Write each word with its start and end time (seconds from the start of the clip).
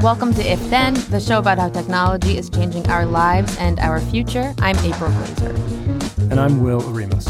Welcome 0.00 0.32
to 0.32 0.42
If 0.42 0.58
Then, 0.70 0.94
the 1.10 1.20
show 1.20 1.38
about 1.38 1.58
how 1.58 1.68
technology 1.68 2.38
is 2.38 2.48
changing 2.48 2.88
our 2.88 3.04
lives 3.04 3.58
and 3.58 3.78
our 3.78 4.00
future. 4.00 4.54
I'm 4.60 4.78
April 4.78 5.10
Glaser. 5.10 5.50
And 6.30 6.40
I'm 6.40 6.62
Will 6.62 6.80
Oremus. 6.80 7.28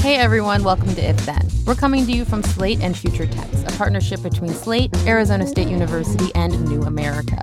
Hey 0.00 0.14
everyone, 0.18 0.62
welcome 0.62 0.94
to 0.94 1.02
If 1.02 1.16
Then. 1.26 1.48
We're 1.66 1.74
coming 1.74 2.06
to 2.06 2.12
you 2.12 2.24
from 2.24 2.44
Slate 2.44 2.80
and 2.82 2.96
Future 2.96 3.26
Tense, 3.26 3.64
a 3.64 3.76
partnership 3.76 4.22
between 4.22 4.52
Slate, 4.52 4.96
Arizona 5.08 5.44
State 5.44 5.66
University, 5.66 6.30
and 6.36 6.64
New 6.68 6.82
America. 6.82 7.42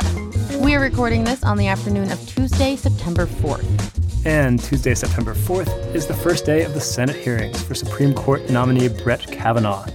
We 0.69 0.75
are 0.75 0.79
recording 0.79 1.23
this 1.23 1.43
on 1.43 1.57
the 1.57 1.65
afternoon 1.65 2.11
of 2.11 2.23
Tuesday, 2.27 2.75
September 2.75 3.25
4th. 3.25 4.23
And 4.23 4.61
Tuesday, 4.61 4.93
September 4.93 5.33
4th, 5.33 5.95
is 5.95 6.05
the 6.05 6.13
first 6.13 6.45
day 6.45 6.61
of 6.61 6.75
the 6.75 6.79
Senate 6.79 7.15
hearings 7.15 7.59
for 7.63 7.73
Supreme 7.73 8.13
Court 8.13 8.47
nominee 8.51 8.87
Brett 8.87 9.25
Kavanaugh. 9.31 9.87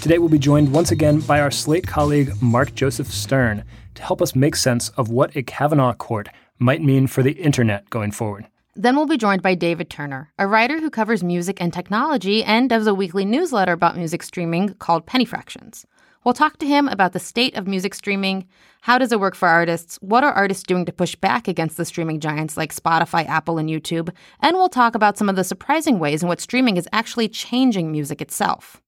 Today, 0.00 0.18
we'll 0.18 0.28
be 0.28 0.38
joined 0.38 0.72
once 0.72 0.92
again 0.92 1.18
by 1.18 1.40
our 1.40 1.50
Slate 1.50 1.88
colleague 1.88 2.30
Mark 2.40 2.76
Joseph 2.76 3.08
Stern 3.08 3.64
to 3.96 4.02
help 4.04 4.22
us 4.22 4.36
make 4.36 4.54
sense 4.54 4.88
of 4.90 5.08
what 5.08 5.34
a 5.34 5.42
Kavanaugh 5.42 5.94
court 5.94 6.28
might 6.60 6.80
mean 6.80 7.08
for 7.08 7.24
the 7.24 7.32
internet 7.32 7.90
going 7.90 8.12
forward. 8.12 8.46
Then 8.76 8.94
we'll 8.94 9.06
be 9.06 9.16
joined 9.16 9.42
by 9.42 9.56
David 9.56 9.90
Turner, 9.90 10.32
a 10.38 10.46
writer 10.46 10.78
who 10.80 10.90
covers 10.90 11.24
music 11.24 11.60
and 11.60 11.72
technology 11.72 12.44
and 12.44 12.70
does 12.70 12.86
a 12.86 12.94
weekly 12.94 13.24
newsletter 13.24 13.72
about 13.72 13.96
music 13.96 14.22
streaming 14.22 14.74
called 14.74 15.06
Penny 15.06 15.24
Fractions. 15.24 15.84
We'll 16.24 16.32
talk 16.32 16.56
to 16.58 16.66
him 16.66 16.88
about 16.88 17.12
the 17.12 17.18
state 17.20 17.54
of 17.54 17.66
music 17.66 17.94
streaming. 17.94 18.46
How 18.80 18.96
does 18.96 19.12
it 19.12 19.20
work 19.20 19.34
for 19.34 19.46
artists? 19.46 19.98
What 20.00 20.24
are 20.24 20.32
artists 20.32 20.62
doing 20.62 20.86
to 20.86 20.92
push 20.92 21.14
back 21.14 21.48
against 21.48 21.76
the 21.76 21.84
streaming 21.84 22.18
giants 22.18 22.56
like 22.56 22.74
Spotify, 22.74 23.26
Apple, 23.26 23.58
and 23.58 23.68
YouTube? 23.68 24.08
And 24.40 24.56
we'll 24.56 24.70
talk 24.70 24.94
about 24.94 25.18
some 25.18 25.28
of 25.28 25.36
the 25.36 25.44
surprising 25.44 25.98
ways 25.98 26.22
in 26.22 26.28
which 26.30 26.40
streaming 26.40 26.78
is 26.78 26.88
actually 26.92 27.28
changing 27.28 27.92
music 27.92 28.22
itself. 28.22 28.80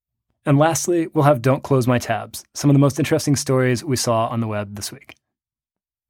And 0.47 0.59
lastly, 0.59 1.09
we'll 1.09 1.25
have 1.25 1.43
Don't 1.43 1.63
Close 1.63 1.87
My 1.87 1.99
Tabs, 1.99 2.43
some 2.55 2.71
of 2.71 2.75
the 2.75 2.81
most 2.81 2.99
interesting 2.99 3.37
stories 3.37 3.85
we 3.85 3.97
saw 3.97 4.29
on 4.29 4.41
the 4.41 4.47
web 4.47 4.75
this 4.75 4.91
week. 4.91 5.15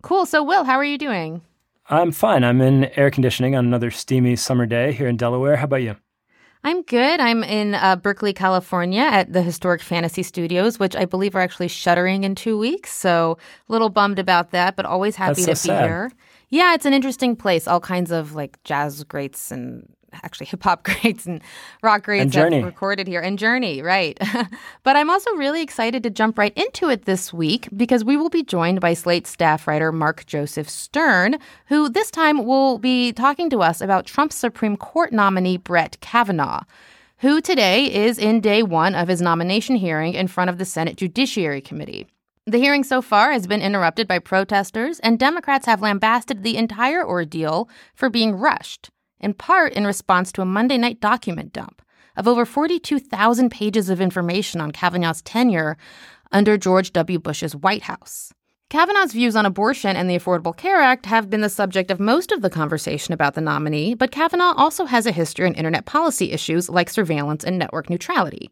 Cool. 0.03 0.27
So, 0.27 0.45
Will, 0.45 0.63
how 0.63 0.77
are 0.77 0.85
you 0.85 0.99
doing? 0.99 1.43
I'm 1.89 2.13
fine. 2.13 2.45
I'm 2.45 2.61
in 2.61 2.85
air 2.97 3.11
conditioning 3.11 3.57
on 3.57 3.65
another 3.65 3.91
steamy 3.91 4.37
summer 4.37 4.67
day 4.67 4.93
here 4.93 5.09
in 5.09 5.17
Delaware. 5.17 5.57
How 5.57 5.65
about 5.65 5.83
you? 5.83 5.97
I'm 6.67 6.83
good. 6.83 7.21
I'm 7.21 7.45
in 7.45 7.77
uh, 7.77 7.95
Berkeley, 7.95 8.33
California 8.33 9.03
at 9.03 9.33
the 9.33 9.41
Historic 9.41 9.81
Fantasy 9.81 10.25
Studios, 10.25 10.81
which 10.81 10.97
I 10.97 11.05
believe 11.05 11.37
are 11.37 11.41
actually 11.41 11.69
shuttering 11.69 12.25
in 12.25 12.35
two 12.35 12.59
weeks. 12.59 12.93
So 12.93 13.39
a 13.69 13.73
little 13.73 13.89
bummed 13.89 14.19
about 14.19 14.51
that, 14.51 14.75
but 14.75 14.85
always 14.85 15.15
happy 15.15 15.45
That's 15.45 15.63
to 15.63 15.69
so 15.69 15.73
be 15.73 15.79
sad. 15.79 15.85
here. 15.85 16.13
Yeah, 16.49 16.75
it's 16.75 16.85
an 16.85 16.93
interesting 16.93 17.37
place. 17.37 17.69
All 17.69 17.79
kinds 17.79 18.11
of 18.11 18.35
like 18.35 18.61
jazz 18.65 19.05
greats 19.05 19.53
and 19.53 19.89
actually 20.13 20.47
hip 20.51 20.63
hop 20.63 20.85
greats 20.85 21.27
and 21.27 21.43
rock 21.83 22.05
greats 22.05 22.35
have 22.35 22.65
recorded 22.65 23.07
here. 23.07 23.21
And 23.21 23.39
Journey, 23.39 23.83
right. 23.83 24.19
but 24.83 24.97
I'm 24.97 25.11
also 25.11 25.31
really 25.33 25.63
excited 25.63 26.03
to 26.03 26.11
jump 26.11 26.39
right 26.39 26.57
into 26.57 26.89
it 26.89 27.05
this 27.05 27.33
week 27.33 27.69
because 27.77 28.05
we 28.05 28.17
will 28.17 28.31
be 28.31 28.43
joined 28.43 28.81
by 28.81 28.95
Slate 28.95 29.27
staff 29.27 29.67
writer 29.67 29.93
Mark 29.93 30.27
Joseph 30.27 30.69
Stern, 30.69 31.39
who 31.67 31.89
this 31.89 32.11
time 32.11 32.45
will 32.45 32.79
be 32.79 33.13
talking 33.13 33.51
to 33.51 33.63
us 33.63 33.81
about 33.81 34.07
Trump's 34.07 34.37
Supreme 34.37 34.77
Court 34.77 35.13
nominee 35.13 35.57
Brett 35.57 35.99
Kavanaugh 36.01 36.63
who 37.21 37.41
today 37.41 37.87
is 37.87 38.19
in 38.19 38.41
day 38.41 38.63
one 38.63 38.95
of 38.95 39.09
his 39.09 39.23
nomination 39.23 39.77
hearing 39.77 40.13
in 40.13 40.29
front 40.29 40.51
of 40.51 40.59
the 40.59 40.67
Senate 40.67 40.97
Judiciary 40.97 41.63
Committee. 41.63 42.07
The 42.49 42.59
hearing 42.59 42.85
so 42.85 43.03
far 43.03 43.33
has 43.33 43.47
been 43.47 43.63
interrupted 43.63 44.07
by 44.07 44.21
protesters, 44.21 45.01
and 45.01 45.19
Democrats 45.19 45.67
have 45.67 45.83
lambasted 45.83 46.43
the 46.43 46.57
entire 46.57 47.05
ordeal 47.05 47.69
for 47.95 48.09
being 48.09 48.37
rushed, 48.37 48.91
in 49.21 49.35
part 49.35 49.73
in 49.73 49.87
response 49.87 50.33
to 50.33 50.43
a 50.43 50.47
Monday 50.47 50.79
night 50.79 51.01
document 51.01 51.53
dump 51.53 51.83
of 52.17 52.27
over 52.27 52.45
42,000 52.45 53.51
pages 53.51 53.91
of 53.91 54.01
information 54.01 54.61
on 54.61 54.73
Kavanaugh's 54.73 55.23
tenure 55.23 55.77
under 56.33 56.57
George 56.57 56.93
W. 56.93 57.19
Bush's 57.19 57.55
White 57.55 57.83
House. 57.83 58.33
Kavanaugh's 58.69 59.13
views 59.13 59.37
on 59.37 59.47
abortion 59.47 59.95
and 59.95 60.11
the 60.11 60.19
Affordable 60.19 60.57
Care 60.57 60.81
Act 60.81 61.07
have 61.07 61.31
been 61.31 61.41
the 61.41 61.49
subject 61.49 61.89
of 61.89 62.01
most 62.01 62.33
of 62.33 62.43
the 62.43 62.51
conversation 62.51 63.15
about 63.15 63.35
the 63.35 63.41
nominee, 63.41 63.95
but 63.95 64.11
Kavanaugh 64.11 64.55
also 64.57 64.87
has 64.87 65.07
a 65.07 65.13
history 65.13 65.47
in 65.47 65.55
internet 65.55 65.85
policy 65.85 66.33
issues 66.33 66.69
like 66.69 66.91
surveillance 66.91 67.45
and 67.45 67.61
network 67.61 67.89
neutrality. 67.89 68.51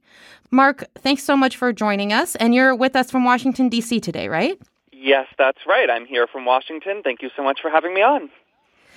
Mark, 0.53 0.85
thanks 0.95 1.25
so 1.25 1.37
much 1.37 1.57
for 1.57 1.73
joining 1.73 2.13
us, 2.13 2.37
and 2.37 2.55
you're 2.55 2.77
with 2.77 2.95
us 2.95 3.11
from 3.11 3.25
Washington, 3.25 3.69
D.C. 3.69 3.99
today, 3.99 4.29
right? 4.29 4.57
Yes, 4.93 5.27
that's 5.37 5.67
right. 5.67 5.91
I'm 5.91 6.07
here 6.07 6.29
from 6.29 6.45
Washington. 6.45 7.03
Thank 7.03 7.21
you 7.21 7.31
so 7.37 7.43
much 7.43 7.61
for 7.61 7.69
having 7.69 7.93
me 7.93 8.03
on. 8.03 8.31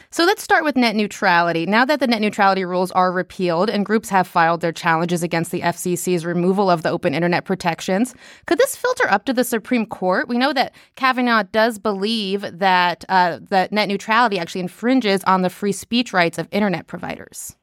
So 0.10 0.24
let's 0.24 0.42
start 0.42 0.64
with 0.64 0.78
net 0.78 0.96
neutrality. 0.96 1.66
Now 1.66 1.84
that 1.84 2.00
the 2.00 2.08
net 2.08 2.22
neutrality 2.22 2.64
rules 2.64 2.92
are 2.92 3.12
repealed 3.12 3.70
and 3.70 3.86
groups 3.86 4.10
have 4.10 4.26
filed 4.26 4.62
their 4.62 4.72
challenges 4.72 5.22
against 5.22 5.52
the 5.52 5.62
FCC's 5.62 6.26
removal 6.26 6.70
of 6.70 6.82
the 6.82 6.90
open 6.90 7.14
internet 7.14 7.44
protections, 7.44 8.16
could 8.46 8.58
this 8.58 8.76
filter 8.76 9.10
up 9.10 9.26
to 9.26 9.34
the 9.34 9.44
Supreme 9.44 9.86
Court? 9.86 10.30
We 10.30 10.38
know 10.38 10.54
that 10.54 10.74
Kavanaugh 10.96 11.44
does 11.52 11.78
believe 11.78 12.46
that 12.58 13.04
uh, 13.10 13.40
that 13.50 13.72
net 13.72 13.90
neutrality 13.90 14.40
actually 14.40 14.62
infringes 14.62 15.24
on 15.26 15.42
the 15.42 15.50
free 15.50 15.74
speech 15.74 16.14
rights 16.14 16.38
of 16.38 16.48
internet 16.52 16.88
providers. 16.88 17.56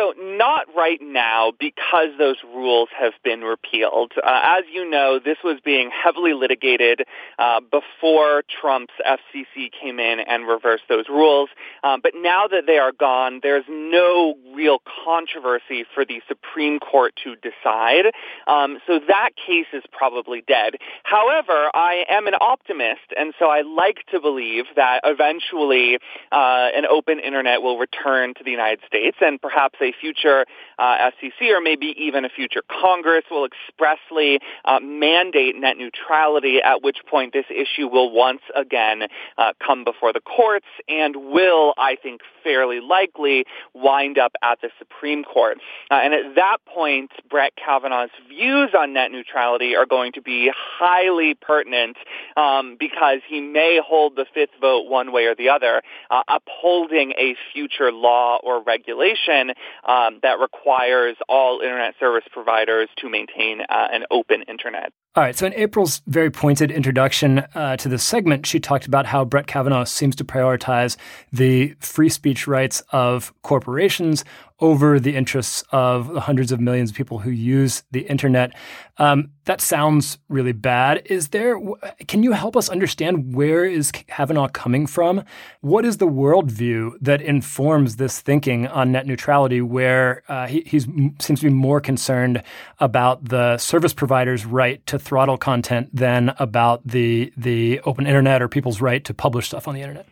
So 0.00 0.14
not 0.18 0.66
right 0.74 0.98
now 1.02 1.52
because 1.60 2.08
those 2.16 2.36
rules 2.42 2.88
have 2.98 3.12
been 3.22 3.42
repealed. 3.42 4.12
Uh, 4.16 4.40
as 4.42 4.64
you 4.72 4.88
know, 4.88 5.20
this 5.22 5.36
was 5.44 5.58
being 5.62 5.90
heavily 5.90 6.32
litigated 6.32 7.02
uh, 7.38 7.60
before 7.60 8.42
Trump's 8.48 8.94
FCC 9.06 9.70
came 9.70 10.00
in 10.00 10.20
and 10.20 10.48
reversed 10.48 10.84
those 10.88 11.04
rules. 11.10 11.50
Um, 11.84 12.00
but 12.02 12.12
now 12.16 12.46
that 12.46 12.64
they 12.66 12.78
are 12.78 12.92
gone, 12.92 13.40
there's 13.42 13.66
no 13.68 14.36
real 14.54 14.78
controversy 15.04 15.84
for 15.94 16.06
the 16.06 16.22
Supreme 16.28 16.78
Court 16.78 17.12
to 17.24 17.36
decide. 17.36 18.06
Um, 18.46 18.78
so 18.86 19.00
that 19.06 19.30
case 19.36 19.66
is 19.74 19.82
probably 19.92 20.42
dead. 20.48 20.76
However, 21.02 21.70
I 21.74 22.04
am 22.08 22.26
an 22.26 22.34
optimist, 22.40 23.12
and 23.18 23.34
so 23.38 23.50
I 23.50 23.60
like 23.60 23.98
to 24.12 24.20
believe 24.20 24.64
that 24.76 25.02
eventually 25.04 25.98
uh, 26.32 26.68
an 26.74 26.86
open 26.86 27.20
internet 27.20 27.60
will 27.60 27.76
return 27.76 28.32
to 28.38 28.44
the 28.44 28.50
United 28.50 28.80
States 28.86 29.18
and 29.20 29.38
perhaps 29.38 29.78
a 29.82 29.89
future 29.98 30.46
uh, 30.78 31.10
FCC 31.10 31.50
or 31.54 31.60
maybe 31.60 31.94
even 31.96 32.24
a 32.24 32.28
future 32.28 32.62
Congress 32.68 33.24
will 33.30 33.46
expressly 33.46 34.40
uh, 34.64 34.80
mandate 34.80 35.56
net 35.56 35.76
neutrality, 35.76 36.60
at 36.62 36.82
which 36.82 36.98
point 37.08 37.32
this 37.32 37.46
issue 37.50 37.86
will 37.86 38.10
once 38.10 38.42
again 38.54 39.02
uh, 39.38 39.52
come 39.64 39.84
before 39.84 40.12
the 40.12 40.20
courts 40.20 40.66
and 40.88 41.16
will, 41.16 41.74
I 41.78 41.96
think, 42.02 42.20
fairly 42.42 42.80
likely 42.80 43.44
wind 43.74 44.18
up 44.18 44.32
at 44.42 44.60
the 44.60 44.70
Supreme 44.78 45.24
Court. 45.24 45.58
Uh, 45.90 45.94
and 45.94 46.14
at 46.14 46.34
that 46.36 46.58
point, 46.66 47.10
Brett 47.28 47.52
Kavanaugh's 47.56 48.10
views 48.28 48.70
on 48.76 48.94
net 48.94 49.10
neutrality 49.10 49.76
are 49.76 49.86
going 49.86 50.12
to 50.12 50.22
be 50.22 50.50
highly 50.54 51.34
pertinent 51.34 51.96
um, 52.36 52.76
because 52.78 53.20
he 53.28 53.40
may 53.40 53.80
hold 53.84 54.16
the 54.16 54.26
fifth 54.32 54.50
vote 54.60 54.88
one 54.88 55.12
way 55.12 55.26
or 55.26 55.34
the 55.34 55.48
other, 55.48 55.82
uh, 56.10 56.22
upholding 56.28 57.12
a 57.12 57.36
future 57.52 57.92
law 57.92 58.38
or 58.42 58.62
regulation 58.62 59.52
um, 59.84 60.20
that 60.22 60.38
requires 60.38 61.16
all 61.28 61.60
internet 61.60 61.94
service 61.98 62.24
providers 62.32 62.88
to 62.98 63.08
maintain 63.08 63.60
uh, 63.60 63.88
an 63.92 64.04
open 64.10 64.42
internet. 64.42 64.92
All 65.16 65.24
right, 65.24 65.36
so 65.36 65.44
in 65.44 65.54
April's 65.54 66.02
very 66.06 66.30
pointed 66.30 66.70
introduction 66.70 67.40
uh, 67.56 67.76
to 67.78 67.88
this 67.88 68.04
segment, 68.04 68.46
she 68.46 68.60
talked 68.60 68.86
about 68.86 69.06
how 69.06 69.24
Brett 69.24 69.48
Kavanaugh 69.48 69.82
seems 69.82 70.14
to 70.16 70.24
prioritize 70.24 70.96
the 71.32 71.74
free 71.80 72.08
speech 72.08 72.46
rights 72.46 72.80
of 72.92 73.34
corporations 73.42 74.24
over 74.60 75.00
the 75.00 75.16
interests 75.16 75.64
of 75.72 76.12
the 76.12 76.20
hundreds 76.20 76.52
of 76.52 76.60
millions 76.60 76.90
of 76.90 76.96
people 76.96 77.18
who 77.18 77.30
use 77.30 77.82
the 77.90 78.02
internet. 78.02 78.52
Um, 78.98 79.30
that 79.46 79.60
sounds 79.60 80.18
really 80.28 80.52
bad. 80.52 81.02
Is 81.06 81.28
there? 81.28 81.58
Can 82.06 82.22
you 82.22 82.32
help 82.32 82.56
us 82.56 82.68
understand 82.68 83.34
where 83.34 83.64
is 83.64 83.90
Kavanaugh 83.90 84.48
coming 84.48 84.86
from? 84.86 85.24
What 85.62 85.84
is 85.84 85.96
the 85.96 86.06
worldview 86.06 86.92
that 87.00 87.22
informs 87.22 87.96
this 87.96 88.20
thinking 88.20 88.66
on 88.66 88.92
net 88.92 89.06
neutrality, 89.06 89.62
where 89.62 90.22
uh, 90.28 90.46
he 90.46 90.78
seems 90.78 91.16
to 91.18 91.46
be 91.46 91.48
more 91.50 91.80
concerned 91.80 92.42
about 92.78 93.30
the 93.30 93.56
service 93.56 93.94
provider's 93.94 94.44
right 94.44 94.84
to 94.86 94.98
throttle 95.00 95.36
content 95.36 95.88
than 95.92 96.34
about 96.38 96.86
the 96.86 97.32
the 97.36 97.80
open 97.80 98.06
internet 98.06 98.42
or 98.42 98.48
people's 98.48 98.80
right 98.80 99.04
to 99.04 99.14
publish 99.14 99.46
stuff 99.46 99.66
on 99.66 99.74
the 99.74 99.80
internet? 99.80 100.06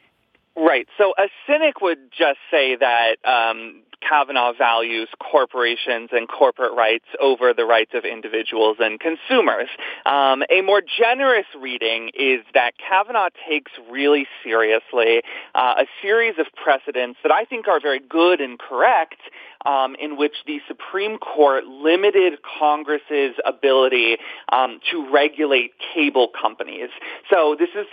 Right. 0.56 0.88
So 0.98 1.14
a 1.16 1.28
cynic 1.46 1.80
would 1.80 2.10
just 2.10 2.38
say 2.50 2.74
that 2.74 3.16
um, 3.24 3.82
Kavanaugh 4.00 4.52
values 4.52 5.08
corporations 5.18 6.10
and 6.12 6.28
corporate 6.28 6.72
rights 6.74 7.04
over 7.20 7.52
the 7.52 7.64
rights 7.64 7.92
of 7.94 8.04
individuals 8.04 8.76
and 8.80 8.98
consumers. 9.00 9.68
Um, 10.06 10.42
a 10.50 10.62
more 10.62 10.82
generous 10.82 11.46
reading 11.58 12.10
is 12.14 12.40
that 12.54 12.72
Kavanaugh 12.78 13.28
takes 13.48 13.72
really 13.90 14.26
seriously 14.42 15.22
uh, 15.54 15.74
a 15.78 15.86
series 16.02 16.34
of 16.38 16.46
precedents 16.54 17.18
that 17.22 17.32
I 17.32 17.44
think 17.44 17.68
are 17.68 17.80
very 17.80 18.00
good 18.00 18.40
and 18.40 18.58
correct 18.58 19.20
um, 19.64 19.96
in 19.96 20.16
which 20.16 20.34
the 20.46 20.60
Supreme 20.68 21.18
Court 21.18 21.64
limited 21.64 22.38
Congress's 22.58 23.34
ability 23.44 24.16
um, 24.52 24.80
to 24.90 25.10
regulate 25.12 25.72
cable 25.94 26.28
companies. 26.40 26.90
So 27.30 27.56
this 27.58 27.70
is 27.74 27.86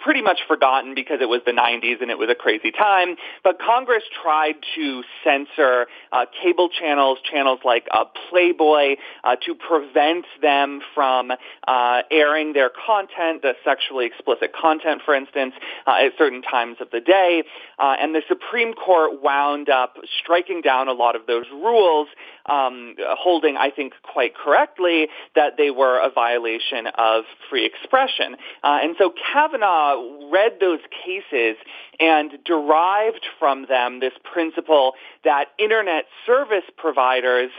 pretty 0.00 0.22
much 0.22 0.40
forgotten 0.46 0.94
because 0.94 1.18
it 1.20 1.28
was 1.28 1.40
the 1.46 1.52
90s 1.52 2.00
and 2.00 2.10
it 2.10 2.18
was 2.18 2.28
a 2.30 2.34
crazy 2.34 2.70
time. 2.70 3.16
But 3.44 3.58
Congress 3.60 4.02
tried 4.22 4.56
to 4.76 5.02
censor 5.24 5.86
uh, 6.12 6.26
cable 6.42 6.68
channels, 6.68 7.18
channels 7.30 7.60
like 7.64 7.86
uh, 7.90 8.04
Playboy, 8.30 8.96
uh, 9.24 9.36
to 9.46 9.54
prevent 9.54 10.26
them 10.40 10.80
from 10.94 11.32
uh, 11.66 12.02
airing 12.10 12.52
their 12.52 12.70
content, 12.70 13.42
the 13.42 13.54
sexually 13.64 14.06
explicit 14.06 14.52
content, 14.54 15.02
for 15.04 15.14
instance, 15.14 15.54
uh, 15.86 16.04
at 16.04 16.12
certain 16.18 16.42
times 16.42 16.76
of 16.80 16.90
the 16.90 17.00
day. 17.00 17.44
Uh, 17.78 17.96
and 17.98 18.14
the 18.14 18.22
Supreme 18.28 18.74
Court 18.74 19.22
wound 19.22 19.68
up 19.68 19.96
striking 20.20 20.60
down 20.60 20.88
a 20.88 20.92
lot 20.92 21.11
of 21.16 21.26
those 21.26 21.46
rules, 21.52 22.08
um, 22.46 22.94
holding, 23.00 23.56
I 23.56 23.70
think, 23.70 23.94
quite 24.02 24.34
correctly 24.34 25.08
that 25.34 25.56
they 25.56 25.70
were 25.70 25.98
a 25.98 26.10
violation 26.10 26.86
of 26.98 27.24
free 27.48 27.66
expression. 27.66 28.36
Uh, 28.62 28.80
and 28.82 28.96
so 28.98 29.12
Kavanaugh 29.32 30.30
read 30.30 30.58
those 30.60 30.80
cases 31.04 31.56
and 32.00 32.32
derived 32.44 33.26
from 33.38 33.66
them 33.68 34.00
this 34.00 34.12
principle 34.32 34.94
that 35.24 35.46
internet 35.58 36.04
service 36.26 36.64
providers 36.76 37.50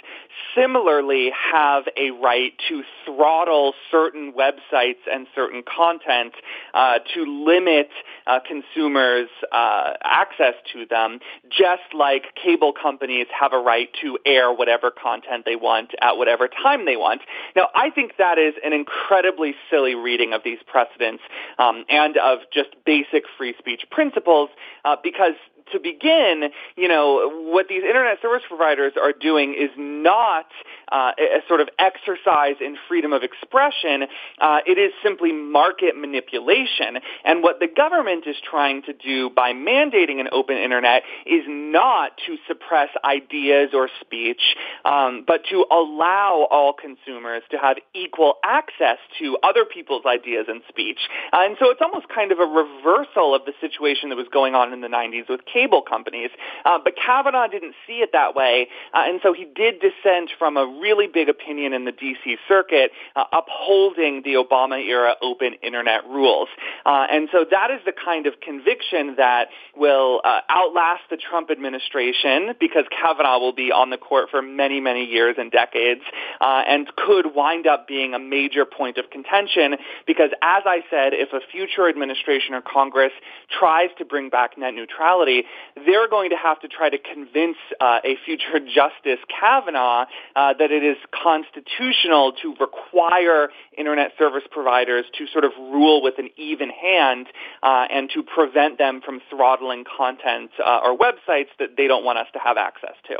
similarly 0.55 1.31
have 1.53 1.83
a 1.97 2.11
right 2.11 2.53
to 2.67 2.83
throttle 3.05 3.73
certain 3.91 4.33
websites 4.33 5.01
and 5.11 5.27
certain 5.35 5.63
content 5.63 6.33
uh, 6.73 7.00
to 7.13 7.25
limit 7.45 7.89
uh, 8.27 8.39
consumers' 8.45 9.29
uh, 9.51 9.94
access 10.03 10.53
to 10.73 10.85
them, 10.85 11.19
just 11.50 11.94
like 11.94 12.23
cable 12.41 12.73
companies 12.73 13.27
have 13.43 13.53
a 13.53 13.61
right 13.61 13.89
to 14.01 14.17
air 14.25 14.53
whatever 14.53 14.89
content 14.89 15.43
they 15.45 15.57
want 15.57 15.91
at 16.01 16.17
whatever 16.17 16.47
time 16.47 16.85
they 16.85 16.95
want. 16.95 17.21
Now, 17.55 17.67
I 17.75 17.89
think 17.89 18.13
that 18.17 18.37
is 18.37 18.53
an 18.63 18.71
incredibly 18.71 19.53
silly 19.69 19.95
reading 19.95 20.33
of 20.33 20.41
these 20.43 20.59
precedents 20.65 21.21
um, 21.59 21.83
and 21.89 22.15
of 22.17 22.39
just 22.53 22.69
basic 22.85 23.23
free 23.37 23.53
speech 23.59 23.83
principles 23.91 24.49
uh, 24.85 24.95
because 25.03 25.35
to 25.71 25.80
begin, 25.80 26.50
you 26.75 26.88
know, 26.88 27.30
what 27.51 27.68
these 27.68 27.83
internet 27.83 28.21
service 28.21 28.44
providers 28.48 28.94
are 29.01 29.13
doing 29.13 29.54
is 29.54 29.69
not 29.77 30.45
uh, 30.92 31.12
a 31.18 31.39
sort 31.48 31.62
of 31.62 31.69
exercise 31.80 32.56
in 32.62 32.77
freedom 32.88 33.13
of 33.13 33.24
expression. 33.24 34.04
Uh, 34.39 34.60
it 34.65 34.77
is 34.77 34.92
simply 35.04 35.31
market 35.31 35.95
manipulation. 35.98 37.00
And 37.24 37.42
what 37.44 37.60
the 37.60 37.68
government 37.68 38.25
is 38.27 38.36
trying 38.44 38.83
to 38.83 38.94
do 38.94 39.30
by 39.30 39.54
mandating 39.54 40.19
an 40.19 40.27
open 40.31 40.57
internet 40.57 41.04
is 41.25 41.44
not 41.48 42.12
to 42.27 42.38
suppress 42.48 42.89
ideas 43.04 43.69
or 43.74 43.89
speech, 44.01 44.42
um, 44.86 45.24
but 45.25 45.42
to 45.50 45.65
allow 45.71 46.48
all 46.51 46.74
consumers 46.74 47.44
to 47.51 47.57
have 47.57 47.77
equal 47.94 48.36
access 48.44 48.98
to 49.19 49.38
other 49.44 49.65
people's 49.65 50.06
ideas 50.06 50.45
and 50.48 50.62
speech. 50.69 51.00
Uh, 51.31 51.39
and 51.42 51.57
so 51.60 51.69
it's 51.69 51.81
almost 51.81 52.07
kind 52.10 52.31
of 52.31 52.39
a 52.39 52.45
reversal 52.45 53.36
of 53.36 53.45
the 53.45 53.54
situation 53.62 54.10
that 54.10 54.15
was 54.15 54.27
going 54.31 54.56
on 54.56 54.74
in 54.74 54.81
the 54.81 54.88
90s 54.88 55.30
with 55.30 55.42
cable 55.53 55.81
companies. 55.81 56.29
Uh, 56.65 56.79
but 56.83 56.94
Kavanaugh 56.95 57.47
didn't 57.47 57.75
see 57.85 57.97
it 58.00 58.09
that 58.13 58.35
way, 58.35 58.67
uh, 58.94 59.03
and 59.05 59.19
so 59.21 59.33
he 59.33 59.45
did 59.45 59.75
dissent 59.79 60.31
from 60.38 60.57
a 60.57 60.65
really 60.65 61.07
big 61.07 61.29
opinion 61.29 61.73
in 61.73 61.85
the 61.85 61.91
D.C. 61.91 62.38
Circuit 62.47 62.91
uh, 63.15 63.25
upholding 63.31 64.21
the 64.23 64.33
Obama-era 64.33 65.15
open 65.21 65.53
internet 65.61 66.05
rules. 66.07 66.50
Uh, 66.85 67.05
and 67.11 67.29
so 67.31 67.45
that 67.50 67.71
is 67.71 67.79
the 67.85 67.94
kind 67.94 68.27
of 68.27 68.39
conviction 68.39 69.15
that 69.17 69.50
will 69.75 70.21
uh, 70.23 70.39
outlast 70.50 71.03
the 71.09 71.17
Trump 71.17 71.50
administration 71.51 72.53
because 72.59 72.85
Kavanaugh 72.89 73.39
will 73.39 73.53
be 73.53 73.71
on 73.71 73.89
the 73.89 73.97
court 73.97 74.29
for 74.29 74.41
many, 74.41 74.79
many 74.79 75.05
years 75.05 75.35
and 75.38 75.51
decades 75.51 76.01
uh, 76.41 76.63
and 76.67 76.88
could 76.95 77.35
wind 77.35 77.67
up 77.67 77.88
being 77.88 78.13
a 78.13 78.19
major 78.19 78.65
point 78.65 78.97
of 78.97 79.09
contention 79.09 79.75
because, 80.07 80.29
as 80.41 80.63
I 80.65 80.83
said, 80.89 81.13
if 81.13 81.33
a 81.33 81.39
future 81.51 81.88
administration 81.88 82.53
or 82.53 82.61
Congress 82.61 83.11
tries 83.50 83.89
to 83.97 84.05
bring 84.05 84.29
back 84.29 84.57
net 84.57 84.73
neutrality, 84.73 85.42
they're 85.75 86.09
going 86.09 86.29
to 86.29 86.35
have 86.35 86.59
to 86.61 86.67
try 86.67 86.89
to 86.89 86.97
convince 86.97 87.57
uh, 87.79 87.99
a 88.03 88.15
future 88.25 88.59
Justice 88.59 89.23
Kavanaugh 89.27 90.05
uh, 90.35 90.53
that 90.57 90.71
it 90.71 90.83
is 90.83 90.97
constitutional 91.11 92.33
to 92.41 92.55
require 92.59 93.49
internet 93.77 94.11
service 94.17 94.43
providers 94.49 95.05
to 95.17 95.27
sort 95.27 95.43
of 95.43 95.51
rule 95.57 96.01
with 96.01 96.15
an 96.17 96.29
even 96.37 96.69
hand 96.69 97.27
uh, 97.61 97.85
and 97.91 98.09
to 98.13 98.23
prevent 98.23 98.77
them 98.77 99.01
from 99.03 99.21
throttling 99.29 99.83
content 99.85 100.51
uh, 100.63 100.79
or 100.83 100.97
websites 100.97 101.49
that 101.59 101.75
they 101.77 101.87
don't 101.87 102.03
want 102.03 102.17
us 102.17 102.27
to 102.33 102.39
have 102.39 102.57
access 102.57 102.95
to. 103.07 103.15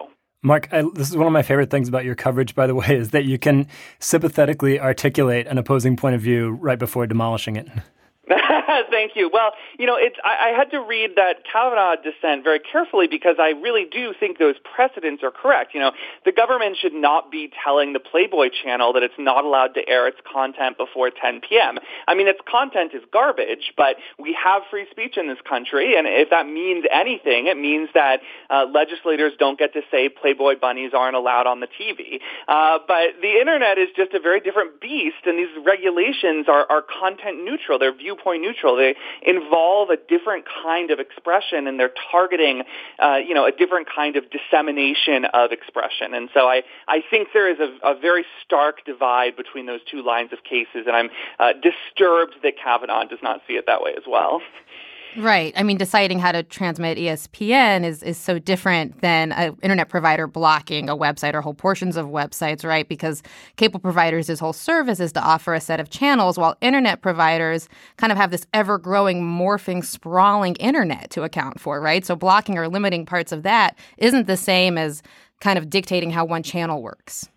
Mark, 0.46 0.68
I, 0.74 0.84
this 0.94 1.10
is 1.10 1.16
one 1.16 1.26
of 1.26 1.32
my 1.32 1.42
favorite 1.42 1.72
things 1.72 1.88
about 1.88 2.04
your 2.04 2.16
coverage, 2.16 2.54
by 2.54 2.68
the 2.68 2.76
way, 2.82 2.98
is 2.98 3.12
that 3.12 3.26
you 3.26 3.40
can 3.40 3.68
sympathetically 4.00 4.80
articulate 4.80 5.48
an 5.48 5.58
opposing 5.58 5.96
point 5.96 6.16
of 6.16 6.22
view 6.22 6.52
right 6.52 6.78
before 6.78 7.08
demolishing 7.08 7.56
it. 7.56 7.68
Thank 8.92 9.16
you. 9.16 9.30
Well, 9.32 9.52
you 9.78 9.86
know, 9.86 9.96
it's 9.96 10.16
I, 10.24 10.50
I 10.50 10.58
had 10.58 10.72
to 10.72 10.80
read 10.80 11.12
that 11.16 11.44
Kavanaugh 11.52 11.96
dissent 11.96 12.44
very 12.44 12.60
carefully 12.60 13.08
because 13.08 13.38
I 13.40 13.50
really 13.50 13.86
do 13.90 14.14
think 14.20 14.38
those 14.38 14.56
precedents 14.76 15.24
are 15.24 15.32
correct. 15.32 15.74
You 15.74 15.82
know, 15.82 15.92
the 16.26 16.32
government 16.32 16.78
should 16.80 16.94
not 16.94 17.32
be 17.32 17.52
telling 17.64 17.94
the 17.94 18.00
Playboy 18.00 18.50
channel 18.64 18.94
that 18.94 19.04
it's 19.04 19.18
not 19.18 19.46
allowed 19.46 19.74
to 19.76 19.88
air 19.88 20.08
its 20.08 20.18
content 20.32 20.78
before 20.78 21.10
10 21.10 21.42
p.m. 21.48 21.78
I 22.08 22.16
mean, 22.16 22.28
its 22.28 22.40
content 22.50 22.92
is 22.94 23.02
garbage, 23.12 23.74
but 23.78 23.98
we 24.20 24.36
have 24.42 24.64
free 24.70 24.86
speech 24.92 25.18
in 25.18 25.28
this 25.28 25.40
country, 25.48 25.98
and 25.98 26.08
if 26.08 26.30
that 26.30 26.48
means 26.48 26.86
anything, 26.92 27.48
it 27.48 27.58
means 27.58 27.90
that 27.94 28.22
uh, 28.50 28.66
legislators 28.72 29.34
don't 29.40 29.60
get 29.60 29.74
to 29.74 29.82
say 29.92 30.10
Playboy 30.10 30.60
bunnies 30.60 30.92
aren't 30.94 31.16
allowed 31.16 31.48
on 31.48 31.60
the 31.60 31.68
TV. 31.68 32.20
Uh, 32.48 32.80
but 32.88 33.20
the 33.22 33.40
internet 33.40 33.78
is 33.78 33.90
just 33.96 34.14
a 34.14 34.20
very 34.20 34.40
different 34.40 34.80
beast, 34.80 35.26
and 35.26 35.38
these 35.38 35.54
regulations 35.66 36.48
are, 36.48 36.66
are 36.70 36.84
content 36.84 37.44
neutral. 37.44 37.80
They're 37.80 37.96
viewpoint 37.96 38.42
neutral. 38.42 38.53
They 38.62 38.96
involve 39.22 39.90
a 39.90 39.98
different 39.98 40.46
kind 40.64 40.92
of 40.92 41.00
expression, 41.00 41.68
and 41.68 41.80
they're 41.80 41.94
targeting, 42.12 42.64
uh, 43.00 43.18
you 43.26 43.34
know, 43.34 43.46
a 43.46 43.52
different 43.52 43.88
kind 43.94 44.16
of 44.16 44.26
dissemination 44.30 45.26
of 45.26 45.52
expression. 45.52 46.14
And 46.14 46.30
so 46.34 46.48
I, 46.48 46.64
I 46.88 47.04
think 47.10 47.30
there 47.34 47.50
is 47.50 47.60
a, 47.60 47.92
a 47.92 48.00
very 48.00 48.26
stark 48.44 48.86
divide 48.86 49.36
between 49.36 49.66
those 49.66 49.82
two 49.90 50.04
lines 50.04 50.32
of 50.34 50.44
cases, 50.44 50.86
and 50.88 50.96
I'm 50.96 51.10
uh, 51.40 51.54
disturbed 51.54 52.36
that 52.44 52.54
Kavanaugh 52.62 53.06
does 53.06 53.20
not 53.22 53.42
see 53.48 53.54
it 53.54 53.66
that 53.68 53.82
way 53.82 53.94
as 53.96 54.04
well. 54.08 54.42
Right. 55.16 55.54
I 55.56 55.62
mean, 55.62 55.78
deciding 55.78 56.18
how 56.18 56.32
to 56.32 56.42
transmit 56.42 56.98
ESPN 56.98 57.84
is, 57.84 58.02
is 58.02 58.18
so 58.18 58.40
different 58.40 59.02
than 59.02 59.32
an 59.32 59.56
internet 59.62 59.88
provider 59.90 60.26
blocking 60.26 60.90
a 60.90 60.98
website 60.98 61.36
or 61.36 61.42
whole 61.42 61.54
portions 61.54 61.98
of 61.98 62.08
websites, 62.08 62.66
right? 62.66 62.88
Because 62.88 63.22
cable 63.56 63.80
providers' 63.80 64.40
whole 64.40 64.54
service 64.54 65.00
is 65.00 65.12
to 65.12 65.22
offer 65.22 65.54
a 65.54 65.62
set 65.62 65.80
of 65.80 65.92
channels, 65.92 66.40
while 66.40 66.58
internet 66.62 67.04
providers 67.04 67.70
kind 67.98 68.12
of 68.12 68.18
have 68.18 68.32
this 68.32 68.48
ever 68.56 68.80
growing, 68.80 69.22
morphing, 69.22 69.86
sprawling 69.86 70.56
internet 70.56 71.12
to 71.12 71.22
account 71.22 71.60
for, 71.60 71.80
right? 71.80 72.04
So 72.04 72.16
blocking 72.16 72.58
or 72.58 72.68
limiting 72.68 73.06
parts 73.06 73.32
of 73.32 73.44
that 73.44 73.78
isn't 74.00 74.26
the 74.26 74.38
same 74.38 74.80
as 74.80 75.04
kind 75.42 75.60
of 75.60 75.70
dictating 75.70 76.10
how 76.10 76.26
one 76.26 76.42
channel 76.42 76.82
works. 76.82 77.30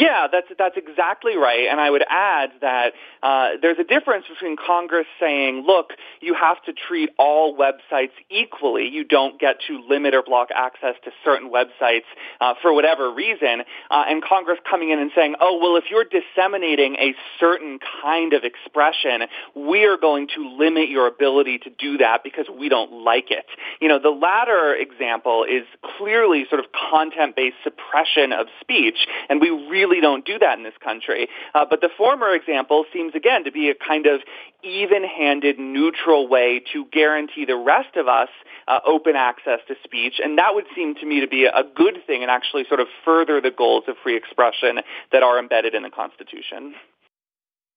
Yeah, 0.00 0.28
that's 0.32 0.46
that's 0.58 0.76
exactly 0.78 1.36
right. 1.36 1.68
And 1.70 1.78
I 1.78 1.90
would 1.90 2.04
add 2.08 2.52
that 2.62 2.94
uh, 3.22 3.48
there's 3.60 3.78
a 3.78 3.84
difference 3.84 4.24
between 4.32 4.56
Congress 4.56 5.06
saying, 5.20 5.64
"Look, 5.66 5.90
you 6.20 6.32
have 6.32 6.62
to 6.64 6.72
treat 6.72 7.10
all 7.18 7.54
websites 7.54 8.16
equally. 8.30 8.88
You 8.88 9.04
don't 9.04 9.38
get 9.38 9.56
to 9.68 9.82
limit 9.86 10.14
or 10.14 10.22
block 10.22 10.48
access 10.54 10.94
to 11.04 11.10
certain 11.22 11.50
websites 11.50 12.08
uh, 12.40 12.54
for 12.62 12.72
whatever 12.72 13.12
reason," 13.12 13.62
uh, 13.90 14.04
and 14.08 14.24
Congress 14.24 14.58
coming 14.68 14.88
in 14.88 14.98
and 14.98 15.10
saying, 15.14 15.34
"Oh, 15.38 15.58
well, 15.60 15.76
if 15.76 15.84
you're 15.90 16.06
disseminating 16.06 16.96
a 16.96 17.14
certain 17.38 17.78
kind 18.02 18.32
of 18.32 18.42
expression, 18.44 19.28
we 19.54 19.84
are 19.84 19.98
going 19.98 20.28
to 20.34 20.56
limit 20.56 20.88
your 20.88 21.08
ability 21.08 21.58
to 21.58 21.70
do 21.70 21.98
that 21.98 22.24
because 22.24 22.46
we 22.48 22.70
don't 22.70 23.04
like 23.04 23.30
it." 23.30 23.44
You 23.82 23.88
know, 23.88 23.98
the 23.98 24.08
latter 24.08 24.74
example 24.74 25.44
is 25.44 25.64
clearly 25.98 26.46
sort 26.48 26.60
of 26.60 26.72
content-based 26.90 27.56
suppression 27.62 28.32
of 28.32 28.46
speech, 28.62 29.06
and 29.28 29.42
we 29.42 29.50
really 29.50 29.89
really 29.90 30.00
don't 30.00 30.24
do 30.24 30.38
that 30.38 30.58
in 30.58 30.64
this 30.64 30.74
country. 30.82 31.28
Uh, 31.54 31.64
but 31.68 31.80
the 31.80 31.90
former 31.96 32.32
example 32.34 32.84
seems 32.92 33.14
again 33.14 33.44
to 33.44 33.52
be 33.52 33.70
a 33.70 33.74
kind 33.74 34.06
of 34.06 34.20
even-handed, 34.62 35.58
neutral 35.58 36.28
way 36.28 36.62
to 36.72 36.84
guarantee 36.92 37.44
the 37.44 37.56
rest 37.56 37.96
of 37.96 38.08
us 38.08 38.28
uh, 38.68 38.78
open 38.86 39.16
access 39.16 39.60
to 39.66 39.74
speech, 39.82 40.14
and 40.22 40.38
that 40.38 40.54
would 40.54 40.66
seem 40.74 40.94
to 40.94 41.06
me 41.06 41.20
to 41.20 41.26
be 41.26 41.44
a 41.44 41.64
good 41.74 41.98
thing 42.06 42.22
and 42.22 42.30
actually 42.30 42.64
sort 42.68 42.80
of 42.80 42.86
further 43.04 43.40
the 43.40 43.50
goals 43.50 43.84
of 43.88 43.96
free 44.02 44.16
expression 44.16 44.80
that 45.12 45.22
are 45.22 45.38
embedded 45.38 45.74
in 45.74 45.82
the 45.82 45.90
Constitution. 45.90 46.74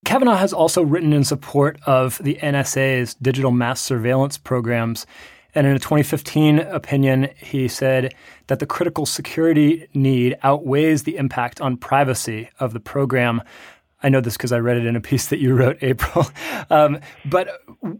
Kavanaugh 0.06 0.36
has 0.36 0.52
also 0.52 0.84
written 0.84 1.14
in 1.14 1.24
support 1.24 1.80
of 1.86 2.18
the 2.22 2.36
NSA's 2.42 3.14
digital 3.16 3.52
mass 3.52 3.80
surveillance 3.80 4.38
programs. 4.38 5.06
And 5.56 5.68
in 5.68 5.76
a 5.76 5.80
2015 5.80 6.60
opinion, 6.60 7.30
he 7.38 7.68
said 7.68 8.14
that 8.48 8.60
the 8.60 8.66
critical 8.66 9.06
security 9.06 9.88
need 9.94 10.38
outweighs 10.44 11.04
the 11.04 11.18
impact 11.18 11.62
on 11.62 11.78
privacy 11.78 12.50
of 12.60 12.74
the 12.74 12.80
program. 12.80 13.42
I 14.02 14.10
know 14.10 14.20
this 14.20 14.36
because 14.36 14.52
I 14.52 14.60
read 14.60 14.78
it 14.78 14.86
in 14.86 14.96
a 14.96 15.02
piece 15.02 15.28
that 15.28 15.40
you 15.40 15.54
wrote, 15.56 15.78
April. 15.82 16.26
Um, 16.70 17.00
but 17.26 17.50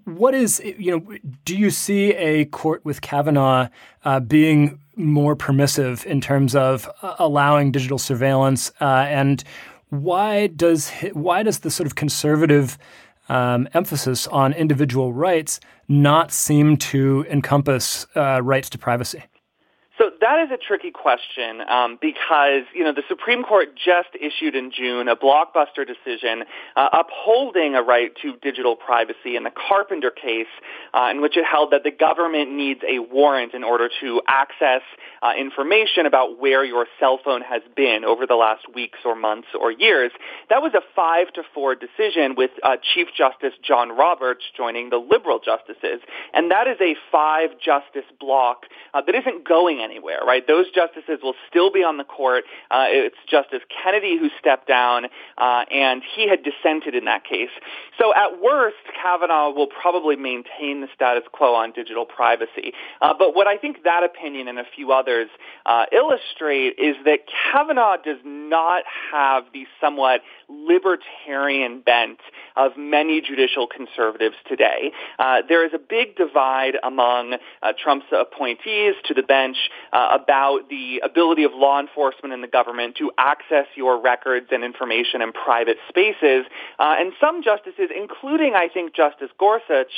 what 0.06 0.34
is, 0.34 0.62
you 0.64 0.92
know, 0.92 1.18
do 1.46 1.58
you 1.58 1.70
see 1.70 2.14
a 2.16 2.46
court 2.46 2.84
with 2.84 3.02
Kavanaugh 3.02 3.70
uh, 4.04 4.20
being 4.20 4.80
more 4.96 5.36
permissive 5.36 6.06
in 6.06 6.22
terms 6.22 6.56
of 6.56 6.90
uh, 7.02 7.16
allowing 7.20 7.72
digital 7.72 7.98
surveillance? 7.98 8.72
Uh, 8.82 9.06
and 9.08 9.44
why 9.90 10.48
does 10.48 10.90
why 11.14 11.44
does 11.44 11.60
the 11.60 11.70
sort 11.70 11.86
of 11.86 11.94
conservative 11.94 12.80
um, 13.30 13.68
emphasis 13.74 14.28
on 14.28 14.54
individual 14.54 15.14
rights 15.14 15.60
not 15.88 16.32
seem 16.32 16.78
to 16.78 17.26
encompass 17.30 18.06
uh, 18.16 18.42
rights 18.42 18.70
to 18.72 18.78
privacy? 18.78 19.24
That 20.24 20.40
is 20.40 20.52
a 20.52 20.58
tricky 20.58 20.92
question 20.92 21.60
um, 21.68 21.98
because 22.00 22.64
you 22.74 22.86
know 22.86 22.94
the 22.94 23.04
Supreme 23.10 23.44
Court 23.44 23.76
just 23.76 24.08
issued 24.16 24.56
in 24.56 24.72
June 24.72 25.10
a 25.10 25.18
blockbuster 25.18 25.86
decision 25.86 26.46
uh, 26.78 26.88
upholding 26.94 27.76
a 27.76 27.82
right 27.82 28.10
to 28.22 28.38
digital 28.42 28.78
privacy 28.78 29.36
in 29.36 29.44
the 29.44 29.52
Carpenter 29.52 30.12
case, 30.12 30.48
uh, 30.94 31.10
in 31.12 31.20
which 31.20 31.36
it 31.36 31.44
held 31.44 31.72
that 31.72 31.84
the 31.84 31.92
government 31.92 32.54
needs 32.54 32.80
a 32.88 33.00
warrant 33.00 33.54
in 33.54 33.66
order 33.66 33.90
to 34.00 34.22
access 34.26 34.82
uh, 35.22 35.34
information 35.38 36.06
about 36.06 36.40
where 36.40 36.64
your 36.64 36.88
cell 37.02 37.20
phone 37.22 37.42
has 37.42 37.62
been 37.76 38.06
over 38.06 38.26
the 38.26 38.36
last 38.36 38.74
weeks 38.74 39.00
or 39.04 39.16
months 39.16 39.50
or 39.60 39.74
years. 39.74 40.14
That 40.50 40.62
was 40.62 40.74
a 40.74 40.82
five 40.96 41.34
to 41.34 41.44
four 41.54 41.76
decision 41.76 42.36
with 42.38 42.52
uh, 42.64 42.78
Chief 42.94 43.08
Justice 43.14 43.60
John 43.62 43.90
Roberts 43.90 44.44
joining 44.56 44.90
the 44.90 45.00
liberal 45.00 45.42
justices, 45.44 46.00
and 46.34 46.50
that 46.50 46.68
is 46.68 46.78
a 46.80 46.96
five 47.12 47.50
justice 47.60 48.08
block 48.22 48.68
uh, 48.94 49.02
that 49.02 49.16
isn't 49.16 49.46
going 49.46 49.82
anywhere, 49.82 50.13
right? 50.26 50.46
Those 50.48 50.66
justices 50.72 51.20
will 51.24 51.36
still 51.50 51.72
be 51.72 51.84
on 51.84 51.98
the 51.98 52.04
court. 52.04 52.44
Uh, 52.70 52.86
it's 52.88 53.16
Justice 53.30 53.62
Kennedy 53.84 54.18
who 54.18 54.30
stepped 54.40 54.68
down, 54.68 55.06
uh, 55.38 55.66
and 55.72 56.02
he 56.16 56.28
had 56.28 56.40
dissented 56.44 56.96
in 56.96 57.06
that 57.06 57.24
case. 57.24 57.50
So 58.00 58.14
at 58.14 58.42
worst, 58.42 58.78
Kavanaugh 59.02 59.52
will 59.52 59.68
probably 59.68 60.16
maintain 60.16 60.82
the 60.82 60.88
status 60.94 61.24
quo 61.32 61.56
on 61.56 61.72
digital 61.72 62.06
privacy. 62.06 62.74
Uh, 63.02 63.14
but 63.18 63.36
what 63.36 63.48
I 63.48 63.58
think 63.58 63.84
that 63.84 64.04
opinion 64.04 64.48
and 64.48 64.60
a 64.60 64.66
few 64.76 64.92
others 64.92 65.30
uh, 65.66 65.86
illustrate 65.92 66.76
is 66.78 66.96
that 67.06 67.20
Kavanaugh 67.52 67.98
does 68.04 68.20
not 68.24 68.84
have 69.12 69.46
the 69.54 69.66
somewhat 69.80 70.22
libertarian 70.68 71.82
bent 71.82 72.20
of 72.56 72.72
many 72.78 73.22
judicial 73.22 73.68
conservatives 73.68 74.36
today. 74.48 74.92
Uh, 75.18 75.42
there 75.48 75.66
is 75.66 75.74
a 75.74 75.80
big 75.80 76.16
divide 76.16 76.76
among 76.84 77.36
uh, 77.62 77.74
Trump's 77.82 78.06
appointees 78.12 78.96
to 79.06 79.14
the 79.14 79.24
bench 79.24 79.58
uh, 79.92 80.10
about 80.12 80.70
the 80.70 81.02
ability 81.04 81.44
of 81.44 81.52
law 81.54 81.80
enforcement 81.80 82.34
and 82.34 82.44
the 82.44 82.48
government 82.48 82.96
to 82.98 83.12
access 83.18 83.66
your 83.76 84.02
records 84.02 84.48
and 84.52 84.64
information 84.64 85.22
in 85.22 85.32
private 85.32 85.78
spaces. 85.90 86.46
Uh, 86.80 86.96
and 87.00 87.14
some 87.20 87.44
justices, 87.44 87.90
including, 87.96 88.54
I 88.56 88.68
think, 88.68 88.96
Justice 88.96 89.30
Gorsuch, 89.40 89.92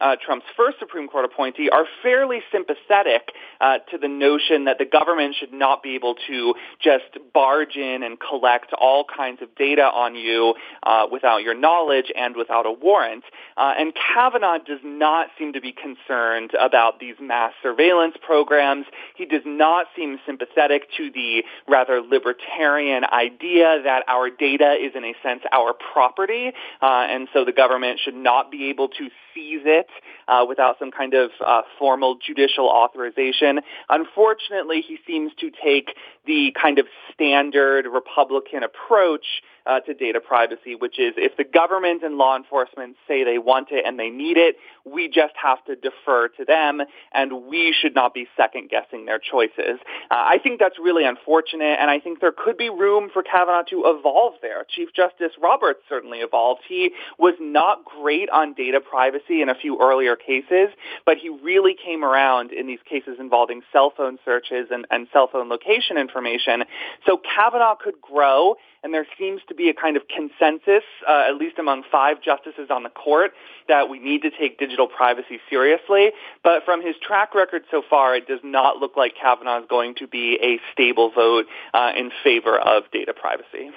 uh, 0.00 0.16
Trump's 0.24 0.46
first 0.56 0.78
Supreme 0.78 1.08
Court 1.08 1.24
appointee, 1.24 1.70
are 1.70 1.86
fairly 2.02 2.40
sympathetic 2.50 3.30
uh, 3.60 3.78
to 3.90 3.98
the 3.98 4.08
notion 4.08 4.64
that 4.64 4.78
the 4.78 4.84
government 4.84 5.36
should 5.38 5.52
not 5.52 5.82
be 5.82 5.94
able 5.94 6.16
to 6.26 6.54
just 6.82 7.18
barge 7.32 7.76
in 7.76 8.02
and 8.02 8.18
collect 8.18 8.72
all 8.78 9.04
kinds 9.04 9.40
of 9.40 9.54
data 9.54 9.82
on 9.82 10.01
you 10.10 10.54
uh, 10.82 11.06
without 11.10 11.42
your 11.42 11.54
knowledge 11.54 12.12
and 12.16 12.36
without 12.36 12.66
a 12.66 12.72
warrant. 12.72 13.24
Uh, 13.56 13.74
and 13.78 13.92
Kavanaugh 13.94 14.58
does 14.58 14.80
not 14.84 15.28
seem 15.38 15.52
to 15.52 15.60
be 15.60 15.72
concerned 15.72 16.52
about 16.60 17.00
these 17.00 17.16
mass 17.20 17.52
surveillance 17.62 18.14
programs. 18.24 18.86
He 19.16 19.24
does 19.24 19.42
not 19.44 19.86
seem 19.96 20.18
sympathetic 20.26 20.88
to 20.96 21.10
the 21.10 21.44
rather 21.68 22.00
libertarian 22.00 23.04
idea 23.04 23.80
that 23.84 24.04
our 24.08 24.30
data 24.30 24.74
is 24.80 24.92
in 24.94 25.04
a 25.04 25.14
sense 25.22 25.42
our 25.52 25.72
property, 25.72 26.52
uh, 26.80 27.06
and 27.08 27.28
so 27.32 27.44
the 27.44 27.52
government 27.52 28.00
should 28.02 28.14
not 28.14 28.50
be 28.50 28.70
able 28.70 28.88
to 28.88 29.08
seize 29.34 29.62
it 29.64 29.88
uh, 30.28 30.44
without 30.48 30.78
some 30.78 30.90
kind 30.90 31.14
of 31.14 31.30
uh, 31.44 31.62
formal 31.78 32.16
judicial 32.24 32.68
authorization. 32.68 33.60
Unfortunately, 33.88 34.82
he 34.86 34.98
seems 35.06 35.32
to 35.40 35.50
take 35.62 35.94
the 36.26 36.54
kind 36.60 36.78
of 36.78 36.86
standard 37.12 37.86
Republican 37.86 38.62
approach 38.62 39.24
uh, 39.66 39.80
to 39.80 39.94
data 39.94 40.20
privacy, 40.20 40.74
which 40.74 40.98
is 40.98 41.14
if 41.16 41.36
the 41.36 41.44
government 41.44 42.02
and 42.02 42.16
law 42.16 42.36
enforcement 42.36 42.96
say 43.06 43.24
they 43.24 43.38
want 43.38 43.68
it 43.70 43.84
and 43.86 43.98
they 43.98 44.10
need 44.10 44.36
it, 44.36 44.56
we 44.84 45.08
just 45.08 45.34
have 45.40 45.64
to 45.64 45.76
defer 45.76 46.28
to 46.28 46.44
them, 46.44 46.82
and 47.12 47.46
we 47.46 47.74
should 47.78 47.94
not 47.94 48.14
be 48.14 48.26
second 48.36 48.68
guessing 48.68 49.06
their 49.06 49.18
choices. 49.18 49.78
Uh, 50.10 50.14
I 50.14 50.38
think 50.42 50.58
that's 50.58 50.78
really 50.78 51.04
unfortunate, 51.04 51.78
and 51.80 51.90
I 51.90 52.00
think 52.00 52.20
there 52.20 52.32
could 52.32 52.56
be 52.56 52.70
room 52.70 53.08
for 53.12 53.22
Kavanaugh 53.22 53.62
to 53.70 53.84
evolve 53.86 54.34
there. 54.42 54.64
Chief 54.68 54.88
Justice 54.94 55.32
Roberts 55.40 55.80
certainly 55.88 56.18
evolved. 56.18 56.62
He 56.68 56.90
was 57.18 57.34
not 57.40 57.84
great 57.84 58.28
on 58.30 58.54
data 58.54 58.80
privacy 58.80 59.42
in 59.42 59.48
a 59.48 59.54
few 59.54 59.80
earlier 59.80 60.16
cases, 60.16 60.68
but 61.06 61.16
he 61.18 61.28
really 61.28 61.74
came 61.74 62.04
around 62.04 62.52
in 62.52 62.66
these 62.66 62.80
cases 62.88 63.16
involving 63.20 63.62
cell 63.72 63.92
phone 63.96 64.18
searches 64.24 64.68
and, 64.70 64.86
and 64.90 65.06
cell 65.12 65.28
phone 65.30 65.48
location 65.48 65.96
information. 65.96 66.64
So 67.06 67.16
Kavanaugh 67.16 67.76
could 67.76 68.00
grow 68.00 68.56
and 68.82 68.92
there 68.92 69.06
seems 69.18 69.40
to 69.48 69.54
be 69.54 69.68
a 69.68 69.74
kind 69.74 69.96
of 69.96 70.02
consensus, 70.08 70.82
uh, 71.08 71.26
at 71.28 71.36
least 71.36 71.58
among 71.58 71.84
five 71.90 72.20
justices 72.22 72.68
on 72.70 72.82
the 72.82 72.88
court, 72.90 73.32
that 73.68 73.88
we 73.88 73.98
need 73.98 74.22
to 74.22 74.30
take 74.30 74.58
digital 74.58 74.88
privacy 74.88 75.38
seriously. 75.48 76.10
But 76.42 76.64
from 76.64 76.84
his 76.84 76.96
track 77.00 77.34
record 77.34 77.62
so 77.70 77.82
far, 77.88 78.16
it 78.16 78.26
does 78.26 78.40
not 78.42 78.78
look 78.78 78.96
like 78.96 79.14
Kavanaugh 79.20 79.60
is 79.60 79.66
going 79.68 79.94
to 79.96 80.06
be 80.06 80.38
a 80.42 80.60
stable 80.72 81.10
vote 81.10 81.46
uh, 81.72 81.92
in 81.96 82.10
favor 82.24 82.58
of 82.58 82.84
data 82.92 83.14
privacy. 83.14 83.70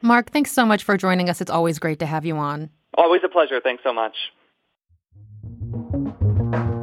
Mark, 0.00 0.30
thanks 0.30 0.52
so 0.52 0.64
much 0.64 0.84
for 0.84 0.96
joining 0.96 1.28
us. 1.28 1.40
It's 1.40 1.50
always 1.50 1.78
great 1.80 1.98
to 1.98 2.06
have 2.06 2.24
you 2.24 2.36
on. 2.36 2.70
Always 2.94 3.22
a 3.24 3.28
pleasure. 3.28 3.60
Thanks 3.60 3.82
so 3.82 3.92
much. 3.92 4.14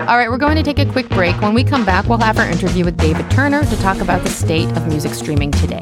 All 0.08 0.18
right, 0.18 0.30
we're 0.30 0.38
going 0.38 0.56
to 0.58 0.64
take 0.64 0.78
a 0.78 0.92
quick 0.92 1.10
break. 1.10 1.40
When 1.42 1.54
we 1.54 1.64
come 1.64 1.86
back, 1.86 2.08
we'll 2.08 2.20
have 2.20 2.38
our 2.38 2.48
interview 2.48 2.86
with 2.86 2.98
David 2.98 3.30
Turner 3.32 3.64
to 3.64 3.82
talk 3.82 4.00
about 4.02 4.22
the 4.22 4.30
state 4.30 4.70
of 4.78 4.86
music 4.88 5.14
streaming 5.14 5.52
today. 5.52 5.82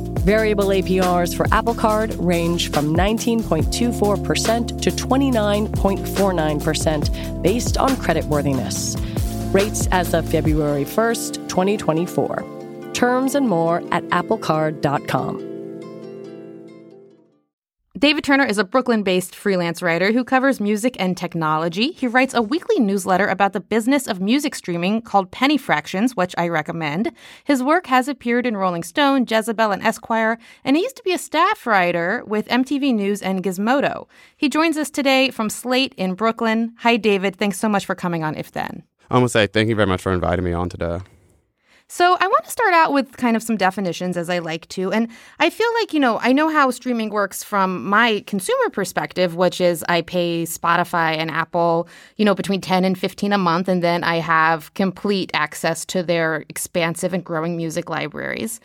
Variable 0.23 0.65
APRs 0.65 1.35
for 1.35 1.47
Apple 1.51 1.73
Card 1.73 2.13
range 2.15 2.71
from 2.71 2.95
19.24% 2.95 4.81
to 4.81 4.91
29.49% 4.91 7.41
based 7.41 7.77
on 7.77 7.89
creditworthiness. 7.91 8.95
Rates 9.51 9.87
as 9.91 10.13
of 10.13 10.29
February 10.29 10.85
1st, 10.85 11.49
2024. 11.49 12.91
Terms 12.93 13.33
and 13.33 13.49
more 13.49 13.81
at 13.91 14.03
applecard.com. 14.09 15.50
David 18.01 18.23
Turner 18.23 18.45
is 18.45 18.57
a 18.57 18.63
Brooklyn 18.63 19.03
based 19.03 19.35
freelance 19.35 19.83
writer 19.83 20.11
who 20.11 20.23
covers 20.23 20.59
music 20.59 20.95
and 20.99 21.15
technology. 21.15 21.91
He 21.91 22.07
writes 22.07 22.33
a 22.33 22.41
weekly 22.41 22.79
newsletter 22.79 23.27
about 23.27 23.53
the 23.53 23.59
business 23.59 24.07
of 24.07 24.19
music 24.19 24.55
streaming 24.55 25.03
called 25.03 25.29
Penny 25.29 25.55
Fractions, 25.55 26.15
which 26.15 26.33
I 26.35 26.47
recommend. 26.47 27.11
His 27.43 27.61
work 27.61 27.85
has 27.85 28.07
appeared 28.07 28.47
in 28.47 28.57
Rolling 28.57 28.81
Stone, 28.81 29.27
Jezebel, 29.29 29.71
and 29.71 29.83
Esquire, 29.83 30.39
and 30.63 30.75
he 30.75 30.81
used 30.81 30.95
to 30.95 31.03
be 31.03 31.13
a 31.13 31.19
staff 31.19 31.67
writer 31.67 32.23
with 32.25 32.47
MTV 32.47 32.91
News 32.95 33.21
and 33.21 33.43
Gizmodo. 33.43 34.07
He 34.35 34.49
joins 34.49 34.77
us 34.77 34.89
today 34.89 35.29
from 35.29 35.51
Slate 35.51 35.93
in 35.95 36.15
Brooklyn. 36.15 36.73
Hi, 36.79 36.97
David. 36.97 37.35
Thanks 37.35 37.59
so 37.59 37.69
much 37.69 37.85
for 37.85 37.93
coming 37.93 38.23
on 38.23 38.33
If 38.33 38.51
Then. 38.51 38.81
I 39.11 39.19
want 39.19 39.25
to 39.25 39.29
say 39.29 39.45
thank 39.45 39.69
you 39.69 39.75
very 39.75 39.87
much 39.87 40.01
for 40.01 40.11
inviting 40.11 40.43
me 40.43 40.53
on 40.53 40.69
today. 40.69 41.01
So 41.93 42.15
I 42.21 42.25
want 42.25 42.45
to 42.45 42.51
start 42.51 42.73
out 42.73 42.93
with 42.93 43.17
kind 43.17 43.35
of 43.35 43.43
some 43.43 43.57
definitions 43.57 44.15
as 44.15 44.29
I 44.29 44.39
like 44.39 44.65
to. 44.69 44.93
And 44.93 45.09
I 45.39 45.49
feel 45.49 45.67
like, 45.73 45.93
you 45.93 45.99
know, 45.99 46.19
I 46.21 46.31
know 46.31 46.47
how 46.47 46.71
streaming 46.71 47.09
works 47.09 47.43
from 47.43 47.83
my 47.83 48.23
consumer 48.25 48.69
perspective, 48.69 49.35
which 49.35 49.59
is 49.59 49.83
I 49.89 50.01
pay 50.01 50.43
Spotify 50.43 51.17
and 51.17 51.29
Apple, 51.29 51.89
you 52.15 52.23
know, 52.23 52.33
between 52.33 52.61
10 52.61 52.85
and 52.85 52.97
15 52.97 53.33
a 53.33 53.37
month 53.37 53.67
and 53.67 53.83
then 53.83 54.05
I 54.05 54.19
have 54.19 54.73
complete 54.73 55.31
access 55.33 55.83
to 55.87 56.01
their 56.01 56.45
expansive 56.47 57.13
and 57.13 57.25
growing 57.25 57.57
music 57.57 57.89
libraries. 57.89 58.61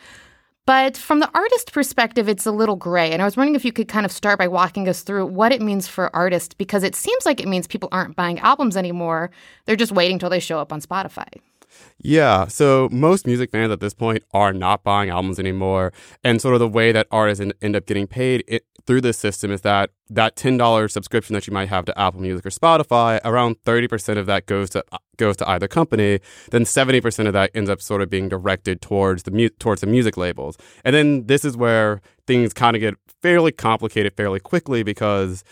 But 0.65 0.95
from 0.95 1.19
the 1.19 1.29
artist 1.33 1.73
perspective, 1.73 2.29
it's 2.29 2.45
a 2.45 2.51
little 2.51 2.77
gray. 2.77 3.11
And 3.11 3.21
I 3.21 3.25
was 3.25 3.35
wondering 3.35 3.55
if 3.55 3.65
you 3.65 3.73
could 3.73 3.89
kind 3.89 4.05
of 4.05 4.11
start 4.13 4.39
by 4.39 4.47
walking 4.47 4.87
us 4.87 5.01
through 5.01 5.25
what 5.25 5.51
it 5.51 5.61
means 5.61 5.85
for 5.85 6.15
artists, 6.15 6.53
because 6.53 6.83
it 6.83 6.95
seems 6.95 7.25
like 7.25 7.41
it 7.41 7.47
means 7.49 7.67
people 7.67 7.89
aren't 7.91 8.15
buying 8.15 8.39
albums 8.39 8.77
anymore. 8.77 9.31
They're 9.65 9.75
just 9.75 9.91
waiting 9.91 10.17
till 10.17 10.29
they 10.29 10.39
show 10.39 10.59
up 10.59 10.71
on 10.71 10.79
Spotify. 10.79 11.27
Yeah, 11.99 12.47
so 12.47 12.89
most 12.91 13.25
music 13.25 13.51
fans 13.51 13.71
at 13.71 13.79
this 13.79 13.93
point 13.93 14.23
are 14.33 14.53
not 14.53 14.83
buying 14.83 15.09
albums 15.09 15.39
anymore, 15.39 15.91
and 16.23 16.41
sort 16.41 16.53
of 16.53 16.59
the 16.59 16.67
way 16.67 16.91
that 16.91 17.07
artists 17.11 17.43
end 17.61 17.75
up 17.75 17.85
getting 17.85 18.07
paid 18.07 18.43
it, 18.47 18.65
through 18.85 19.01
this 19.01 19.17
system 19.17 19.51
is 19.51 19.61
that 19.61 19.89
that 20.09 20.35
ten 20.35 20.57
dollars 20.57 20.93
subscription 20.93 21.33
that 21.33 21.45
you 21.45 21.53
might 21.53 21.69
have 21.69 21.85
to 21.85 21.99
Apple 21.99 22.21
Music 22.21 22.45
or 22.45 22.49
Spotify, 22.49 23.19
around 23.25 23.57
thirty 23.65 23.87
percent 23.87 24.17
of 24.17 24.25
that 24.27 24.45
goes 24.45 24.69
to 24.71 24.83
goes 25.17 25.35
to 25.37 25.49
either 25.49 25.67
company. 25.67 26.19
Then 26.51 26.65
seventy 26.65 27.01
percent 27.01 27.27
of 27.27 27.33
that 27.33 27.51
ends 27.53 27.69
up 27.69 27.81
sort 27.81 28.01
of 28.01 28.09
being 28.09 28.29
directed 28.29 28.81
towards 28.81 29.23
the 29.23 29.31
mu- 29.31 29.49
towards 29.49 29.81
the 29.81 29.87
music 29.87 30.17
labels, 30.17 30.57
and 30.85 30.95
then 30.95 31.25
this 31.27 31.43
is 31.43 31.57
where 31.57 32.01
things 32.27 32.53
kind 32.53 32.75
of 32.75 32.79
get 32.79 32.95
fairly 33.21 33.51
complicated 33.51 34.13
fairly 34.15 34.39
quickly 34.39 34.83
because 34.83 35.43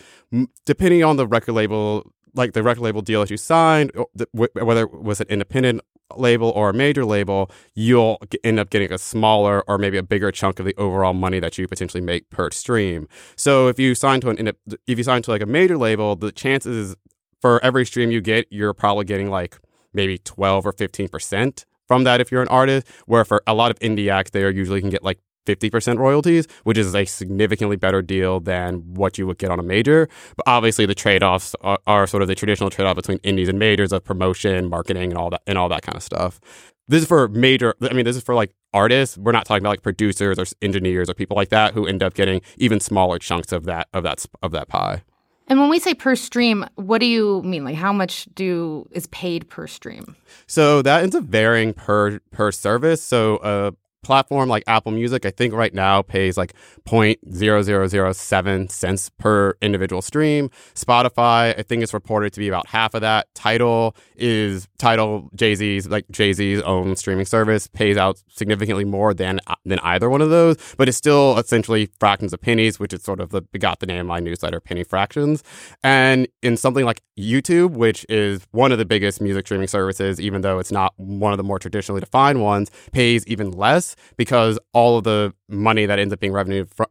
depending 0.65 1.03
on 1.03 1.17
the 1.17 1.27
record 1.27 1.53
label 1.53 2.11
like 2.35 2.53
the 2.53 2.61
record 2.61 2.81
label 2.81 3.01
deal 3.01 3.21
that 3.21 3.31
you 3.31 3.37
signed, 3.37 3.91
whether 4.33 4.83
it 4.83 4.93
was 4.93 5.21
an 5.21 5.27
independent 5.29 5.81
label 6.15 6.49
or 6.49 6.69
a 6.69 6.73
major 6.73 7.05
label, 7.05 7.49
you'll 7.73 8.19
end 8.43 8.59
up 8.59 8.69
getting 8.69 8.91
a 8.91 8.97
smaller 8.97 9.63
or 9.67 9.77
maybe 9.77 9.97
a 9.97 10.03
bigger 10.03 10.31
chunk 10.31 10.59
of 10.59 10.65
the 10.65 10.75
overall 10.77 11.13
money 11.13 11.39
that 11.39 11.57
you 11.57 11.67
potentially 11.67 12.01
make 12.01 12.29
per 12.29 12.51
stream. 12.51 13.07
So 13.35 13.67
if 13.67 13.79
you 13.79 13.95
sign 13.95 14.21
to 14.21 14.29
an 14.29 14.51
if 14.87 14.97
you 14.97 15.03
sign 15.03 15.21
to 15.23 15.31
like 15.31 15.41
a 15.41 15.47
major 15.47 15.77
label, 15.77 16.15
the 16.15 16.31
chances 16.31 16.95
for 17.41 17.63
every 17.63 17.85
stream 17.85 18.11
you 18.11 18.21
get, 18.21 18.47
you're 18.51 18.73
probably 18.73 19.05
getting 19.05 19.29
like 19.29 19.57
maybe 19.93 20.17
12 20.17 20.65
or 20.65 20.71
15 20.71 21.09
percent 21.09 21.65
from 21.87 22.03
that 22.03 22.21
if 22.21 22.31
you're 22.31 22.41
an 22.41 22.47
artist. 22.49 22.87
Where 23.05 23.25
for 23.25 23.41
a 23.47 23.53
lot 23.53 23.71
of 23.71 23.79
indie 23.79 24.11
acts, 24.11 24.31
they 24.31 24.43
are 24.43 24.49
usually 24.49 24.81
can 24.81 24.89
get 24.89 25.03
like 25.03 25.19
50% 25.45 25.97
royalties, 25.97 26.47
which 26.63 26.77
is 26.77 26.93
a 26.93 27.05
significantly 27.05 27.75
better 27.75 28.01
deal 28.01 28.39
than 28.39 28.75
what 28.93 29.17
you 29.17 29.27
would 29.27 29.37
get 29.37 29.51
on 29.51 29.59
a 29.59 29.63
major. 29.63 30.07
But 30.35 30.47
obviously 30.47 30.85
the 30.85 30.95
trade-offs 30.95 31.55
are, 31.61 31.79
are 31.87 32.07
sort 32.07 32.21
of 32.21 32.27
the 32.27 32.35
traditional 32.35 32.69
trade-off 32.69 32.95
between 32.95 33.19
indies 33.23 33.49
and 33.49 33.59
majors 33.59 33.91
of 33.91 34.03
promotion, 34.03 34.69
marketing 34.69 35.11
and 35.11 35.17
all 35.17 35.29
that 35.29 35.41
and 35.47 35.57
all 35.57 35.69
that 35.69 35.81
kind 35.81 35.95
of 35.95 36.03
stuff. 36.03 36.39
This 36.87 37.01
is 37.01 37.07
for 37.07 37.27
major 37.29 37.73
I 37.81 37.93
mean 37.93 38.05
this 38.05 38.15
is 38.15 38.23
for 38.23 38.35
like 38.35 38.53
artists. 38.73 39.17
We're 39.17 39.31
not 39.31 39.45
talking 39.45 39.63
about 39.63 39.71
like 39.71 39.81
producers 39.81 40.37
or 40.37 40.45
engineers 40.61 41.09
or 41.09 41.15
people 41.15 41.35
like 41.35 41.49
that 41.49 41.73
who 41.73 41.87
end 41.87 42.03
up 42.03 42.13
getting 42.13 42.41
even 42.57 42.79
smaller 42.79 43.17
chunks 43.17 43.51
of 43.51 43.63
that 43.65 43.87
of 43.93 44.03
that 44.03 44.25
of 44.43 44.51
that 44.51 44.67
pie. 44.67 45.03
And 45.47 45.59
when 45.59 45.69
we 45.69 45.79
say 45.79 45.93
per 45.93 46.15
stream, 46.15 46.65
what 46.75 46.99
do 46.99 47.05
you 47.05 47.41
mean? 47.43 47.63
Like 47.63 47.75
how 47.75 47.93
much 47.93 48.27
do 48.35 48.87
is 48.91 49.07
paid 49.07 49.47
per 49.49 49.67
stream? 49.67 50.15
So 50.47 50.81
that 50.81 51.03
ends 51.03 51.15
up 51.15 51.23
varying 51.23 51.73
per 51.73 52.19
per 52.31 52.51
service. 52.51 53.01
So 53.01 53.37
uh, 53.37 53.71
platform 54.05 54.47
like 54.47 54.63
Apple 54.67 54.91
Music, 54.91 55.25
I 55.25 55.31
think 55.31 55.53
right 55.53 55.73
now 55.73 56.01
pays 56.01 56.37
like 56.37 56.53
0.0007 56.85 58.71
cents 58.71 59.09
per 59.17 59.57
individual 59.61 60.01
stream. 60.01 60.49
Spotify, 60.75 61.57
I 61.57 61.63
think 61.63 61.81
it's 61.81 61.93
reported 61.93 62.31
to 62.33 62.39
be 62.39 62.47
about 62.47 62.67
half 62.67 62.93
of 62.93 63.01
that. 63.01 63.27
Tidal 63.33 63.95
is 64.15 64.67
Tidal 64.77 65.29
Jay 65.35 65.55
Z's 65.55 65.87
like 65.87 66.05
Jay 66.11 66.33
Z's 66.33 66.61
own 66.61 66.95
streaming 66.95 67.25
service 67.25 67.67
pays 67.67 67.97
out 67.97 68.21
significantly 68.29 68.85
more 68.85 69.13
than 69.13 69.39
than 69.65 69.79
either 69.79 70.09
one 70.09 70.21
of 70.21 70.29
those, 70.29 70.57
but 70.77 70.87
it's 70.87 70.97
still 70.97 71.37
essentially 71.37 71.89
fractions 71.99 72.31
of 72.31 72.41
pennies, 72.41 72.79
which 72.79 72.93
is 72.93 73.01
sort 73.01 73.19
of 73.19 73.29
the 73.29 73.41
got 73.57 73.79
the 73.79 73.87
name 73.87 74.01
of 74.01 74.05
my 74.05 74.19
newsletter, 74.19 74.59
Penny 74.59 74.83
Fractions. 74.83 75.43
And 75.83 76.27
in 76.43 76.57
something 76.57 76.85
like 76.85 77.01
YouTube, 77.17 77.71
which 77.71 78.05
is 78.09 78.45
one 78.51 78.71
of 78.71 78.77
the 78.77 78.85
biggest 78.85 79.19
music 79.21 79.47
streaming 79.47 79.67
services, 79.67 80.21
even 80.21 80.41
though 80.41 80.59
it's 80.59 80.71
not 80.71 80.93
one 80.97 81.33
of 81.33 81.37
the 81.37 81.43
more 81.43 81.57
traditionally 81.57 82.01
defined 82.01 82.41
ones, 82.41 82.69
pays 82.91 83.25
even 83.25 83.51
less 83.51 83.94
because 84.17 84.59
all 84.73 84.97
of 84.97 85.03
the 85.03 85.33
money 85.49 85.85
that 85.85 85.99
ends 85.99 86.13
up 86.13 86.19
being 86.19 86.33
revenue 86.33 86.65
from 86.65 86.87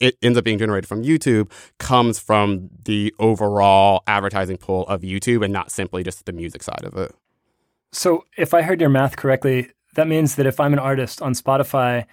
it 0.00 0.18
ends 0.20 0.36
up 0.36 0.44
being 0.44 0.58
generated 0.58 0.88
from 0.88 1.04
YouTube 1.04 1.50
comes 1.78 2.18
from 2.18 2.68
the 2.84 3.14
overall 3.20 4.02
advertising 4.08 4.56
pool 4.56 4.84
of 4.88 5.02
YouTube 5.02 5.44
and 5.44 5.52
not 5.52 5.70
simply 5.70 6.02
just 6.02 6.26
the 6.26 6.32
music 6.32 6.62
side 6.62 6.82
of 6.82 6.96
it. 6.96 7.14
So, 7.92 8.24
if 8.36 8.52
I 8.52 8.62
heard 8.62 8.80
your 8.80 8.90
math 8.90 9.16
correctly, 9.16 9.70
that 9.94 10.08
means 10.08 10.34
that 10.34 10.46
if 10.46 10.58
I'm 10.58 10.72
an 10.72 10.78
artist 10.80 11.22
on 11.22 11.34
Spotify, 11.34 12.06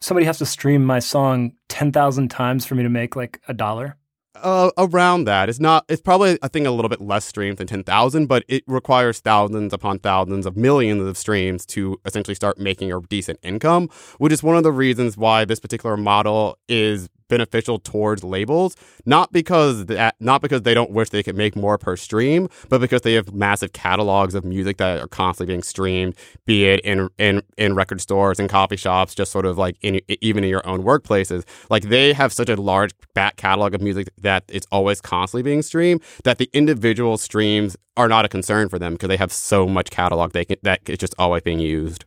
somebody 0.00 0.26
has 0.26 0.38
to 0.38 0.46
stream 0.46 0.84
my 0.84 0.98
song 0.98 1.52
10,000 1.68 2.28
times 2.28 2.66
for 2.66 2.74
me 2.74 2.82
to 2.82 2.88
make 2.88 3.14
like 3.14 3.40
a 3.46 3.54
dollar? 3.54 3.96
Uh, 4.34 4.70
around 4.78 5.24
that. 5.24 5.50
It's 5.50 5.60
not. 5.60 5.84
It's 5.90 6.00
probably 6.00 6.38
I 6.42 6.48
think 6.48 6.66
a 6.66 6.70
little 6.70 6.88
bit 6.88 7.02
less 7.02 7.26
streams 7.26 7.58
than 7.58 7.66
ten 7.66 7.84
thousand, 7.84 8.26
but 8.26 8.44
it 8.48 8.64
requires 8.66 9.20
thousands 9.20 9.74
upon 9.74 9.98
thousands 9.98 10.46
of 10.46 10.56
millions 10.56 11.02
of 11.02 11.18
streams 11.18 11.66
to 11.66 12.00
essentially 12.06 12.34
start 12.34 12.58
making 12.58 12.90
a 12.92 13.00
decent 13.02 13.38
income. 13.42 13.90
Which 14.16 14.32
is 14.32 14.42
one 14.42 14.56
of 14.56 14.62
the 14.62 14.72
reasons 14.72 15.18
why 15.18 15.44
this 15.44 15.60
particular 15.60 15.98
model 15.98 16.56
is 16.66 17.10
beneficial 17.28 17.78
towards 17.78 18.24
labels, 18.24 18.76
not 19.06 19.32
because 19.32 19.86
that 19.86 20.16
not 20.20 20.42
because 20.42 20.62
they 20.62 20.74
don't 20.74 20.90
wish 20.90 21.10
they 21.10 21.22
could 21.22 21.36
make 21.36 21.56
more 21.56 21.78
per 21.78 21.96
stream, 21.96 22.48
but 22.68 22.80
because 22.80 23.02
they 23.02 23.14
have 23.14 23.32
massive 23.34 23.72
catalogs 23.72 24.34
of 24.34 24.44
music 24.44 24.76
that 24.78 25.00
are 25.00 25.08
constantly 25.08 25.52
being 25.52 25.62
streamed, 25.62 26.14
be 26.46 26.64
it 26.66 26.80
in 26.80 27.08
in 27.18 27.42
in 27.56 27.74
record 27.74 28.00
stores 28.00 28.38
and 28.38 28.48
coffee 28.48 28.76
shops, 28.76 29.14
just 29.14 29.32
sort 29.32 29.46
of 29.46 29.58
like 29.58 29.76
in 29.82 30.00
even 30.20 30.44
in 30.44 30.50
your 30.50 30.66
own 30.66 30.82
workplaces. 30.82 31.44
Like 31.70 31.84
they 31.84 32.12
have 32.12 32.32
such 32.32 32.48
a 32.48 32.56
large 32.56 32.92
back 33.14 33.36
catalog 33.36 33.74
of 33.74 33.80
music 33.80 34.08
that 34.18 34.44
it's 34.48 34.66
always 34.70 35.00
constantly 35.00 35.42
being 35.42 35.62
streamed 35.62 36.02
that 36.24 36.38
the 36.38 36.48
individual 36.52 37.18
streams 37.18 37.76
are 37.96 38.08
not 38.08 38.24
a 38.24 38.28
concern 38.28 38.68
for 38.68 38.78
them 38.78 38.94
because 38.94 39.08
they 39.08 39.16
have 39.16 39.32
so 39.32 39.66
much 39.66 39.90
catalog 39.90 40.32
they 40.32 40.44
can, 40.44 40.56
that 40.62 40.80
it's 40.86 41.00
just 41.00 41.14
always 41.18 41.42
being 41.42 41.60
used. 41.60 42.04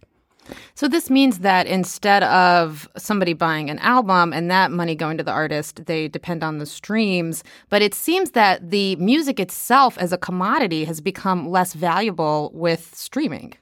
So 0.76 0.88
this 0.88 1.10
means 1.10 1.40
that 1.40 1.68
instead 1.68 2.24
of 2.24 2.90
somebody 2.98 3.34
buying 3.34 3.70
an 3.70 3.80
album 3.80 4.34
and 4.34 4.50
that 4.52 4.72
money 4.72 4.96
going 4.96 5.18
to 5.18 5.24
the 5.24 5.32
artist, 5.32 5.86
they 5.86 6.08
depend 6.08 6.44
on 6.44 6.58
the 6.58 6.66
streams. 6.66 7.44
But 7.70 7.82
it 7.82 7.94
seems 7.94 8.32
that 8.32 8.70
the 8.70 8.96
music 8.98 9.40
itself 9.40 9.98
as 9.98 10.12
a 10.12 10.18
commodity 10.18 10.86
has 10.86 11.02
become 11.02 11.50
less 11.50 11.74
valuable 11.74 12.52
with 12.54 12.96
streaming. 12.96 13.56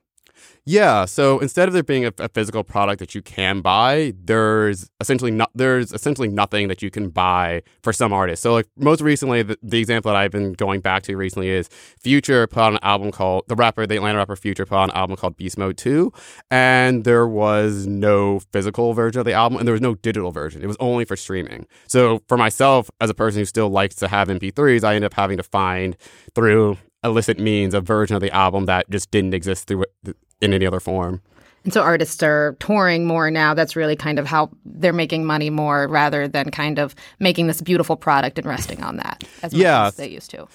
Yeah. 0.66 1.04
So 1.04 1.40
instead 1.40 1.68
of 1.68 1.74
there 1.74 1.84
being 1.84 2.06
a, 2.06 2.14
a, 2.20 2.30
physical 2.30 2.64
product 2.64 3.00
that 3.00 3.14
you 3.14 3.22
can 3.22 3.60
buy, 3.60 4.14
there's 4.24 4.90
essentially 5.02 5.38
there's 5.54 5.92
essentially 5.92 6.30
nothing 6.30 6.70
that 6.70 6.82
you 6.82 6.90
can 6.90 7.10
buy 7.10 7.64
for 7.82 7.92
some 7.92 8.14
artists. 8.14 8.42
So 8.44 8.54
like 8.54 8.68
most 8.78 9.02
recently, 9.02 9.44
the, 9.44 9.58
the, 9.62 9.80
example 9.80 10.12
that 10.14 10.18
I've 10.18 10.32
been 10.32 10.54
going 10.54 10.80
back 10.80 11.04
to 11.04 11.18
recently 11.18 11.50
is 11.50 11.68
Future 12.00 12.48
put 12.48 12.62
on 12.62 12.74
an 12.76 12.80
album 12.82 13.12
called 13.12 13.44
the 13.50 13.56
rapper, 13.56 13.86
the 13.86 13.98
Atlanta 13.98 14.20
rapper 14.20 14.38
Future 14.38 14.66
put 14.66 14.78
on 14.78 14.90
an 14.90 14.96
album 14.96 15.18
called 15.18 15.36
Beast 15.36 15.58
Mode 15.58 15.78
Two, 15.78 16.14
and 16.50 17.04
there 17.04 17.28
was 17.28 17.86
no 17.86 18.40
physical 18.54 18.94
version 18.94 19.20
of 19.20 19.26
the 19.26 19.34
album 19.34 19.58
and 19.58 19.68
there 19.68 19.74
was 19.74 19.82
no 19.82 19.96
digital 19.96 20.32
version. 20.32 20.64
It 20.64 20.68
was 20.68 20.78
only 20.80 21.04
for 21.04 21.18
streaming. 21.18 21.68
So 21.88 22.22
for 22.30 22.38
myself, 22.38 22.90
as 23.02 23.10
a 23.10 23.14
person 23.14 23.42
who 23.42 23.46
still 23.46 23.70
likes 23.70 23.96
to 23.96 24.08
have 24.08 24.30
MP3s, 24.30 24.86
I 24.86 24.96
end 24.96 25.04
up 25.04 25.14
having 25.14 25.36
to 25.36 25.44
find 25.44 25.98
through 26.34 26.78
illicit 27.04 27.40
means 27.40 27.74
a 27.74 27.82
version 27.82 28.16
of 28.16 28.22
the 28.22 28.32
album 28.32 28.66
that 28.66 28.90
just 28.90 29.12
didn't 29.12 29.34
exist 29.34 29.68
through 29.68 29.86
in 30.42 30.54
any 30.54 30.66
other 30.66 30.80
form. 30.80 31.22
And 31.64 31.74
so 31.74 31.82
artists 31.82 32.22
are 32.22 32.58
touring 32.60 33.06
more 33.06 33.32
now. 33.32 33.54
That's 33.54 33.76
really 33.76 33.96
kind 33.96 34.20
of 34.20 34.26
how 34.28 34.50
they're 34.66 34.92
making 34.92 35.26
money 35.26 35.50
more 35.50 35.88
rather 35.88 36.28
than 36.28 36.52
kind 36.52 36.78
of 36.78 36.94
making 37.20 37.48
this 37.48 37.62
beautiful 37.62 37.96
product 37.96 38.38
and 38.38 38.46
resting 38.46 38.84
on 38.84 38.98
that 38.98 39.24
as 39.42 39.54
much 39.54 39.62
yeah. 39.62 39.88
as 39.88 39.96
they 39.96 40.10
used 40.10 40.30
to. 40.32 40.48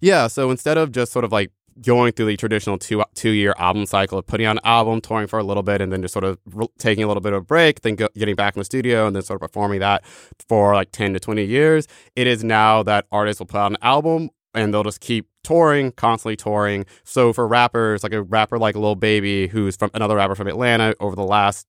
Yeah. 0.00 0.26
So 0.26 0.50
instead 0.50 0.78
of 0.78 0.90
just 0.92 1.12
sort 1.12 1.24
of 1.24 1.32
like 1.32 1.50
going 1.82 2.12
through 2.12 2.26
the 2.26 2.36
traditional 2.36 2.78
two 2.78 3.02
two 3.14 3.30
year 3.30 3.54
album 3.58 3.84
cycle 3.84 4.18
of 4.18 4.26
putting 4.26 4.46
out 4.46 4.56
an 4.56 4.60
album, 4.64 5.00
touring 5.00 5.26
for 5.26 5.38
a 5.38 5.44
little 5.44 5.62
bit, 5.62 5.80
and 5.80 5.92
then 5.92 6.00
just 6.02 6.12
sort 6.12 6.24
of 6.24 6.38
re- 6.46 6.68
taking 6.78 7.04
a 7.04 7.08
little 7.08 7.20
bit 7.20 7.32
of 7.32 7.42
a 7.42 7.44
break, 7.44 7.82
then 7.82 7.96
go, 7.96 8.08
getting 8.16 8.34
back 8.34 8.56
in 8.56 8.60
the 8.60 8.64
studio, 8.64 9.06
and 9.06 9.14
then 9.14 9.22
sort 9.22 9.42
of 9.42 9.48
performing 9.48 9.80
that 9.80 10.04
for 10.48 10.74
like 10.74 10.92
ten 10.92 11.12
to 11.12 11.20
twenty 11.20 11.44
years. 11.44 11.86
It 12.16 12.26
is 12.26 12.44
now 12.44 12.82
that 12.84 13.06
artists 13.12 13.40
will 13.40 13.46
put 13.46 13.58
out 13.58 13.70
an 13.70 13.78
album 13.82 14.30
and 14.54 14.72
they'll 14.72 14.84
just 14.84 15.00
keep 15.00 15.26
touring, 15.44 15.92
constantly 15.92 16.36
touring. 16.36 16.86
So 17.04 17.32
for 17.32 17.46
rappers, 17.46 18.02
like 18.02 18.12
a 18.12 18.22
rapper 18.22 18.58
like 18.58 18.74
Lil 18.74 18.96
Baby, 18.96 19.46
who's 19.46 19.76
from 19.76 19.90
another 19.94 20.16
rapper 20.16 20.34
from 20.34 20.48
Atlanta, 20.48 20.94
over 21.00 21.14
the 21.14 21.22
last 21.22 21.66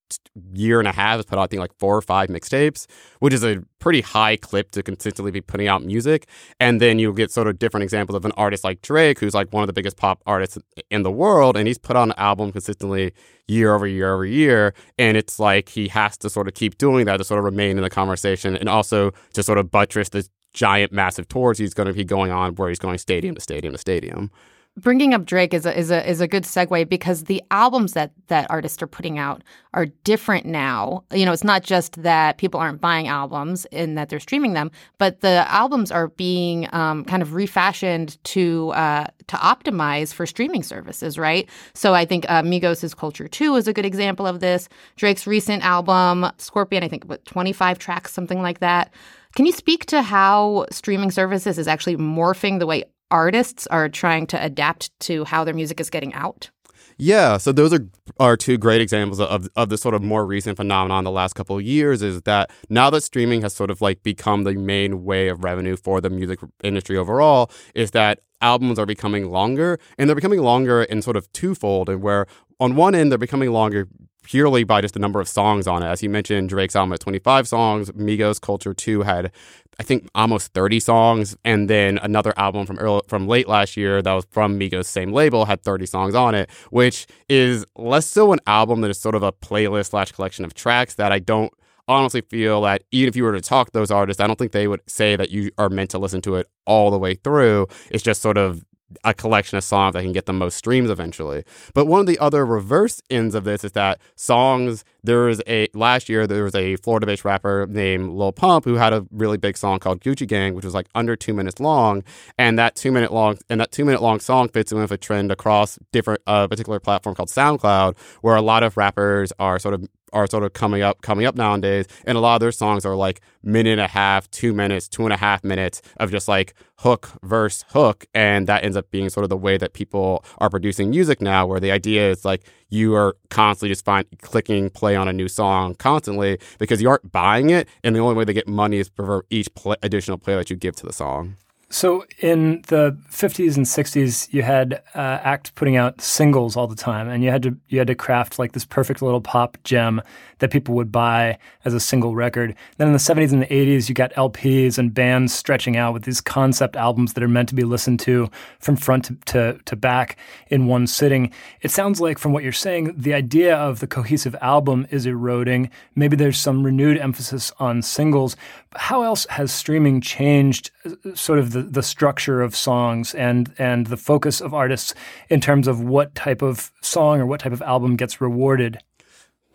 year 0.54 0.80
and 0.80 0.88
a 0.88 0.92
half 0.92 1.18
has 1.18 1.26
put 1.26 1.38
out 1.38 1.44
I 1.44 1.48
think 1.48 1.60
like 1.60 1.78
four 1.78 1.96
or 1.96 2.02
five 2.02 2.30
mixtapes, 2.30 2.88
which 3.20 3.34
is 3.34 3.44
a 3.44 3.62
pretty 3.80 4.02
high 4.02 4.36
clip 4.36 4.72
to 4.72 4.82
consistently 4.82 5.32
be 5.32 5.42
putting 5.42 5.68
out 5.68 5.84
music. 5.84 6.28
And 6.60 6.82
then 6.82 6.98
you 6.98 7.14
get 7.14 7.32
sort 7.32 7.48
of 7.48 7.60
different 7.60 7.84
examples 7.84 8.16
of 8.16 8.26
an 8.26 8.32
artist 8.36 8.64
like 8.64 8.82
Drake, 8.82 9.20
who's 9.20 9.34
like 9.34 9.54
one 9.54 9.64
of 9.64 9.68
the 9.68 9.74
biggest 9.74 9.98
pop 9.98 10.24
artists 10.26 10.58
in 10.90 11.04
the 11.04 11.12
world, 11.12 11.56
and 11.56 11.68
he's 11.68 11.78
put 11.78 11.96
on 11.96 12.12
an 12.12 12.18
album 12.18 12.52
consistently 12.52 13.14
year 13.48 13.76
over 13.76 13.86
year 13.86 14.14
over 14.14 14.26
year. 14.26 14.74
And 14.98 15.16
it's 15.18 15.40
like 15.40 15.70
he 15.70 15.88
has 15.90 16.18
to 16.18 16.30
sort 16.30 16.48
of 16.48 16.54
keep 16.56 16.78
doing 16.78 17.06
that 17.06 17.18
to 17.18 17.24
sort 17.24 17.38
of 17.38 17.46
remain 17.46 17.78
in 17.78 17.84
the 17.84 17.90
conversation 17.90 18.56
and 18.56 18.68
also 18.68 19.12
to 19.34 19.44
sort 19.44 19.58
of 19.58 19.70
buttress 19.70 20.10
the 20.10 20.28
giant, 20.56 20.92
massive 20.92 21.28
tours 21.28 21.58
he's 21.58 21.74
going 21.74 21.88
to 21.88 21.94
be 21.94 22.04
going 22.04 22.32
on 22.32 22.56
where 22.56 22.70
he's 22.70 22.80
going 22.80 22.98
stadium 22.98 23.36
to 23.36 23.42
stadium 23.42 23.74
to 23.74 23.78
stadium. 23.78 24.32
bringing 24.78 25.14
up 25.14 25.26
Drake 25.26 25.54
is 25.54 25.66
a 25.66 25.78
is 25.78 25.90
a 25.90 26.08
is 26.10 26.22
a 26.22 26.28
good 26.28 26.44
segue 26.44 26.90
because 26.90 27.26
the 27.26 27.42
albums 27.52 27.94
that 27.94 28.12
that 28.28 28.50
artists 28.50 28.82
are 28.82 28.88
putting 28.88 29.18
out 29.18 29.42
are 29.74 29.86
different 30.04 30.46
now. 30.46 31.04
You 31.14 31.26
know, 31.26 31.32
it's 31.32 31.44
not 31.44 31.64
just 31.64 32.02
that 32.04 32.38
people 32.38 32.60
aren't 32.60 32.82
buying 32.82 33.08
albums 33.08 33.66
and 33.72 33.98
that 33.98 34.10
they're 34.10 34.20
streaming 34.20 34.54
them, 34.54 34.72
but 34.98 35.22
the 35.22 35.46
albums 35.50 35.92
are 35.92 36.10
being 36.10 36.68
um, 36.74 37.06
kind 37.06 37.22
of 37.22 37.34
refashioned 37.34 38.22
to 38.26 38.72
uh, 38.72 39.08
to 39.28 39.36
optimize 39.38 40.14
for 40.14 40.26
streaming 40.26 40.64
services, 40.64 41.18
right? 41.18 41.50
So 41.74 41.94
I 41.94 42.06
think 42.06 42.26
uh, 42.30 42.42
Migos' 42.42 42.96
Culture 42.96 43.28
Two 43.28 43.56
is 43.56 43.68
a 43.68 43.74
good 43.74 43.86
example 43.86 44.28
of 44.28 44.40
this. 44.40 44.68
Drake's 44.98 45.26
recent 45.26 45.64
album, 45.64 46.30
Scorpion, 46.38 46.84
I 46.84 46.88
think, 46.88 47.06
twenty 47.26 47.54
five 47.54 47.80
tracks, 47.80 48.12
something 48.14 48.42
like 48.42 48.60
that. 48.60 48.94
Can 49.36 49.46
you 49.46 49.52
speak 49.52 49.86
to 49.88 50.02
how 50.02 50.66
streaming 50.72 51.12
services 51.12 51.58
is 51.58 51.68
actually 51.68 51.98
morphing 51.98 52.60
the 52.60 52.66
way 52.66 52.86
artists 53.12 53.68
are 53.68 53.90
trying 53.90 54.28
to 54.28 54.42
adapt 54.42 54.98
to 55.02 55.26
how 55.26 55.44
their 55.44 55.54
music 55.54 55.82
is 55.82 55.90
getting 55.90 56.14
out? 56.14 56.50
Yeah, 56.98 57.36
so 57.36 57.52
those 57.52 57.74
are 57.74 57.86
are 58.18 58.38
two 58.38 58.58
great 58.58 58.80
examples 58.80 59.20
of 59.20 59.50
of 59.58 59.68
the 59.68 59.78
sort 59.78 59.94
of 59.94 60.02
more 60.02 60.26
recent 60.26 60.56
phenomenon 60.56 61.04
the 61.04 61.12
last 61.12 61.34
couple 61.34 61.58
of 61.58 61.64
years 61.64 62.02
is 62.02 62.22
that 62.22 62.50
now 62.70 62.90
that 62.90 63.02
streaming 63.02 63.42
has 63.42 63.54
sort 63.54 63.70
of 63.70 63.82
like 63.82 64.02
become 64.04 64.46
the 64.46 64.54
main 64.54 65.04
way 65.04 65.28
of 65.28 65.44
revenue 65.44 65.76
for 65.76 66.00
the 66.00 66.10
music 66.10 66.40
industry 66.64 66.96
overall, 66.96 67.52
is 67.74 67.92
that 67.92 68.22
albums 68.42 68.80
are 68.80 68.86
becoming 68.86 69.30
longer 69.30 69.78
and 69.98 70.08
they're 70.08 70.16
becoming 70.16 70.42
longer 70.42 70.84
in 70.84 71.02
sort 71.02 71.18
of 71.18 71.30
twofold 71.34 71.90
and 71.90 72.02
where 72.02 72.26
on 72.62 72.78
one 72.78 72.96
end 72.96 73.12
they're 73.12 73.18
becoming 73.18 73.52
longer 73.52 73.90
purely 74.26 74.64
by 74.64 74.82
just 74.82 74.94
the 74.94 75.00
number 75.00 75.20
of 75.20 75.28
songs 75.28 75.68
on 75.68 75.84
it. 75.84 75.88
As 75.88 76.02
you 76.04 76.10
mentioned, 76.10 76.50
Drake's 76.50 76.76
album 76.76 76.92
had 76.92 77.00
25 77.00 77.48
songs. 77.48 77.92
Migos 77.92 78.42
Culture 78.42 78.74
2 78.74 79.04
had, 79.04 79.32
I 79.80 79.84
think, 79.84 80.10
almost 80.16 80.54
30 80.54 80.80
songs. 80.80 81.38
And 81.46 81.70
then 81.70 82.00
another 82.00 82.34
album 82.38 82.66
from 82.66 82.78
early, 82.80 83.02
from 83.08 83.28
late 83.28 83.48
last 83.48 83.78
year 83.78 84.02
that 84.02 84.14
was 84.14 84.26
from 84.32 84.60
Migos' 84.60 84.86
same 84.86 85.14
label 85.14 85.46
had 85.46 85.64
30 85.64 85.86
songs 85.86 86.16
on 86.16 86.36
it, 86.36 86.50
which 86.72 87.06
is 87.30 87.66
less 87.76 88.08
so 88.08 88.34
an 88.34 88.40
album 88.48 88.82
than 88.82 88.92
it's 88.92 89.00
sort 89.00 89.16
of 89.16 89.24
a 89.24 89.32
playlist 89.32 89.92
slash 89.92 90.12
collection 90.12 90.44
of 90.44 90.54
tracks 90.54 90.96
that 90.96 91.12
I 91.12 91.20
don't 91.20 91.54
honestly 91.88 92.22
feel 92.22 92.62
that 92.62 92.84
even 92.92 93.08
if 93.08 93.16
you 93.16 93.24
were 93.24 93.34
to 93.34 93.42
talk 93.42 93.68
to 93.68 93.74
those 93.74 93.92
artists, 93.92 94.20
I 94.20 94.28
don't 94.28 94.40
think 94.40 94.52
they 94.52 94.68
would 94.68 94.82
say 94.88 95.16
that 95.16 95.30
you 95.30 95.52
are 95.58 95.70
meant 95.70 95.92
to 95.92 96.00
listen 96.00 96.22
to 96.22 96.36
it 96.36 96.48
all 96.66 96.90
the 96.90 96.98
way 96.98 97.14
through. 97.14 97.68
It's 97.92 98.04
just 98.04 98.22
sort 98.22 98.38
of 98.38 98.66
a 99.04 99.14
collection 99.14 99.58
of 99.58 99.64
songs 99.64 99.94
that 99.94 100.04
can 100.04 100.12
get 100.12 100.26
the 100.26 100.34
most 100.34 100.56
streams 100.56 100.90
eventually. 100.90 101.44
But 101.74 101.86
one 101.86 102.00
of 102.00 102.06
the 102.06 102.20
other 102.20 102.46
reverse 102.46 103.02
ends 103.10 103.36
of 103.36 103.44
this 103.44 103.64
is 103.64 103.72
that 103.74 104.00
songs 104.16 104.84
there 105.04 105.22
was 105.22 105.42
a 105.48 105.68
last 105.74 106.10
year 106.10 106.28
there 106.28 106.44
was 106.44 106.56
a 106.56 106.76
Florida-based 106.78 107.26
rapper 107.26 107.68
named 107.70 108.12
Lil 108.12 108.32
Pump 108.32 108.66
who 108.66 108.76
had 108.76 108.94
a 108.94 109.06
really 109.12 109.38
big 109.38 109.58
song 109.58 109.80
called 109.80 110.02
Gucci 110.02 110.28
Gang, 110.28 110.54
which 110.54 110.66
was 110.66 110.74
like 110.74 110.88
under 110.96 111.16
two 111.16 111.34
minutes 111.34 111.60
long, 111.60 112.04
and 112.38 112.58
that 112.60 112.76
two 112.76 112.92
minute 112.92 113.12
long 113.12 113.38
and 113.50 113.60
that 113.60 113.72
two 113.72 113.86
minute 113.86 114.02
long 114.02 114.20
song 114.20 114.50
fits 114.50 114.72
in 114.72 114.80
with 114.80 114.92
a 114.92 114.98
trend 114.98 115.32
across 115.32 115.78
different 115.92 116.22
a 116.28 116.32
uh, 116.32 116.48
particular 116.48 116.80
platform 116.80 117.16
called 117.16 117.30
SoundCloud, 117.30 117.98
where 118.22 118.36
a 118.36 118.42
lot 118.42 118.64
of 118.64 118.78
rappers 118.78 119.32
are 119.40 119.60
sort 119.60 119.74
of 119.74 119.88
are 120.16 120.26
sort 120.28 120.44
of 120.44 120.54
coming 120.54 120.82
up 120.82 121.02
coming 121.02 121.26
up 121.26 121.36
nowadays 121.36 121.86
and 122.06 122.18
a 122.18 122.22
lot 122.22 122.36
of 122.36 122.40
their 122.40 122.52
songs 122.52 122.86
are 122.86 122.96
like 122.96 123.22
minute 123.44 123.74
and 123.74 123.82
a 123.82 123.88
half 123.88 124.30
two 124.32 124.54
minutes 124.54 124.88
two 124.88 125.04
and 125.04 125.14
a 125.14 125.18
half 125.18 125.44
minutes 125.44 125.82
of 125.98 126.10
just 126.10 126.28
like 126.28 126.56
hook 126.80 127.12
verse 127.22 127.64
hook 127.70 128.06
and 128.14 128.48
that 128.48 128.64
ends 128.64 128.78
up 128.78 128.90
being 128.92 129.10
sort 129.10 129.24
of 129.24 129.30
the 129.30 129.38
way 129.38 129.58
that 129.58 129.74
people 129.74 130.24
are 130.40 130.50
producing 130.50 130.90
music 130.90 131.22
now 131.22 131.46
where 131.46 131.60
the 131.60 131.72
idea 131.72 132.10
is 132.10 132.26
like 132.26 132.46
you 132.70 132.96
are 132.96 133.16
constantly 133.30 133.70
just 133.70 133.86
find 133.86 134.06
clicking 134.22 134.70
play 134.70 134.96
on 134.96 135.08
a 135.08 135.14
new 135.14 135.28
song 135.28 135.76
constantly 135.76 136.40
because 136.58 136.82
you 136.82 136.90
aren't 136.90 137.12
buying 137.12 137.50
it 137.50 137.68
and 137.84 137.96
the 137.96 138.00
only 138.00 138.16
way 138.16 138.24
they 138.24 138.34
get 138.34 138.48
money 138.48 138.78
is 138.78 138.90
for 138.96 139.26
each 139.30 139.54
play, 139.54 139.76
additional 139.84 140.18
play 140.18 140.36
that 140.36 140.50
you 140.50 140.56
give 140.56 140.76
to 140.76 140.86
the 140.86 140.94
song 140.94 141.36
so 141.70 142.06
in 142.20 142.62
the 142.68 142.96
50s 143.10 143.58
and 143.58 143.66
60s, 143.66 144.32
you 144.32 144.44
had 144.44 144.82
uh, 144.94 145.20
ACT 145.24 145.56
putting 145.56 145.76
out 145.76 146.00
singles 146.00 146.56
all 146.56 146.68
the 146.68 146.76
time, 146.76 147.10
and 147.10 147.24
you 147.24 147.32
had 147.32 147.44
to 147.44 147.58
you 147.68 147.80
had 147.80 147.88
to 147.88 147.96
craft 147.96 148.38
like 148.38 148.52
this 148.52 148.66
perfect 148.66 149.02
little 149.02 149.22
pop 149.22 149.58
gem 149.64 150.02
that 150.40 150.52
people 150.52 150.76
would 150.76 150.92
buy 150.92 151.38
as 151.64 151.74
a 151.74 151.80
single 151.80 152.16
record. 152.16 152.56
Then 152.78 152.88
in 152.88 152.94
the 152.94 153.00
70s 153.00 153.32
and 153.32 153.42
the 153.42 153.48
80s, 153.48 153.88
you 153.88 153.96
got 153.96 154.14
LPs 154.14 154.78
and 154.78 154.94
bands 154.94 155.34
stretching 155.34 155.78
out 155.78 155.94
with 155.94 156.04
these 156.04 156.22
concept 156.22 156.76
albums 156.76 157.14
that 157.14 157.24
are 157.24 157.28
meant 157.28 157.50
to 157.50 157.56
be 157.56 157.64
listened 157.64 158.00
to 158.02 158.30
from 158.60 158.76
front 158.76 159.06
to, 159.06 159.16
to, 159.26 159.60
to 159.66 159.76
back 159.76 160.18
in 160.50 160.68
one 160.68 160.88
sitting. 160.88 161.32
It 161.62 161.72
sounds 161.72 162.02
like 162.02 162.18
from 162.20 162.34
what 162.34 162.44
you're 162.44 162.52
saying, 162.52 162.94
the 162.98 163.14
idea 163.14 163.56
of 163.56 163.80
the 163.80 163.88
cohesive 163.88 164.36
album 164.42 164.88
is 164.92 165.06
eroding. 165.06 165.70
Maybe 165.96 166.16
there's 166.16 166.38
some 166.38 166.64
renewed 166.64 166.98
emphasis 166.98 167.52
on 167.60 167.82
singles. 167.82 168.36
How 168.76 169.04
else 169.04 169.26
has 169.30 169.52
streaming 169.52 170.02
changed 170.02 170.72
uh, 170.86 171.16
sort 171.16 171.40
of 171.40 171.52
the, 171.52 171.62
the 171.62 171.84
structure 171.84 172.42
of 172.42 172.56
songs 172.56 173.16
and 173.16 173.54
and 173.58 173.88
the 173.88 173.98
focus 173.98 174.42
of 174.42 174.54
artists 174.54 174.94
in 175.30 175.42
terms 175.42 175.68
of 175.68 175.82
what 175.82 176.14
type 176.16 176.42
of 176.42 176.72
song 176.82 177.20
or 177.20 177.26
what 177.26 177.40
type 177.40 177.54
of 177.54 177.62
album 177.62 177.96
gets 177.96 178.20
rewarded? 178.22 178.80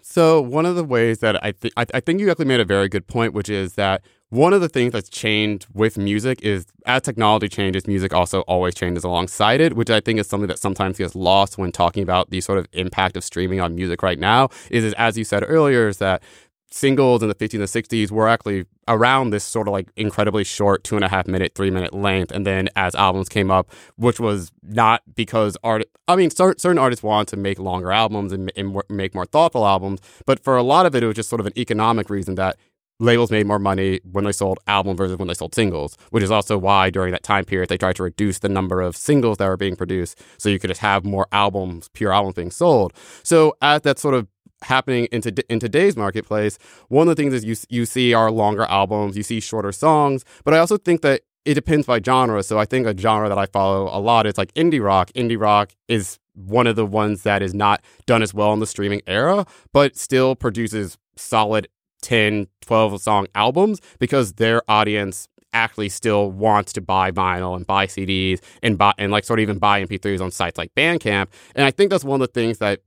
So 0.02 0.40
one 0.40 0.66
of 0.66 0.74
the 0.74 0.82
ways 0.82 1.20
that 1.20 1.42
I 1.44 1.52
think 1.52 1.72
I 1.76 2.00
think 2.00 2.20
you 2.20 2.30
actually 2.30 2.46
made 2.46 2.60
a 2.60 2.64
very 2.64 2.88
good 2.88 3.06
point, 3.06 3.32
which 3.32 3.48
is 3.48 3.74
that 3.74 4.02
one 4.30 4.52
of 4.52 4.60
the 4.60 4.68
things 4.68 4.92
that's 4.92 5.08
changed 5.08 5.66
with 5.74 5.98
music 5.98 6.40
is 6.42 6.66
as 6.86 7.02
technology 7.02 7.48
changes, 7.48 7.86
music 7.86 8.14
also 8.14 8.40
always 8.42 8.74
changes 8.74 9.02
alongside 9.02 9.60
it, 9.60 9.74
which 9.74 9.90
I 9.90 10.00
think 10.00 10.20
is 10.20 10.28
something 10.28 10.48
that 10.48 10.58
sometimes 10.58 10.98
gets 10.98 11.14
lost 11.14 11.58
when 11.58 11.72
talking 11.72 12.02
about 12.02 12.30
the 12.30 12.40
sort 12.40 12.58
of 12.58 12.66
impact 12.72 13.16
of 13.16 13.24
streaming 13.24 13.60
on 13.60 13.74
music 13.74 14.02
right 14.02 14.18
now. 14.18 14.48
Is, 14.70 14.84
is 14.84 14.94
as 14.94 15.18
you 15.18 15.24
said 15.24 15.44
earlier, 15.46 15.88
is 15.88 15.98
that 15.98 16.22
singles 16.70 17.22
in 17.22 17.28
the 17.28 17.34
50s 17.34 17.54
and 17.54 17.64
60s 17.64 18.10
were 18.10 18.28
actually 18.28 18.64
around 18.86 19.30
this 19.30 19.44
sort 19.44 19.66
of 19.66 19.72
like 19.72 19.88
incredibly 19.96 20.44
short 20.44 20.84
two 20.84 20.94
and 20.94 21.04
a 21.04 21.08
half 21.08 21.26
minute 21.26 21.52
three 21.54 21.70
minute 21.70 21.92
length 21.92 22.30
and 22.30 22.46
then 22.46 22.68
as 22.76 22.94
albums 22.94 23.28
came 23.28 23.50
up 23.50 23.70
which 23.96 24.20
was 24.20 24.52
not 24.62 25.02
because 25.14 25.56
art 25.64 25.82
i 26.06 26.14
mean 26.14 26.30
certain 26.30 26.78
artists 26.78 27.02
want 27.02 27.28
to 27.28 27.36
make 27.36 27.58
longer 27.58 27.90
albums 27.90 28.32
and, 28.32 28.52
and 28.56 28.80
make 28.88 29.14
more 29.14 29.26
thoughtful 29.26 29.66
albums 29.66 30.00
but 30.26 30.38
for 30.38 30.56
a 30.56 30.62
lot 30.62 30.86
of 30.86 30.94
it 30.94 31.02
it 31.02 31.06
was 31.06 31.16
just 31.16 31.28
sort 31.28 31.40
of 31.40 31.46
an 31.46 31.58
economic 31.58 32.08
reason 32.08 32.36
that 32.36 32.56
labels 33.00 33.30
made 33.30 33.46
more 33.46 33.58
money 33.58 33.98
when 34.12 34.24
they 34.24 34.32
sold 34.32 34.58
album 34.66 34.96
versus 34.96 35.16
when 35.16 35.26
they 35.26 35.34
sold 35.34 35.54
singles, 35.54 35.96
which 36.10 36.22
is 36.22 36.30
also 36.30 36.56
why 36.56 36.90
during 36.90 37.10
that 37.12 37.22
time 37.22 37.44
period 37.44 37.68
they 37.68 37.78
tried 37.78 37.96
to 37.96 38.02
reduce 38.02 38.38
the 38.38 38.48
number 38.48 38.80
of 38.80 38.96
singles 38.96 39.38
that 39.38 39.48
were 39.48 39.56
being 39.56 39.74
produced 39.74 40.20
so 40.38 40.48
you 40.48 40.58
could 40.58 40.68
just 40.68 40.82
have 40.82 41.04
more 41.04 41.26
albums, 41.32 41.88
pure 41.94 42.12
albums 42.12 42.34
being 42.34 42.50
sold. 42.50 42.92
So 43.22 43.56
as 43.62 43.80
that 43.82 43.98
sort 43.98 44.14
of 44.14 44.28
happening 44.62 45.06
in, 45.06 45.20
to, 45.22 45.52
in 45.52 45.58
today's 45.58 45.96
marketplace, 45.96 46.58
one 46.88 47.08
of 47.08 47.16
the 47.16 47.22
things 47.22 47.34
is 47.34 47.44
you 47.44 47.56
you 47.68 47.86
see 47.86 48.14
are 48.14 48.30
longer 48.30 48.64
albums, 48.64 49.16
you 49.16 49.22
see 49.22 49.40
shorter 49.40 49.72
songs, 49.72 50.24
but 50.44 50.54
I 50.54 50.58
also 50.58 50.76
think 50.76 51.02
that 51.02 51.22
it 51.44 51.54
depends 51.54 51.86
by 51.86 52.00
genre. 52.00 52.42
So 52.42 52.58
I 52.58 52.64
think 52.64 52.86
a 52.86 52.96
genre 52.96 53.28
that 53.28 53.38
I 53.38 53.46
follow 53.46 53.84
a 53.86 53.98
lot 53.98 54.26
is 54.26 54.36
like 54.36 54.52
indie 54.54 54.82
rock. 54.82 55.10
Indie 55.12 55.40
rock 55.40 55.72
is 55.88 56.18
one 56.34 56.66
of 56.66 56.76
the 56.76 56.86
ones 56.86 57.22
that 57.22 57.42
is 57.42 57.54
not 57.54 57.82
done 58.06 58.22
as 58.22 58.34
well 58.34 58.52
in 58.52 58.60
the 58.60 58.66
streaming 58.66 59.02
era, 59.06 59.46
but 59.72 59.96
still 59.96 60.36
produces 60.36 60.98
solid 61.16 61.68
10, 62.02 62.46
12 62.62 63.02
song 63.02 63.26
albums 63.34 63.80
because 63.98 64.34
their 64.34 64.62
audience 64.70 65.28
actually 65.52 65.88
still 65.88 66.30
wants 66.30 66.72
to 66.72 66.80
buy 66.80 67.10
vinyl 67.10 67.56
and 67.56 67.66
buy 67.66 67.86
CDs 67.86 68.40
and 68.62 68.78
buy 68.78 68.92
and 68.98 69.10
like 69.10 69.24
sort 69.24 69.40
of 69.40 69.42
even 69.42 69.58
buy 69.58 69.84
MP3s 69.84 70.20
on 70.20 70.30
sites 70.30 70.56
like 70.56 70.72
Bandcamp. 70.74 71.26
And 71.54 71.64
I 71.64 71.70
think 71.70 71.90
that's 71.90 72.04
one 72.04 72.20
of 72.20 72.28
the 72.28 72.32
things 72.32 72.58
that 72.58 72.80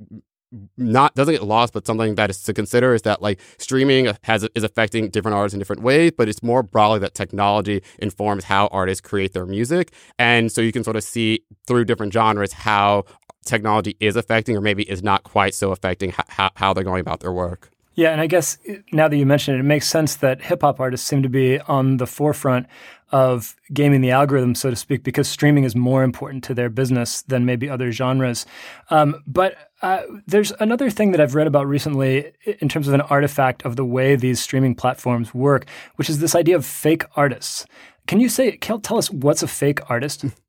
not 0.77 1.15
doesn't 1.15 1.33
get 1.33 1.43
lost, 1.43 1.73
but 1.73 1.85
something 1.85 2.15
that 2.15 2.29
is 2.29 2.43
to 2.43 2.53
consider 2.53 2.93
is 2.93 3.03
that 3.03 3.21
like 3.21 3.39
streaming 3.57 4.11
has 4.23 4.47
is 4.55 4.63
affecting 4.63 5.09
different 5.09 5.35
artists 5.35 5.53
in 5.53 5.59
different 5.59 5.81
ways, 5.81 6.11
but 6.17 6.29
it's 6.29 6.43
more 6.43 6.63
broadly 6.63 6.99
that 6.99 7.13
technology 7.13 7.81
informs 7.99 8.43
how 8.43 8.67
artists 8.67 9.01
create 9.01 9.33
their 9.33 9.45
music, 9.45 9.91
and 10.19 10.51
so 10.51 10.61
you 10.61 10.71
can 10.71 10.83
sort 10.83 10.95
of 10.95 11.03
see 11.03 11.43
through 11.67 11.85
different 11.85 12.13
genres 12.13 12.53
how 12.53 13.03
technology 13.45 13.97
is 13.99 14.15
affecting, 14.15 14.55
or 14.55 14.61
maybe 14.61 14.83
is 14.83 15.03
not 15.03 15.23
quite 15.23 15.53
so 15.53 15.71
affecting 15.71 16.13
how, 16.29 16.49
how 16.55 16.73
they're 16.73 16.83
going 16.83 17.01
about 17.01 17.19
their 17.19 17.33
work. 17.33 17.69
Yeah, 17.95 18.09
and 18.09 18.19
I 18.19 18.27
guess 18.27 18.57
now 18.91 19.07
that 19.07 19.17
you 19.17 19.25
mention 19.25 19.55
it, 19.55 19.59
it 19.59 19.63
makes 19.63 19.87
sense 19.87 20.15
that 20.17 20.41
hip 20.41 20.61
hop 20.61 20.79
artists 20.79 21.07
seem 21.07 21.21
to 21.23 21.29
be 21.29 21.59
on 21.59 21.97
the 21.97 22.07
forefront 22.07 22.67
of 23.13 23.55
gaming 23.71 24.01
the 24.01 24.09
algorithm, 24.09 24.55
so 24.55 24.71
to 24.71 24.75
speak, 24.75 25.03
because 25.03 25.27
streaming 25.27 25.63
is 25.63 25.75
more 25.75 26.03
important 26.03 26.43
to 26.45 26.53
their 26.55 26.69
business 26.69 27.21
than 27.21 27.45
maybe 27.45 27.69
other 27.69 27.91
genres. 27.91 28.45
Um, 28.89 29.21
but 29.27 29.55
uh, 29.83 30.01
there's 30.25 30.51
another 30.59 30.89
thing 30.89 31.11
that 31.11 31.21
I've 31.21 31.35
read 31.35 31.45
about 31.45 31.67
recently 31.67 32.33
in 32.59 32.67
terms 32.69 32.87
of 32.87 32.95
an 32.95 33.01
artifact 33.01 33.63
of 33.65 33.75
the 33.75 33.85
way 33.85 34.15
these 34.15 34.41
streaming 34.41 34.73
platforms 34.73 35.31
work, 35.31 35.67
which 35.95 36.09
is 36.09 36.19
this 36.19 36.33
idea 36.33 36.55
of 36.55 36.65
fake 36.65 37.05
artists. 37.15 37.67
Can 38.07 38.19
you 38.19 38.29
say, 38.29 38.57
tell 38.57 38.97
us 38.97 39.11
what's 39.11 39.43
a 39.43 39.47
fake 39.47 39.87
artist? 39.89 40.25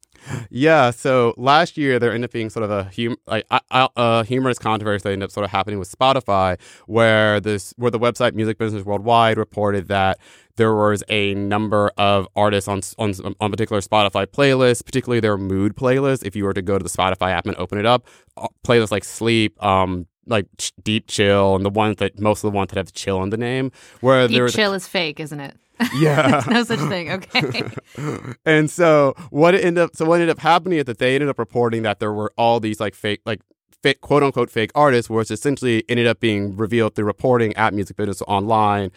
yeah. 0.51 0.91
So 0.91 1.35
last 1.37 1.77
year 1.77 1.99
there 1.99 2.13
ended 2.13 2.31
up 2.31 2.33
being 2.33 2.51
sort 2.51 2.65
of 2.65 2.71
a 2.71 2.85
hum- 2.85 3.17
like 3.27 3.47
a, 3.51 3.89
a 3.97 4.25
humorous 4.25 4.59
controversy 4.59 5.03
that 5.05 5.13
ended 5.13 5.27
up 5.27 5.31
sort 5.31 5.45
of 5.45 5.51
happening 5.51 5.79
with 5.79 5.91
Spotify, 5.91 6.59
where 6.87 7.41
this 7.41 7.75
where 7.77 7.91
the 7.91 7.99
website 7.99 8.35
Music 8.35 8.59
Business 8.59 8.85
Worldwide 8.85 9.39
reported 9.39 9.89
that 9.89 10.19
there 10.57 10.75
was 10.75 11.03
a 11.09 11.35
number 11.35 11.91
of 11.99 12.29
artists 12.37 12.69
on 12.69 12.81
on 12.99 13.15
on 13.41 13.51
particular 13.51 13.81
Spotify 13.81 14.27
playlists, 14.27 14.85
particularly 14.85 15.21
their 15.21 15.37
mood 15.37 15.77
playlist. 15.77 16.25
If 16.25 16.37
you 16.37 16.45
were 16.45 16.55
to 16.55 16.63
go 16.63 16.79
to 16.79 16.83
the 16.83 16.91
Spotify 16.91 17.31
app 17.33 17.47
and 17.47 17.57
open 17.57 17.79
it 17.79 17.87
up, 17.87 18.07
uh, 18.37 18.49
playlists 18.67 18.91
like 18.91 19.05
sleep, 19.05 19.63
um, 19.63 20.07
like 20.27 20.47
ch- 20.59 20.73
deep 20.83 21.07
chill, 21.07 21.57
and 21.57 21.65
the 21.65 21.71
ones 21.71 21.97
that 21.97 22.19
most 22.19 22.45
of 22.45 22.53
the 22.53 22.57
ones 22.57 22.71
that 22.71 22.77
have 22.77 22.93
chill 22.93 23.23
in 23.23 23.31
the 23.31 23.37
name. 23.37 23.73
Where 24.01 24.29
deep 24.29 24.49
chill 24.49 24.73
is 24.75 24.87
fake, 24.87 25.21
isn't 25.21 25.41
it? 25.41 25.57
Yeah. 25.95 26.43
no 26.49 26.63
such 26.65 26.79
thing. 26.81 27.11
Okay. 27.11 27.65
and 28.45 28.71
so 28.71 29.15
what 29.31 29.55
ended 29.55 29.79
up 29.79 29.97
so 29.97 30.05
what 30.05 30.15
ended 30.21 30.31
up 30.31 30.39
happening 30.39 30.79
is 30.79 30.85
that 30.85 30.99
they 30.99 31.15
ended 31.15 31.29
up 31.29 31.39
reporting 31.39 31.83
that 31.83 32.01
there 32.01 32.13
were 32.13 32.33
all 32.37 32.61
these 32.61 32.81
like 32.81 32.95
fake 32.95 33.21
like 33.27 33.41
fake 33.85 34.01
quote 34.01 34.23
unquote 34.23 34.51
fake 34.51 34.71
artists, 34.75 35.11
which 35.11 35.31
essentially 35.31 35.85
ended 35.91 36.07
up 36.07 36.19
being 36.19 36.57
revealed 36.57 36.95
through 36.95 37.05
reporting 37.05 37.55
at 37.55 37.75
Music 37.75 37.99
Business 37.99 38.23
Online, 38.23 38.91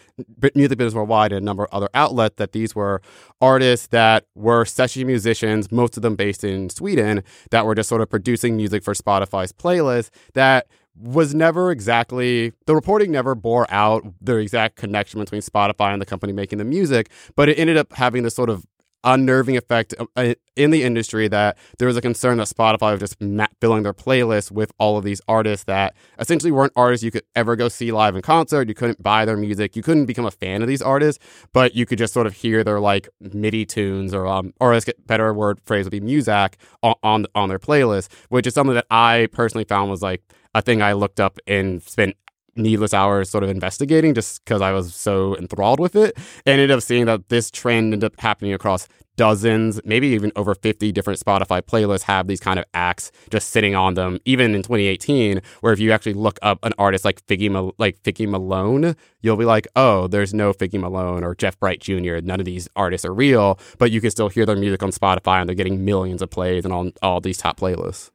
Music 0.56 0.78
Business 0.78 0.94
Worldwide, 0.94 1.34
and 1.34 1.44
a 1.44 1.46
number 1.46 1.66
of 1.66 1.70
other 1.74 1.90
outlets 1.94 2.36
that 2.38 2.54
these 2.54 2.74
were 2.74 3.02
artists 3.42 3.88
that 3.88 4.24
were 4.34 4.64
session 4.64 5.06
musicians, 5.06 5.74
most 5.74 5.98
of 5.98 6.04
them 6.04 6.16
based 6.16 6.46
in 6.46 6.70
Sweden, 6.70 7.22
that 7.52 7.66
were 7.66 7.76
just 7.76 7.90
sort 7.90 8.00
of 8.00 8.10
producing 8.10 8.56
music 8.56 8.82
for 8.82 8.94
Spotify's 8.94 9.52
playlist 9.52 10.10
that 10.36 10.68
was 11.00 11.34
never 11.34 11.72
exactly 11.72 12.54
the 12.66 12.76
reporting 12.76 13.12
never 13.12 13.36
bore 13.36 13.68
out 13.70 14.04
the 14.22 14.38
exact 14.38 14.76
connection 14.76 15.20
between 15.20 15.42
Spotify 15.42 15.94
and 15.94 16.02
the 16.02 16.06
company 16.06 16.34
making 16.34 16.58
the 16.58 16.66
music, 16.66 17.10
but 17.36 17.50
it 17.50 17.60
ended 17.60 17.78
up 17.78 17.94
having 17.94 18.24
this 18.24 18.36
sort 18.36 18.50
of 18.50 18.66
unnerving 19.04 19.56
effect 19.56 19.94
uh, 20.16 20.34
in 20.56 20.72
the 20.72 20.84
industry 20.84 21.28
that 21.28 21.58
there 21.78 21.88
was 21.88 21.96
a 21.96 22.02
concern 22.02 22.38
that 22.38 22.48
Spotify 22.48 22.92
was 22.92 23.00
just 23.00 23.16
filling 23.62 23.84
their 23.84 23.94
playlist 23.94 24.52
with 24.52 24.72
all 24.80 24.98
of 24.98 25.04
these 25.04 25.22
artists 25.28 25.66
that 25.66 25.96
essentially 26.20 26.52
weren't 26.52 26.74
artists 26.76 27.04
you 27.04 27.12
could 27.12 27.24
ever 27.36 27.56
go 27.56 27.70
see 27.70 27.92
live 27.92 28.16
in 28.16 28.22
concert. 28.22 28.68
You 28.68 28.76
couldn't 28.76 29.02
buy 29.02 29.24
their 29.24 29.38
music. 29.38 29.76
You 29.76 29.84
couldn't 29.84 30.08
become 30.08 30.26
a 30.26 30.32
fan 30.32 30.62
of 30.62 30.68
these 30.68 30.82
artists, 30.82 31.24
but 31.54 31.76
you 31.76 31.86
could 31.86 31.98
just 31.98 32.14
sort 32.14 32.28
of 32.28 32.34
hear 32.34 32.64
their 32.64 32.80
like 32.80 33.08
MIDI 33.22 33.66
tunes 33.66 34.14
or 34.14 34.28
um 34.28 34.54
or 34.60 34.74
a 34.74 34.82
better 35.06 35.34
word 35.34 35.60
phrase 35.66 35.86
would 35.86 35.92
be 35.92 36.02
Muzak 36.02 36.56
on, 36.84 36.96
on 37.04 37.26
on 37.34 37.50
their 37.50 37.60
playlist, 37.60 38.10
which 38.30 38.48
is 38.48 38.54
something 38.54 38.76
that 38.76 38.88
I 38.90 39.28
personally 39.32 39.66
found 39.66 39.90
was 39.90 40.02
like 40.02 40.22
a 40.58 40.62
thing 40.62 40.82
I 40.82 40.94
looked 40.94 41.20
up 41.20 41.38
and 41.48 41.82
spent 41.84 42.16
needless 42.56 42.94
hours 42.94 43.30
sort 43.30 43.44
of 43.44 43.50
investigating 43.50 44.14
just 44.14 44.44
because 44.44 44.62
I 44.62 44.72
was 44.72 44.94
so 44.94 45.38
enthralled 45.38 45.80
with 45.80 45.96
it. 45.96 46.18
And 46.46 46.54
ended 46.54 46.72
up 46.72 46.82
seeing 46.82 47.06
that 47.06 47.30
this 47.30 47.52
trend 47.52 47.94
ended 47.94 48.12
up 48.12 48.20
happening 48.20 48.54
across 48.54 48.88
dozens, 49.16 49.80
maybe 49.84 50.08
even 50.08 50.32
over 50.36 50.56
50 50.56 50.92
different 50.92 51.20
Spotify 51.20 51.62
playlists 51.62 52.04
have 52.04 52.28
these 52.28 52.40
kind 52.40 52.60
of 52.60 52.66
acts 52.74 53.12
just 53.32 53.50
sitting 53.50 53.76
on 53.76 53.96
them. 53.96 54.20
Even 54.26 54.56
in 54.56 54.62
2018, 54.62 55.42
where 55.62 55.74
if 55.74 55.80
you 55.80 55.92
actually 55.92 56.14
look 56.14 56.40
up 56.42 56.60
an 56.64 56.74
artist 56.78 57.04
like 57.04 57.26
Figgy, 57.26 57.50
Mal- 57.50 57.74
like 57.78 58.02
Figgy 58.04 58.28
Malone, 58.28 58.96
you'll 59.22 59.38
be 59.38 59.46
like, 59.46 59.68
oh, 59.76 60.08
there's 60.08 60.34
no 60.34 60.54
Figgy 60.54 60.80
Malone 60.80 61.24
or 61.24 61.36
Jeff 61.36 61.60
Bright 61.60 61.82
Jr. 61.82 62.18
None 62.24 62.40
of 62.40 62.46
these 62.46 62.70
artists 62.76 63.06
are 63.06 63.14
real, 63.14 63.60
but 63.78 63.92
you 63.92 64.02
can 64.02 64.12
still 64.12 64.30
hear 64.30 64.46
their 64.46 64.56
music 64.56 64.82
on 64.84 64.92
Spotify 64.92 65.40
and 65.40 65.50
they're 65.50 65.56
getting 65.56 65.84
millions 65.84 66.22
of 66.22 66.30
plays 66.30 66.64
and 66.64 66.74
on 66.74 66.94
all 67.02 67.20
these 67.20 67.38
top 67.38 67.60
playlists. 67.60 68.12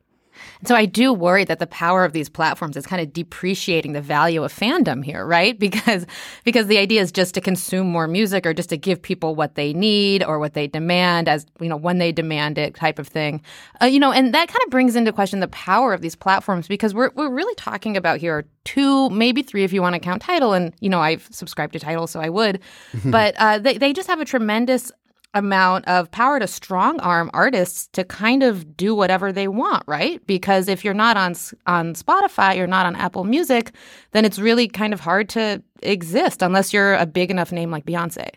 So 0.65 0.75
I 0.75 0.85
do 0.85 1.13
worry 1.13 1.45
that 1.45 1.59
the 1.59 1.67
power 1.67 2.05
of 2.05 2.13
these 2.13 2.29
platforms 2.29 2.77
is 2.77 2.87
kind 2.87 3.03
of 3.03 3.13
depreciating 3.13 3.93
the 3.93 4.01
value 4.01 4.45
of 4.45 4.53
fandom 4.53 5.05
here, 5.05 5.27
right? 5.27 5.59
Because 5.73 6.07
because 6.45 6.67
the 6.67 6.77
idea 6.77 7.01
is 7.01 7.11
just 7.11 7.35
to 7.35 7.41
consume 7.41 7.87
more 7.87 8.07
music 8.07 8.45
or 8.45 8.53
just 8.53 8.69
to 8.71 8.77
give 8.77 9.01
people 9.01 9.35
what 9.35 9.55
they 9.55 9.73
need 9.73 10.23
or 10.23 10.39
what 10.39 10.53
they 10.53 10.67
demand 10.67 11.29
as 11.29 11.47
you 11.61 11.69
know 11.69 11.77
when 11.77 11.99
they 11.99 12.13
demand 12.13 12.59
it 12.59 12.75
type 12.75 12.99
of 12.99 13.09
thing. 13.09 13.41
Uh, 13.81 13.87
you 13.87 13.99
know, 13.99 14.13
and 14.13 14.35
that 14.35 14.49
kind 14.49 14.61
of 14.65 14.71
brings 14.71 14.97
into 14.97 15.13
question 15.13 15.41
the 15.41 15.49
power 15.49 15.95
of 15.95 16.03
these 16.03 16.15
platforms 16.15 16.69
because 16.69 16.93
we're 16.93 17.11
we're 17.15 17.31
really 17.31 17.55
talking 17.55 17.97
about 17.97 18.19
here 18.19 18.45
two, 18.65 19.09
maybe 19.11 19.43
three 19.43 19.65
if 19.65 19.73
you 19.73 19.83
want 19.83 19.95
to 19.95 20.01
count 20.01 20.23
Tidal 20.23 20.53
and 20.53 20.75
you 20.81 20.89
know 20.89 21.01
I've 21.01 21.29
subscribed 21.31 21.73
to 21.73 21.79
Tidal 21.79 22.07
so 22.07 22.21
I 22.21 22.29
would, 22.29 22.61
but 23.05 23.35
uh, 23.39 23.59
they 23.59 23.79
they 23.79 23.93
just 23.93 24.09
have 24.09 24.21
a 24.21 24.25
tremendous 24.25 24.93
amount 25.35 25.87
of 25.87 26.11
power 26.11 26.39
to 26.39 26.47
strong 26.47 27.01
arm 27.01 27.31
artists 27.33 27.89
to 27.89 28.05
kind 28.05 28.43
of 28.43 28.77
do 28.77 28.95
whatever 28.95 29.33
they 29.33 29.49
want, 29.49 29.83
right? 29.87 30.25
Because 30.27 30.69
if 30.69 30.85
you're 30.85 30.95
not 30.95 31.17
on 31.17 31.35
on 31.67 31.95
Spotify, 31.95 32.57
you're 32.57 32.67
not 32.67 32.87
on 32.87 32.97
Apple 32.97 33.25
Music, 33.25 33.73
then 34.13 34.25
it's 34.25 34.39
really 34.39 34.69
kind 34.69 34.93
of 34.93 35.01
hard 35.01 35.29
to 35.31 35.63
exist 35.83 36.43
unless 36.43 36.73
you're 36.73 36.95
a 36.95 37.07
big 37.07 37.31
enough 37.31 37.53
name 37.53 37.71
like 37.71 37.87
Beyonce. 37.87 38.29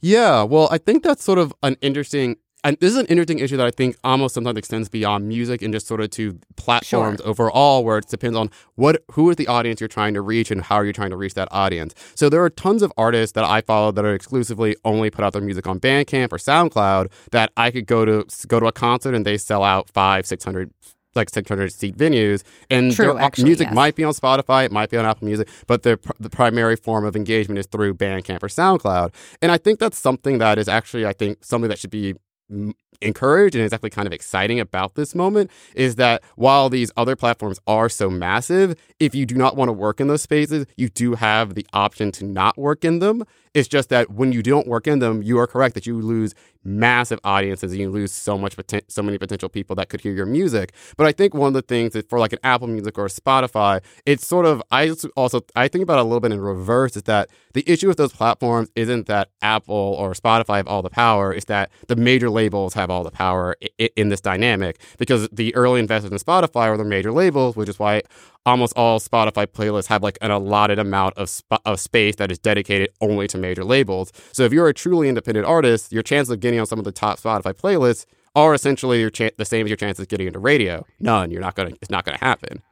Yeah, 0.00 0.42
well, 0.42 0.68
I 0.70 0.78
think 0.78 1.02
that's 1.02 1.24
sort 1.24 1.38
of 1.38 1.52
an 1.62 1.76
interesting 1.80 2.36
and 2.66 2.76
this 2.80 2.90
is 2.90 2.98
an 2.98 3.06
interesting 3.06 3.38
issue 3.38 3.56
that 3.58 3.66
I 3.66 3.70
think 3.70 3.96
almost 4.02 4.34
sometimes 4.34 4.58
extends 4.58 4.88
beyond 4.88 5.28
music 5.28 5.62
and 5.62 5.72
just 5.72 5.86
sort 5.86 6.00
of 6.00 6.10
to 6.10 6.36
platforms 6.56 7.20
sure. 7.20 7.28
overall, 7.28 7.84
where 7.84 7.98
it 7.98 8.08
depends 8.08 8.36
on 8.36 8.50
what 8.74 9.04
who 9.12 9.30
is 9.30 9.36
the 9.36 9.46
audience 9.46 9.80
you're 9.80 9.86
trying 9.86 10.14
to 10.14 10.20
reach 10.20 10.50
and 10.50 10.62
how 10.62 10.74
are 10.74 10.84
you 10.84 10.92
trying 10.92 11.10
to 11.10 11.16
reach 11.16 11.34
that 11.34 11.46
audience. 11.52 11.94
So 12.16 12.28
there 12.28 12.42
are 12.42 12.50
tons 12.50 12.82
of 12.82 12.92
artists 12.96 13.34
that 13.34 13.44
I 13.44 13.60
follow 13.60 13.92
that 13.92 14.04
are 14.04 14.14
exclusively 14.14 14.74
only 14.84 15.10
put 15.10 15.24
out 15.24 15.32
their 15.32 15.42
music 15.42 15.68
on 15.68 15.78
Bandcamp 15.78 16.32
or 16.32 16.38
SoundCloud 16.38 17.12
that 17.30 17.52
I 17.56 17.70
could 17.70 17.86
go 17.86 18.04
to 18.04 18.26
go 18.48 18.58
to 18.58 18.66
a 18.66 18.72
concert 18.72 19.14
and 19.14 19.24
they 19.24 19.38
sell 19.38 19.62
out 19.62 19.88
five, 19.88 20.26
six 20.26 20.44
hundred 20.44 20.72
like 21.14 21.30
600 21.30 21.72
seat 21.72 21.96
venues 21.96 22.42
and 22.68 22.92
True, 22.92 23.06
their 23.06 23.18
actually, 23.18 23.44
music 23.44 23.68
yes. 23.68 23.74
might 23.74 23.96
be 23.96 24.04
on 24.04 24.12
spotify 24.12 24.66
it 24.66 24.70
might 24.70 24.90
be 24.90 24.98
on 24.98 25.06
apple 25.06 25.26
music 25.26 25.48
but 25.66 25.82
the, 25.82 25.98
the 26.20 26.28
primary 26.28 26.76
form 26.76 27.06
of 27.06 27.16
engagement 27.16 27.58
is 27.58 27.64
through 27.64 27.94
bandcamp 27.94 28.42
or 28.42 28.48
soundcloud 28.48 29.14
and 29.40 29.50
i 29.50 29.56
think 29.56 29.80
that's 29.80 29.98
something 29.98 30.36
that 30.36 30.58
is 30.58 30.68
actually 30.68 31.06
i 31.06 31.14
think 31.14 31.42
something 31.42 31.70
that 31.70 31.78
should 31.78 31.90
be 31.90 32.14
m- 32.50 32.74
encouraged 33.00 33.54
and 33.54 33.64
exactly 33.64 33.90
kind 33.90 34.06
of 34.06 34.12
exciting 34.12 34.60
about 34.60 34.94
this 34.94 35.14
moment 35.14 35.50
is 35.74 35.96
that 35.96 36.22
while 36.36 36.68
these 36.68 36.90
other 36.96 37.16
platforms 37.16 37.58
are 37.66 37.88
so 37.88 38.10
massive, 38.10 38.76
if 39.00 39.14
you 39.14 39.26
do 39.26 39.34
not 39.34 39.56
want 39.56 39.68
to 39.68 39.72
work 39.72 40.00
in 40.00 40.08
those 40.08 40.22
spaces, 40.22 40.66
you 40.76 40.88
do 40.88 41.14
have 41.14 41.54
the 41.54 41.66
option 41.72 42.12
to 42.12 42.24
not 42.24 42.56
work 42.58 42.84
in 42.84 42.98
them. 42.98 43.24
It's 43.54 43.68
just 43.68 43.88
that 43.88 44.10
when 44.10 44.32
you 44.32 44.42
don't 44.42 44.66
work 44.66 44.86
in 44.86 44.98
them, 44.98 45.22
you 45.22 45.38
are 45.38 45.46
correct 45.46 45.74
that 45.74 45.86
you 45.86 45.98
lose 45.98 46.34
massive 46.66 47.18
audiences 47.24 47.72
and 47.72 47.80
you 47.80 47.88
lose 47.88 48.12
so 48.12 48.36
much 48.36 48.54
so 48.88 49.02
many 49.02 49.16
potential 49.16 49.48
people 49.48 49.76
that 49.76 49.88
could 49.88 50.00
hear 50.00 50.12
your 50.12 50.26
music. 50.26 50.72
But 50.96 51.06
I 51.06 51.12
think 51.12 51.32
one 51.32 51.48
of 51.48 51.54
the 51.54 51.62
things 51.62 51.92
that 51.92 52.08
for 52.10 52.18
like 52.18 52.32
an 52.32 52.40
Apple 52.42 52.66
Music 52.66 52.98
or 52.98 53.06
Spotify, 53.06 53.82
it's 54.04 54.26
sort 54.26 54.44
of 54.44 54.62
I 54.70 54.94
also 55.16 55.40
I 55.54 55.68
think 55.68 55.82
about 55.82 55.98
it 55.98 56.00
a 56.00 56.04
little 56.04 56.20
bit 56.20 56.32
in 56.32 56.40
reverse 56.40 56.96
is 56.96 57.04
that 57.04 57.30
the 57.54 57.64
issue 57.70 57.88
with 57.88 57.96
those 57.96 58.12
platforms 58.12 58.68
isn't 58.76 59.06
that 59.06 59.30
Apple 59.40 59.96
or 59.98 60.12
Spotify 60.12 60.56
have 60.56 60.68
all 60.68 60.82
the 60.82 60.90
power, 60.90 61.32
it's 61.32 61.46
that 61.46 61.70
the 61.88 61.96
major 61.96 62.28
labels 62.28 62.74
have 62.74 62.85
all 62.90 63.04
the 63.04 63.10
power 63.10 63.56
in, 63.96 64.08
this 64.08 64.20
dynamic 64.20 64.80
because 64.98 65.28
the 65.30 65.54
early 65.54 65.80
investors 65.80 66.12
in 66.12 66.18
Spotify 66.18 66.70
were 66.70 66.76
the 66.76 66.84
major 66.84 67.12
labels, 67.12 67.56
which 67.56 67.68
is 67.68 67.78
why 67.78 68.02
almost 68.44 68.72
all 68.76 69.00
Spotify 69.00 69.46
playlists 69.46 69.86
have 69.86 70.02
like 70.02 70.18
an 70.20 70.30
allotted 70.30 70.78
amount 70.78 71.16
of, 71.16 71.28
sp- 71.28 71.62
of 71.64 71.80
space 71.80 72.16
that 72.16 72.30
is 72.30 72.38
dedicated 72.38 72.90
only 73.00 73.26
to 73.28 73.38
major 73.38 73.64
labels. 73.64 74.12
So 74.32 74.44
if 74.44 74.52
you're 74.52 74.68
a 74.68 74.74
truly 74.74 75.08
independent 75.08 75.46
artist, 75.46 75.92
your 75.92 76.02
chances 76.02 76.30
of 76.30 76.40
getting 76.40 76.60
on 76.60 76.66
some 76.66 76.78
of 76.78 76.84
the 76.84 76.92
top 76.92 77.18
Spotify 77.18 77.52
playlists 77.52 78.06
are 78.36 78.54
essentially 78.54 79.00
your 79.00 79.10
the 79.10 79.44
same 79.44 79.66
as 79.66 79.70
your 79.70 79.76
chances 79.76 80.02
of 80.02 80.08
getting 80.08 80.26
into 80.26 80.38
radio. 80.38 80.84
None. 81.00 81.30
You're 81.30 81.40
not 81.40 81.54
gonna. 81.54 81.70
It's 81.80 81.90
not 81.90 82.04
gonna 82.04 82.18
happen. 82.18 82.62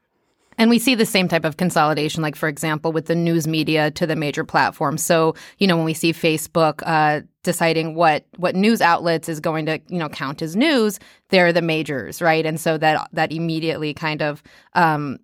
And 0.59 0.71
we 0.71 0.79
see 0.79 0.95
the 0.95 1.07
same 1.07 1.29
type 1.29 1.45
of 1.45 1.57
consolidation, 1.57 2.23
like, 2.23 2.37
for 2.37 2.49
example, 2.49 2.93
with 2.93 3.07
the 3.07 3.14
news 3.14 3.47
media 3.47 3.90
to 3.93 4.07
the 4.07 4.17
major 4.17 4.45
platforms. 4.45 5.03
So, 5.03 5.35
you 5.59 5.67
know, 5.67 5.77
when 5.77 5.85
we 5.85 5.95
see 5.95 6.12
Facebook 6.12 6.83
uh, 6.87 7.23
deciding 7.43 7.95
what, 7.95 8.25
what 8.37 8.55
news 8.55 8.81
outlets 8.81 9.29
is 9.29 9.40
going 9.40 9.67
to, 9.67 9.81
you 9.88 9.99
know, 9.99 10.09
count 10.09 10.43
as 10.43 10.57
news, 10.57 10.99
they're 11.31 11.53
the 11.53 11.62
majors, 11.62 12.23
right? 12.23 12.47
And 12.47 12.61
so 12.61 12.79
that 12.79 13.09
that 13.12 13.33
immediately 13.33 13.95
kind 13.95 14.23
of 14.23 14.43
um, 14.75 15.19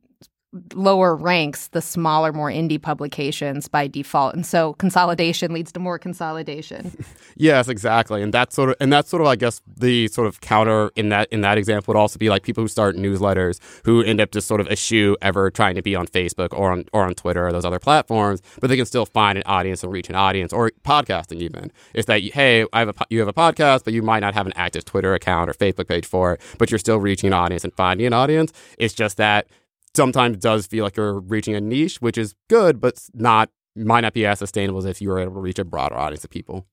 lower 0.75 1.15
ranks 1.15 1.69
the 1.69 1.81
smaller, 1.81 2.33
more 2.33 2.51
indie 2.51 2.81
publications 2.81 3.69
by 3.69 3.87
default. 3.87 4.35
And 4.35 4.45
so 4.45 4.73
consolidation 4.75 5.53
leads 5.53 5.71
to 5.73 5.81
more 5.81 5.99
consolidation. 5.99 7.05
yes, 7.37 7.69
exactly. 7.69 8.21
And 8.21 8.35
that's 8.35 8.57
sort 8.57 8.71
of 8.71 8.77
and 8.81 8.93
that's 8.93 9.09
sort 9.09 9.23
of 9.23 9.29
I 9.29 9.37
guess 9.37 9.63
the 9.67 10.09
sort 10.09 10.27
of 10.27 10.41
counter 10.41 10.91
in 10.97 11.11
that 11.11 11.29
in 11.31 11.43
that 11.43 11.57
example 11.57 11.93
would 11.93 11.99
also 11.99 12.19
be 12.19 12.29
like 12.29 12.43
people 12.43 12.65
who 12.65 12.69
start 12.69 12.97
newsletters 12.97 13.61
who 13.85 14.03
end 14.03 14.21
up 14.21 14.33
just 14.33 14.49
sort 14.49 14.61
of 14.61 14.67
eschew 14.69 15.17
ever 15.23 15.51
trying 15.51 15.77
to 15.77 15.83
be 15.83 15.95
on 15.95 16.09
Facebook 16.09 16.49
or 16.53 16.73
on 16.73 16.85
or 16.93 17.05
on 17.05 17.15
Twitter 17.15 17.47
or 17.47 17.53
those 17.53 17.65
other 17.65 17.79
platforms, 17.79 18.43
but 18.61 18.69
they 18.69 18.77
can 18.77 18.87
still 18.87 19.07
find 19.07 19.39
an 19.39 19.45
audience 19.47 19.85
and 19.85 19.93
reach 19.93 20.09
an 20.09 20.17
audience 20.17 20.53
or 20.53 20.73
podcasting 20.85 21.41
even. 21.41 21.71
It's 21.95 22.07
that 22.07 22.23
hey, 22.23 22.67
I 22.73 22.81
have 22.81 22.89
a 22.89 22.95
you 23.09 23.21
have 23.21 23.29
a 23.29 23.33
podcast, 23.33 23.85
but 23.85 23.93
you 23.93 24.03
might 24.03 24.21
not 24.21 24.35
have 24.35 24.47
an 24.47 24.53
active 24.57 24.85
Twitter 24.85 25.15
account 25.15 25.49
or 25.49 25.53
Facebook 25.53 25.87
page 25.87 26.07
for 26.07 26.35
it, 26.35 26.41
but 26.59 26.73
you're 26.73 26.79
still 26.79 26.99
reaching 26.99 27.29
an 27.29 27.35
audience 27.35 27.63
and 27.63 27.73
finding 27.75 28.07
an 28.07 28.13
audience. 28.13 28.53
It's 28.79 28.95
just 28.95 29.17
that 29.19 29.47
sometimes 29.95 30.39
does 30.39 30.67
feel 30.67 30.85
like 30.85 30.97
you're 30.97 31.21
reaching 31.21 31.55
a 31.55 31.61
niche, 31.61 32.01
which 32.01 32.19
is 32.19 32.35
good, 32.49 32.81
but 32.81 33.01
not 33.15 33.51
might 33.77 34.01
not 34.01 34.13
be 34.13 34.27
as 34.27 34.39
sustainable 34.39 34.79
as 34.79 34.85
if 34.85 35.01
you 35.01 35.09
were 35.09 35.21
able 35.21 35.35
to 35.35 35.41
reach 35.41 35.59
a 35.59 35.65
broader 35.65 35.97
audience 35.97 36.25
of 36.25 36.31
people. 36.31 36.67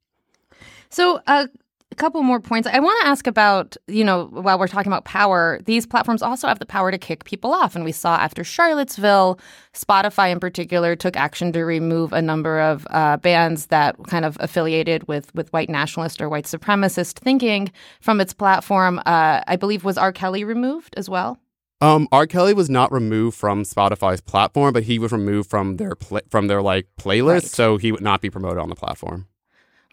So, 0.90 1.22
uh, 1.28 1.48
a 1.90 1.96
couple 1.96 2.22
more 2.22 2.42
points. 2.42 2.68
I 2.68 2.80
want 2.80 3.00
to 3.02 3.08
ask 3.08 3.28
about, 3.28 3.78
you 3.88 4.04
know, 4.04 4.26
while 4.26 4.60
we're 4.60 4.68
talking 4.68 4.92
about 4.92 5.06
power, 5.06 5.60
these 5.66 5.86
platforms 5.86 6.22
also 6.22 6.48
have 6.48 6.60
the 6.60 6.66
power 6.66 6.92
to 6.92 6.98
kick 6.98 7.24
people 7.24 7.54
off. 7.54 7.76
And 7.76 7.86
we 7.86 7.94
saw 7.94 8.18
after 8.18 8.44
Charlottesville, 8.44 9.40
Spotify 9.74 10.32
in 10.32 10.40
particular 10.40 10.98
took 10.98 11.16
action 11.16 11.54
to 11.54 11.64
remove 11.64 12.12
a 12.12 12.22
number 12.22 12.60
of 12.60 12.86
uh, 12.90 13.18
bands 13.18 13.68
that 13.68 13.96
kind 14.08 14.26
of 14.26 14.38
affiliated 14.42 15.08
with 15.08 15.34
with 15.34 15.52
white 15.54 15.70
nationalist 15.70 16.22
or 16.22 16.28
white 16.28 16.46
supremacist 16.46 17.20
thinking 17.20 17.72
from 18.02 18.20
its 18.20 18.34
platform. 18.34 19.00
Uh, 19.06 19.42
I 19.48 19.56
believe 19.56 19.86
was 19.86 19.98
R. 19.98 20.12
Kelly 20.12 20.44
removed 20.44 20.94
as 20.98 21.10
well. 21.10 21.40
Um, 21.80 22.08
R. 22.12 22.26
Kelly 22.26 22.54
was 22.54 22.70
not 22.70 22.92
removed 22.92 23.38
from 23.38 23.64
Spotify's 23.64 24.22
platform, 24.22 24.74
but 24.74 24.84
he 24.84 24.98
was 24.98 25.12
removed 25.12 25.50
from 25.50 25.78
their 25.78 25.96
pl- 25.96 26.22
from 26.30 26.48
their 26.48 26.62
like 26.62 26.88
playlist, 27.00 27.28
right. 27.28 27.44
so 27.44 27.78
he 27.78 27.92
would 27.92 28.02
not 28.02 28.22
be 28.22 28.30
promoted 28.30 28.58
on 28.58 28.70
the 28.70 28.76
platform. 28.76 29.28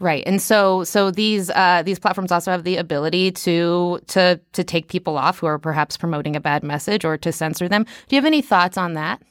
Right, 0.01 0.25
and 0.27 0.41
so 0.43 0.83
so 0.85 1.11
these 1.11 1.51
uh, 1.51 1.83
these 1.85 1.99
platforms 1.99 2.33
also 2.33 2.51
have 2.51 2.65
the 2.65 2.77
ability 2.79 3.31
to 3.33 4.01
to 4.09 4.41
to 4.53 4.65
take 4.65 4.89
people 4.89 5.19
off 5.19 5.39
who 5.39 5.47
are 5.47 5.59
perhaps 5.59 5.97
promoting 5.97 6.35
a 6.35 6.41
bad 6.41 6.63
message 6.63 7.05
or 7.05 7.19
to 7.19 7.31
censor 7.31 7.69
them. 7.69 7.85
Do 7.85 8.17
you 8.17 8.19
have 8.19 8.27
any 8.27 8.43
thoughts 8.43 8.77
on 8.77 8.95
that? 8.95 9.23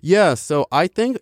Yeah, 0.00 0.34
so 0.34 0.66
I 0.70 0.86
think 0.86 1.18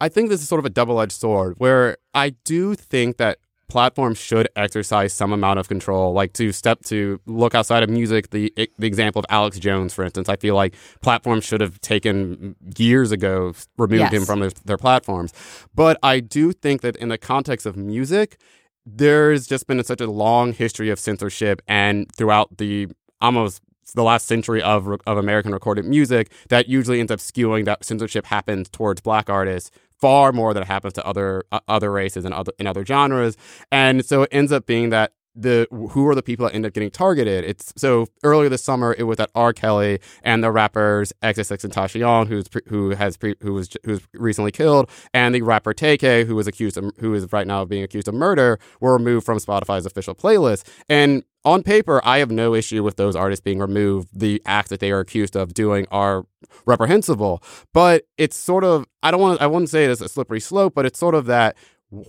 I 0.00 0.08
think 0.08 0.28
this 0.28 0.42
is 0.42 0.48
sort 0.48 0.58
of 0.58 0.66
a 0.66 0.70
double 0.70 1.00
edged 1.00 1.12
sword 1.12 1.54
where 1.58 1.96
I 2.14 2.30
do 2.44 2.74
think 2.74 3.16
that 3.16 3.38
platforms 3.68 4.18
should 4.18 4.48
exercise 4.54 5.12
some 5.12 5.32
amount 5.32 5.58
of 5.58 5.68
control 5.68 6.12
like 6.12 6.32
to 6.34 6.52
step 6.52 6.82
to 6.84 7.20
look 7.26 7.54
outside 7.54 7.82
of 7.82 7.90
music 7.90 8.30
the 8.30 8.52
the 8.78 8.86
example 8.86 9.18
of 9.20 9.26
Alex 9.28 9.58
Jones 9.58 9.92
for 9.92 10.04
instance. 10.04 10.28
I 10.28 10.36
feel 10.36 10.54
like 10.54 10.74
platforms 11.02 11.44
should 11.44 11.60
have 11.60 11.80
taken 11.80 12.54
years 12.76 13.12
ago 13.12 13.54
removed 13.76 14.00
yes. 14.00 14.12
him 14.12 14.24
from 14.24 14.40
their, 14.40 14.50
their 14.64 14.76
platforms. 14.78 15.32
But 15.74 15.98
I 16.02 16.20
do 16.20 16.52
think 16.52 16.82
that 16.82 16.96
in 16.96 17.08
the 17.08 17.18
context 17.18 17.66
of 17.66 17.76
music 17.76 18.38
there's 18.84 19.46
just 19.48 19.66
been 19.66 19.82
such 19.82 20.00
a 20.00 20.06
long 20.06 20.52
history 20.52 20.90
of 20.90 21.00
censorship 21.00 21.60
and 21.66 22.10
throughout 22.12 22.58
the 22.58 22.88
almost 23.20 23.60
the 23.94 24.02
last 24.02 24.26
century 24.26 24.62
of 24.62 24.88
of 25.06 25.18
American 25.18 25.52
recorded 25.52 25.84
music 25.84 26.30
that 26.48 26.68
usually 26.68 27.00
ends 27.00 27.10
up 27.10 27.18
skewing 27.18 27.64
that 27.64 27.84
censorship 27.84 28.26
happens 28.26 28.68
towards 28.68 29.00
black 29.00 29.28
artists 29.28 29.70
far 30.00 30.32
more 30.32 30.54
than 30.54 30.62
it 30.62 30.66
happens 30.66 30.92
to 30.94 31.06
other 31.06 31.44
uh, 31.52 31.60
other 31.68 31.90
races 31.90 32.24
and 32.24 32.34
other 32.34 32.52
in 32.58 32.66
other 32.66 32.84
genres. 32.84 33.36
And 33.70 34.04
so 34.04 34.22
it 34.22 34.28
ends 34.32 34.52
up 34.52 34.66
being 34.66 34.90
that 34.90 35.12
the 35.36 35.68
who 35.70 36.08
are 36.08 36.14
the 36.14 36.22
people 36.22 36.46
that 36.46 36.54
end 36.54 36.66
up 36.66 36.72
getting 36.72 36.90
targeted? 36.90 37.44
It's 37.44 37.72
so 37.76 38.06
earlier 38.24 38.48
this 38.48 38.64
summer 38.64 38.94
it 38.98 39.04
was 39.04 39.18
that 39.18 39.30
R. 39.34 39.52
Kelly 39.52 40.00
and 40.22 40.42
the 40.42 40.50
rappers 40.50 41.12
XXXTentacion 41.22 42.26
who's 42.28 42.48
pre, 42.48 42.62
who 42.68 42.90
has 42.90 43.16
pre, 43.16 43.34
who 43.42 43.52
was 43.54 43.68
who 43.84 43.92
was 43.92 44.00
recently 44.14 44.50
killed, 44.50 44.90
and 45.12 45.34
the 45.34 45.42
rapper 45.42 45.74
Tay-K, 45.74 46.24
who 46.24 46.34
was 46.34 46.46
accused 46.46 46.76
of, 46.76 46.92
who 46.98 47.14
is 47.14 47.30
right 47.32 47.46
now 47.46 47.64
being 47.64 47.82
accused 47.82 48.08
of 48.08 48.14
murder, 48.14 48.58
were 48.80 48.94
removed 48.94 49.26
from 49.26 49.38
Spotify's 49.38 49.86
official 49.86 50.14
playlist. 50.14 50.66
And 50.88 51.22
on 51.44 51.62
paper, 51.62 52.00
I 52.04 52.18
have 52.18 52.30
no 52.30 52.54
issue 52.54 52.82
with 52.82 52.96
those 52.96 53.14
artists 53.14 53.42
being 53.42 53.60
removed. 53.60 54.08
The 54.12 54.42
acts 54.46 54.70
that 54.70 54.80
they 54.80 54.90
are 54.90 55.00
accused 55.00 55.36
of 55.36 55.54
doing 55.54 55.86
are 55.92 56.26
reprehensible, 56.64 57.42
but 57.72 58.04
it's 58.18 58.36
sort 58.36 58.64
of 58.64 58.86
I 59.02 59.10
don't 59.10 59.20
want 59.20 59.38
to 59.38 59.44
I 59.44 59.46
wouldn't 59.46 59.70
say 59.70 59.84
it 59.84 59.90
is 59.90 60.00
a 60.00 60.08
slippery 60.08 60.40
slope, 60.40 60.74
but 60.74 60.86
it's 60.86 60.98
sort 60.98 61.14
of 61.14 61.26
that 61.26 61.56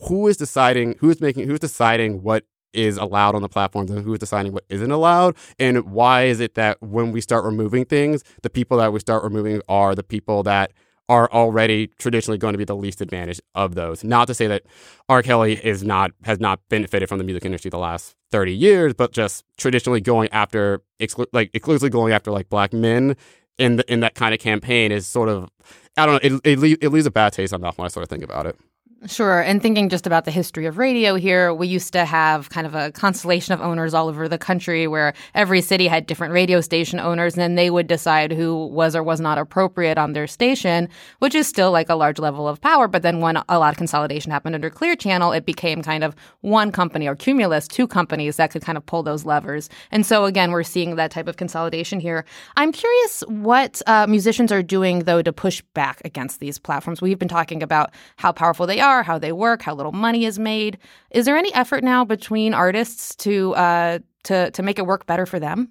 who 0.07 0.27
is 0.27 0.37
deciding 0.37 0.95
who's 0.99 1.21
making 1.21 1.47
who's 1.47 1.59
deciding 1.59 2.23
what 2.23 2.45
is 2.73 2.97
allowed 2.97 3.35
on 3.35 3.41
the 3.41 3.49
platforms 3.49 3.89
and 3.91 4.03
who 4.03 4.13
is 4.13 4.19
deciding 4.19 4.53
what 4.53 4.63
isn't 4.69 4.91
allowed 4.91 5.35
and 5.59 5.89
why 5.91 6.23
is 6.23 6.39
it 6.39 6.55
that 6.55 6.81
when 6.81 7.11
we 7.11 7.21
start 7.21 7.43
removing 7.43 7.85
things 7.85 8.23
the 8.43 8.49
people 8.49 8.77
that 8.77 8.91
we 8.93 8.99
start 8.99 9.23
removing 9.23 9.61
are 9.67 9.95
the 9.95 10.03
people 10.03 10.43
that 10.43 10.71
are 11.09 11.31
already 11.31 11.87
traditionally 11.99 12.37
going 12.37 12.53
to 12.53 12.57
be 12.57 12.65
the 12.65 12.75
least 12.75 12.99
advantaged 13.01 13.41
of 13.55 13.75
those. 13.75 14.03
Not 14.03 14.27
to 14.27 14.33
say 14.33 14.47
that 14.47 14.63
R. 15.07 15.23
Kelly 15.23 15.53
is 15.65 15.83
not 15.83 16.11
has 16.23 16.39
not 16.39 16.59
benefited 16.69 17.07
from 17.07 17.17
the 17.17 17.23
music 17.23 17.45
industry 17.45 17.69
the 17.69 17.77
last 17.77 18.15
thirty 18.31 18.53
years, 18.53 18.93
but 18.93 19.11
just 19.13 19.45
traditionally 19.57 20.01
going 20.01 20.29
after 20.31 20.81
exclu- 20.99 21.27
like 21.31 21.49
exclusively 21.53 21.89
going 21.89 22.11
after 22.11 22.31
like 22.31 22.49
black 22.49 22.73
men 22.73 23.15
in 23.57 23.77
the, 23.77 23.91
in 23.91 24.01
that 24.01 24.15
kind 24.15 24.33
of 24.33 24.39
campaign 24.39 24.91
is 24.91 25.07
sort 25.07 25.29
of 25.29 25.49
I 25.95 26.05
don't 26.05 26.23
know 26.23 26.41
it 26.43 26.59
it, 26.59 26.77
it 26.81 26.89
leaves 26.89 27.05
a 27.05 27.11
bad 27.11 27.33
taste 27.33 27.53
in 27.53 27.61
my 27.61 27.67
mouth 27.67 27.77
when 27.77 27.85
I 27.85 27.89
sort 27.89 28.03
of 28.03 28.09
think 28.09 28.23
about 28.23 28.45
it. 28.45 28.57
Sure. 29.05 29.41
And 29.41 29.61
thinking 29.61 29.89
just 29.89 30.07
about 30.07 30.25
the 30.25 30.31
history 30.31 30.65
of 30.65 30.79
radio 30.79 31.15
here, 31.15 31.53
we 31.53 31.67
used 31.67 31.93
to 31.93 32.03
have 32.03 32.49
kind 32.49 32.65
of 32.65 32.73
a 32.73 32.91
constellation 32.93 33.53
of 33.53 33.61
owners 33.61 33.93
all 33.93 34.07
over 34.07 34.27
the 34.27 34.39
country 34.39 34.87
where 34.87 35.13
every 35.35 35.61
city 35.61 35.87
had 35.87 36.07
different 36.07 36.33
radio 36.33 36.61
station 36.61 36.99
owners, 36.99 37.35
and 37.35 37.41
then 37.41 37.53
they 37.53 37.69
would 37.69 37.85
decide 37.85 38.31
who 38.31 38.65
was 38.65 38.95
or 38.95 39.03
was 39.03 39.21
not 39.21 39.37
appropriate 39.37 39.99
on 39.99 40.13
their 40.13 40.25
station, 40.25 40.89
which 41.19 41.35
is 41.35 41.47
still 41.47 41.71
like 41.71 41.89
a 41.89 41.95
large 41.95 42.17
level 42.17 42.47
of 42.47 42.59
power. 42.59 42.87
But 42.87 43.03
then 43.03 43.19
when 43.19 43.37
a 43.47 43.59
lot 43.59 43.71
of 43.71 43.77
consolidation 43.77 44.31
happened 44.31 44.55
under 44.55 44.71
Clear 44.71 44.95
Channel, 44.95 45.31
it 45.31 45.45
became 45.45 45.83
kind 45.83 46.03
of 46.03 46.15
one 46.41 46.71
company 46.71 47.07
or 47.07 47.15
cumulus, 47.15 47.67
two 47.67 47.85
companies 47.87 48.37
that 48.37 48.49
could 48.49 48.63
kind 48.63 48.79
of 48.79 48.85
pull 48.87 49.03
those 49.03 49.25
levers. 49.25 49.69
And 49.91 50.07
so 50.07 50.25
again, 50.25 50.49
we're 50.51 50.63
seeing 50.63 50.95
that 50.95 51.11
type 51.11 51.27
of 51.27 51.37
consolidation 51.37 51.99
here. 51.99 52.25
I'm 52.57 52.71
curious 52.71 53.21
what 53.27 53.79
uh, 53.85 54.07
musicians 54.07 54.51
are 54.51 54.63
doing, 54.63 55.03
though, 55.03 55.21
to 55.21 55.31
push 55.31 55.61
back 55.75 56.01
against 56.03 56.39
these 56.39 56.57
platforms. 56.57 56.99
We've 56.99 57.19
been 57.19 57.27
talking 57.27 57.61
about 57.61 57.91
how 58.15 58.31
powerful 58.31 58.65
they 58.65 58.79
are 58.79 58.86
are, 58.87 59.03
how 59.03 59.19
they 59.19 59.31
work, 59.31 59.61
how 59.61 59.75
little 59.75 59.91
money 59.91 60.25
is 60.25 60.39
made. 60.39 60.77
Is 61.11 61.25
there 61.25 61.37
any 61.37 61.53
effort 61.53 61.83
now 61.83 62.05
between 62.05 62.53
artists 62.53 63.15
to 63.17 63.53
uh, 63.55 63.99
to 64.23 64.51
to 64.51 64.63
make 64.63 64.79
it 64.79 64.85
work 64.85 65.05
better 65.05 65.25
for 65.25 65.39
them? 65.39 65.69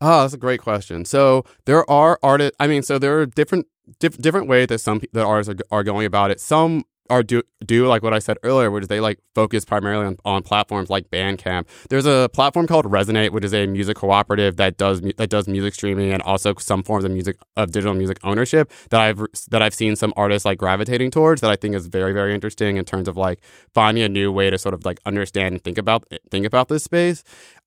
Oh, 0.00 0.22
that's 0.22 0.34
a 0.34 0.38
great 0.38 0.60
question. 0.60 1.04
So 1.04 1.44
there 1.64 1.88
are 1.90 2.18
artists. 2.22 2.56
I 2.60 2.66
mean, 2.68 2.82
so 2.82 2.98
there 2.98 3.18
are 3.20 3.26
different 3.26 3.66
diff- 3.98 4.18
different 4.18 4.48
ways 4.48 4.68
that 4.68 4.80
some 4.80 5.00
that 5.12 5.24
artists 5.24 5.52
are, 5.52 5.78
are 5.78 5.84
going 5.84 6.06
about 6.06 6.30
it. 6.30 6.40
Some 6.40 6.84
are 7.10 7.22
do 7.22 7.42
do 7.64 7.86
like 7.86 8.02
what 8.02 8.14
I 8.14 8.18
said 8.18 8.38
earlier, 8.42 8.70
which 8.70 8.82
is 8.82 8.88
they 8.88 9.00
like 9.00 9.18
focus 9.34 9.64
primarily 9.64 10.06
on, 10.06 10.16
on 10.24 10.42
platforms 10.42 10.90
like 10.90 11.10
Bandcamp. 11.10 11.66
There's 11.88 12.06
a 12.06 12.28
platform 12.32 12.66
called 12.66 12.86
Resonate, 12.86 13.30
which 13.30 13.44
is 13.44 13.54
a 13.54 13.66
music 13.66 13.96
cooperative 13.96 14.56
that 14.56 14.76
does 14.76 15.00
that 15.00 15.30
does 15.30 15.48
music 15.48 15.74
streaming 15.74 16.12
and 16.12 16.22
also 16.22 16.54
some 16.58 16.82
forms 16.82 17.04
of 17.04 17.10
music 17.10 17.36
of 17.56 17.70
digital 17.70 17.94
music 17.94 18.18
ownership 18.24 18.70
that 18.90 19.00
I've 19.00 19.20
that 19.50 19.62
I've 19.62 19.74
seen 19.74 19.96
some 19.96 20.12
artists 20.16 20.44
like 20.44 20.58
gravitating 20.58 21.10
towards 21.10 21.40
that 21.40 21.50
I 21.50 21.56
think 21.56 21.74
is 21.74 21.86
very 21.86 22.12
very 22.12 22.34
interesting 22.34 22.76
in 22.76 22.84
terms 22.84 23.08
of 23.08 23.16
like 23.16 23.40
finding 23.72 24.04
a 24.04 24.08
new 24.08 24.30
way 24.30 24.50
to 24.50 24.58
sort 24.58 24.74
of 24.74 24.84
like 24.84 24.98
understand 25.06 25.54
and 25.54 25.64
think 25.64 25.78
about 25.78 26.04
think 26.30 26.46
about 26.46 26.68
this 26.68 26.84
space. 26.84 27.22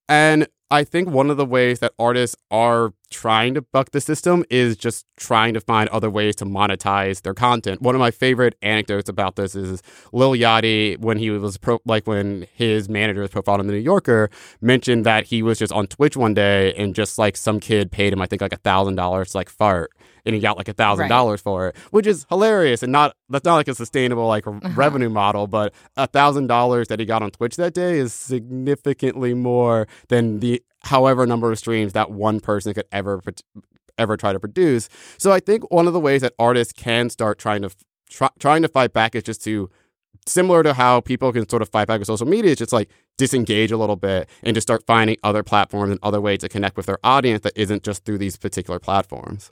And 0.07 0.47
I 0.69 0.83
think 0.83 1.09
one 1.09 1.29
of 1.29 1.37
the 1.37 1.45
ways 1.45 1.79
that 1.79 1.93
artists 1.99 2.35
are 2.49 2.93
trying 3.11 3.53
to 3.53 3.61
buck 3.61 3.91
the 3.91 4.01
system 4.01 4.43
is 4.49 4.75
just 4.75 5.05
trying 5.17 5.53
to 5.53 5.61
find 5.61 5.89
other 5.89 6.09
ways 6.09 6.35
to 6.37 6.45
monetize 6.45 7.21
their 7.21 7.33
content. 7.33 7.81
One 7.81 7.93
of 7.93 7.99
my 7.99 8.09
favorite 8.09 8.55
anecdotes 8.61 9.09
about 9.09 9.35
this 9.35 9.55
is 9.55 9.83
Lil 10.11 10.31
Yachty 10.31 10.97
when 10.97 11.17
he 11.17 11.29
was 11.29 11.57
pro- 11.57 11.81
like 11.85 12.07
when 12.07 12.47
his 12.53 12.89
manager 12.89 13.21
was 13.21 13.29
profiled 13.29 13.59
in 13.59 13.67
the 13.67 13.73
New 13.73 13.79
Yorker 13.79 14.29
mentioned 14.61 15.05
that 15.05 15.25
he 15.25 15.43
was 15.43 15.59
just 15.59 15.73
on 15.73 15.87
Twitch 15.87 16.17
one 16.17 16.33
day 16.33 16.73
and 16.73 16.95
just 16.95 17.17
like 17.17 17.37
some 17.37 17.59
kid 17.59 17.91
paid 17.91 18.13
him 18.13 18.21
I 18.21 18.25
think 18.25 18.41
like 18.41 18.53
a 18.53 18.57
thousand 18.57 18.95
dollars 18.95 19.35
like 19.35 19.49
fart 19.49 19.91
and 20.25 20.35
he 20.35 20.41
got 20.41 20.57
like 20.57 20.67
a 20.67 20.73
thousand 20.73 21.09
dollars 21.09 21.41
for 21.41 21.67
it, 21.67 21.75
which 21.91 22.07
is 22.07 22.25
hilarious 22.29 22.83
and 22.83 22.91
not 22.91 23.15
that's 23.29 23.45
not 23.45 23.55
like 23.55 23.67
a 23.67 23.75
sustainable 23.75 24.27
like 24.27 24.47
uh-huh. 24.47 24.69
revenue 24.75 25.09
model, 25.09 25.47
but 25.47 25.73
a 25.97 26.07
thousand 26.07 26.47
dollars 26.47 26.87
that 26.87 26.99
he 26.99 27.05
got 27.05 27.21
on 27.21 27.31
Twitch 27.31 27.55
that 27.57 27.73
day 27.73 27.97
is 27.97 28.13
significantly 28.13 29.33
more 29.33 29.87
than 30.09 30.39
the 30.39 30.61
however 30.83 31.25
number 31.25 31.51
of 31.51 31.57
streams 31.57 31.93
that 31.93 32.11
one 32.11 32.39
person 32.39 32.73
could 32.73 32.87
ever 32.91 33.21
ever 33.97 34.17
try 34.17 34.33
to 34.33 34.39
produce. 34.39 34.89
So 35.17 35.31
I 35.31 35.39
think 35.39 35.69
one 35.71 35.87
of 35.87 35.93
the 35.93 35.99
ways 35.99 36.21
that 36.21 36.33
artists 36.39 36.73
can 36.73 37.09
start 37.09 37.37
trying 37.37 37.61
to 37.61 37.69
try, 38.09 38.29
trying 38.39 38.61
to 38.63 38.67
fight 38.67 38.93
back 38.93 39.15
is 39.15 39.23
just 39.23 39.43
to 39.43 39.69
similar 40.27 40.63
to 40.63 40.73
how 40.73 41.01
people 41.01 41.31
can 41.31 41.47
sort 41.47 41.61
of 41.61 41.69
fight 41.69 41.87
back 41.87 41.99
with 41.99 42.07
social 42.07 42.27
media, 42.27 42.51
it's 42.51 42.59
just 42.59 42.73
like 42.73 42.89
disengage 43.17 43.71
a 43.71 43.77
little 43.77 43.95
bit 43.95 44.29
and 44.43 44.55
just 44.55 44.67
start 44.67 44.83
finding 44.85 45.17
other 45.23 45.43
platforms 45.43 45.91
and 45.91 45.99
other 46.03 46.21
ways 46.21 46.39
to 46.39 46.49
connect 46.49 46.77
with 46.77 46.85
their 46.85 46.99
audience 47.03 47.41
that 47.41 47.53
isn't 47.55 47.83
just 47.83 48.05
through 48.05 48.17
these 48.17 48.37
particular 48.37 48.79
platforms 48.79 49.51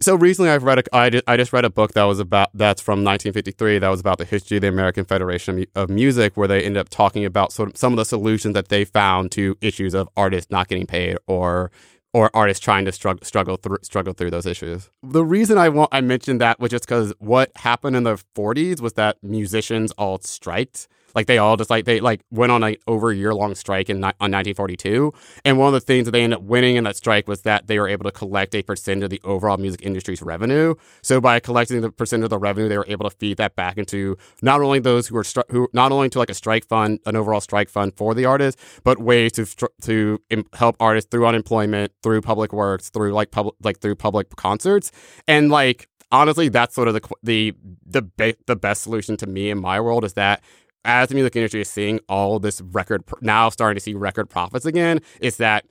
so 0.00 0.14
recently 0.14 0.50
i've 0.50 0.64
read 0.64 0.78
a, 0.78 0.96
I, 0.96 1.10
just, 1.10 1.24
I 1.28 1.36
just 1.36 1.52
read 1.52 1.64
a 1.64 1.70
book 1.70 1.92
that 1.92 2.04
was 2.04 2.18
about 2.18 2.50
that's 2.54 2.80
from 2.80 3.04
1953 3.04 3.78
that 3.78 3.88
was 3.88 4.00
about 4.00 4.18
the 4.18 4.24
history 4.24 4.56
of 4.56 4.62
the 4.62 4.68
american 4.68 5.04
federation 5.04 5.64
of 5.74 5.88
music 5.88 6.36
where 6.36 6.48
they 6.48 6.62
ended 6.62 6.80
up 6.80 6.88
talking 6.88 7.24
about 7.24 7.52
sort 7.52 7.70
of 7.70 7.76
some 7.76 7.92
of 7.92 7.96
the 7.96 8.04
solutions 8.04 8.54
that 8.54 8.68
they 8.68 8.84
found 8.84 9.30
to 9.32 9.56
issues 9.60 9.94
of 9.94 10.08
artists 10.16 10.50
not 10.50 10.68
getting 10.68 10.86
paid 10.86 11.16
or 11.26 11.70
or 12.12 12.30
artists 12.34 12.62
trying 12.62 12.84
to 12.84 12.92
struggle 12.92 13.24
struggle 13.24 13.56
through 13.56 13.78
struggle 13.82 14.12
through 14.12 14.30
those 14.30 14.46
issues. 14.46 14.90
The 15.02 15.24
reason 15.24 15.58
I 15.58 15.68
want 15.68 15.90
I 15.92 16.00
mentioned 16.00 16.40
that 16.40 16.58
was 16.58 16.70
just 16.70 16.84
because 16.84 17.12
what 17.18 17.50
happened 17.56 17.96
in 17.96 18.02
the 18.02 18.20
40s 18.34 18.80
was 18.80 18.94
that 18.94 19.16
musicians 19.22 19.92
all 19.92 20.18
striked 20.20 20.88
like 21.14 21.26
they 21.26 21.38
all 21.38 21.56
just 21.56 21.70
like 21.70 21.84
they 21.84 22.00
like 22.00 22.22
went 22.30 22.52
on 22.52 22.62
an 22.62 22.76
over 22.86 23.10
a 23.10 23.16
year 23.16 23.34
long 23.34 23.54
strike 23.54 23.88
in 23.90 23.96
on 23.96 24.12
1942, 24.18 25.12
and 25.44 25.58
one 25.58 25.68
of 25.68 25.72
the 25.72 25.80
things 25.80 26.06
that 26.06 26.12
they 26.12 26.22
ended 26.22 26.38
up 26.38 26.44
winning 26.44 26.76
in 26.76 26.84
that 26.84 26.96
strike 26.96 27.28
was 27.28 27.42
that 27.42 27.66
they 27.66 27.78
were 27.78 27.88
able 27.88 28.04
to 28.04 28.10
collect 28.10 28.54
a 28.54 28.62
percent 28.62 29.02
of 29.02 29.10
the 29.10 29.20
overall 29.24 29.56
music 29.56 29.82
industry's 29.82 30.22
revenue. 30.22 30.74
So 31.02 31.20
by 31.20 31.40
collecting 31.40 31.80
the 31.80 31.90
percent 31.90 32.24
of 32.24 32.30
the 32.30 32.38
revenue, 32.38 32.68
they 32.68 32.78
were 32.78 32.86
able 32.88 33.08
to 33.08 33.16
feed 33.16 33.36
that 33.38 33.56
back 33.56 33.78
into 33.78 34.16
not 34.42 34.60
only 34.60 34.78
those 34.78 35.08
who 35.08 35.14
were 35.14 35.22
stri- 35.22 35.50
who 35.50 35.68
not 35.72 35.92
only 35.92 36.08
to 36.10 36.18
like 36.18 36.30
a 36.30 36.34
strike 36.34 36.66
fund, 36.66 37.00
an 37.06 37.16
overall 37.16 37.40
strike 37.40 37.68
fund 37.68 37.94
for 37.96 38.14
the 38.14 38.24
artists, 38.24 38.80
but 38.84 38.98
ways 38.98 39.32
to 39.32 39.46
to 39.82 40.18
help 40.54 40.76
artists 40.80 41.08
through 41.10 41.26
unemployment, 41.26 41.92
through 42.02 42.20
public 42.22 42.52
works, 42.52 42.90
through 42.90 43.12
like 43.12 43.30
public 43.30 43.54
like 43.62 43.80
through 43.80 43.96
public 43.96 44.34
concerts, 44.36 44.92
and 45.26 45.50
like 45.50 45.88
honestly, 46.12 46.48
that's 46.48 46.74
sort 46.74 46.88
of 46.88 46.94
the 46.94 47.00
the 47.22 47.54
the 47.86 48.02
be- 48.02 48.36
the 48.46 48.56
best 48.56 48.82
solution 48.82 49.16
to 49.18 49.26
me 49.26 49.50
in 49.50 49.60
my 49.60 49.80
world 49.80 50.04
is 50.04 50.14
that 50.14 50.42
as 50.84 51.08
the 51.08 51.14
music 51.14 51.36
industry 51.36 51.60
is 51.60 51.68
seeing 51.68 52.00
all 52.08 52.38
this 52.38 52.60
record 52.60 53.04
now 53.20 53.48
starting 53.48 53.76
to 53.76 53.80
see 53.80 53.94
record 53.94 54.30
profits 54.30 54.66
again, 54.66 55.00
is 55.20 55.36
that 55.38 55.66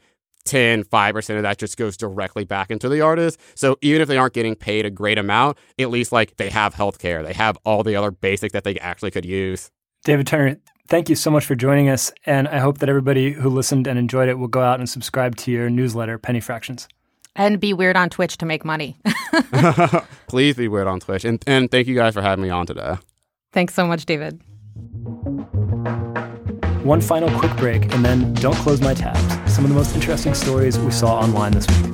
10, 0.46 0.84
5% 0.84 1.36
of 1.36 1.44
that 1.44 1.58
just 1.58 1.78
goes 1.78 1.98
directly 1.98 2.44
back 2.44 2.72
into 2.72 2.90
the 2.90 3.02
artist. 3.02 3.40
So 3.56 3.78
even 3.82 4.02
if 4.02 4.08
they 4.08 4.18
aren't 4.18 4.34
getting 4.34 4.56
paid 4.56 4.86
a 4.86 4.90
great 4.90 5.18
amount, 5.18 5.58
at 5.78 5.90
least 5.90 6.12
like 6.12 6.38
they 6.38 6.50
have 6.50 6.74
health 6.74 7.00
care, 7.00 7.24
they 7.24 7.34
have 7.34 7.58
all 7.66 7.84
the 7.84 7.96
other 7.96 8.12
basics 8.12 8.54
that 8.54 8.64
they 8.64 8.78
actually 8.80 9.12
could 9.12 9.26
use. 9.26 9.70
David 10.06 10.28
Turner, 10.28 10.58
thank 10.88 11.10
you 11.10 11.16
so 11.16 11.30
much 11.30 11.46
for 11.46 11.56
joining 11.56 11.90
us. 11.90 12.12
And 12.26 12.48
I 12.48 12.60
hope 12.60 12.80
that 12.80 12.90
everybody 12.90 13.32
who 13.32 13.50
listened 13.50 13.86
and 13.86 14.00
enjoyed 14.00 14.30
it 14.30 14.40
will 14.40 14.48
go 14.48 14.62
out 14.62 14.80
and 14.80 14.90
subscribe 14.90 15.36
to 15.38 15.52
your 15.52 15.70
newsletter, 15.70 16.18
Penny 16.18 16.40
Fractions. 16.40 16.88
And 17.36 17.60
be 17.60 17.74
weird 17.74 17.96
on 17.96 18.10
Twitch 18.10 18.38
to 18.38 18.46
make 18.46 18.66
money. 18.66 19.00
Please 20.28 20.56
be 20.56 20.68
weird 20.68 20.88
on 20.88 21.00
Twitch. 21.00 21.26
And, 21.26 21.44
and 21.46 21.70
thank 21.70 21.88
you 21.88 21.96
guys 21.96 22.14
for 22.14 22.22
having 22.22 22.44
me 22.44 22.50
on 22.50 22.66
today. 22.66 22.98
Thanks 23.52 23.74
so 23.74 23.86
much, 23.86 24.06
David. 24.06 24.42
One 26.84 27.00
final 27.00 27.30
quick 27.40 27.56
break, 27.56 27.94
and 27.94 28.04
then 28.04 28.34
don't 28.34 28.56
close 28.56 28.82
my 28.82 28.94
tabs. 28.94 29.54
Some 29.54 29.64
of 29.64 29.70
the 29.70 29.76
most 29.76 29.96
interesting 29.96 30.34
stories 30.34 30.78
we 30.78 30.92
saw 30.92 31.20
online 31.20 31.54
this 31.54 31.68
week. 31.68 31.94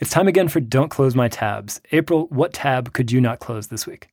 It's 0.00 0.12
time 0.12 0.28
again 0.28 0.46
for 0.46 0.60
Don't 0.60 0.90
Close 0.90 1.16
My 1.16 1.26
Tabs. 1.26 1.80
April, 1.90 2.28
what 2.28 2.52
tab 2.52 2.92
could 2.92 3.10
you 3.10 3.20
not 3.20 3.40
close 3.40 3.66
this 3.66 3.84
week? 3.84 4.06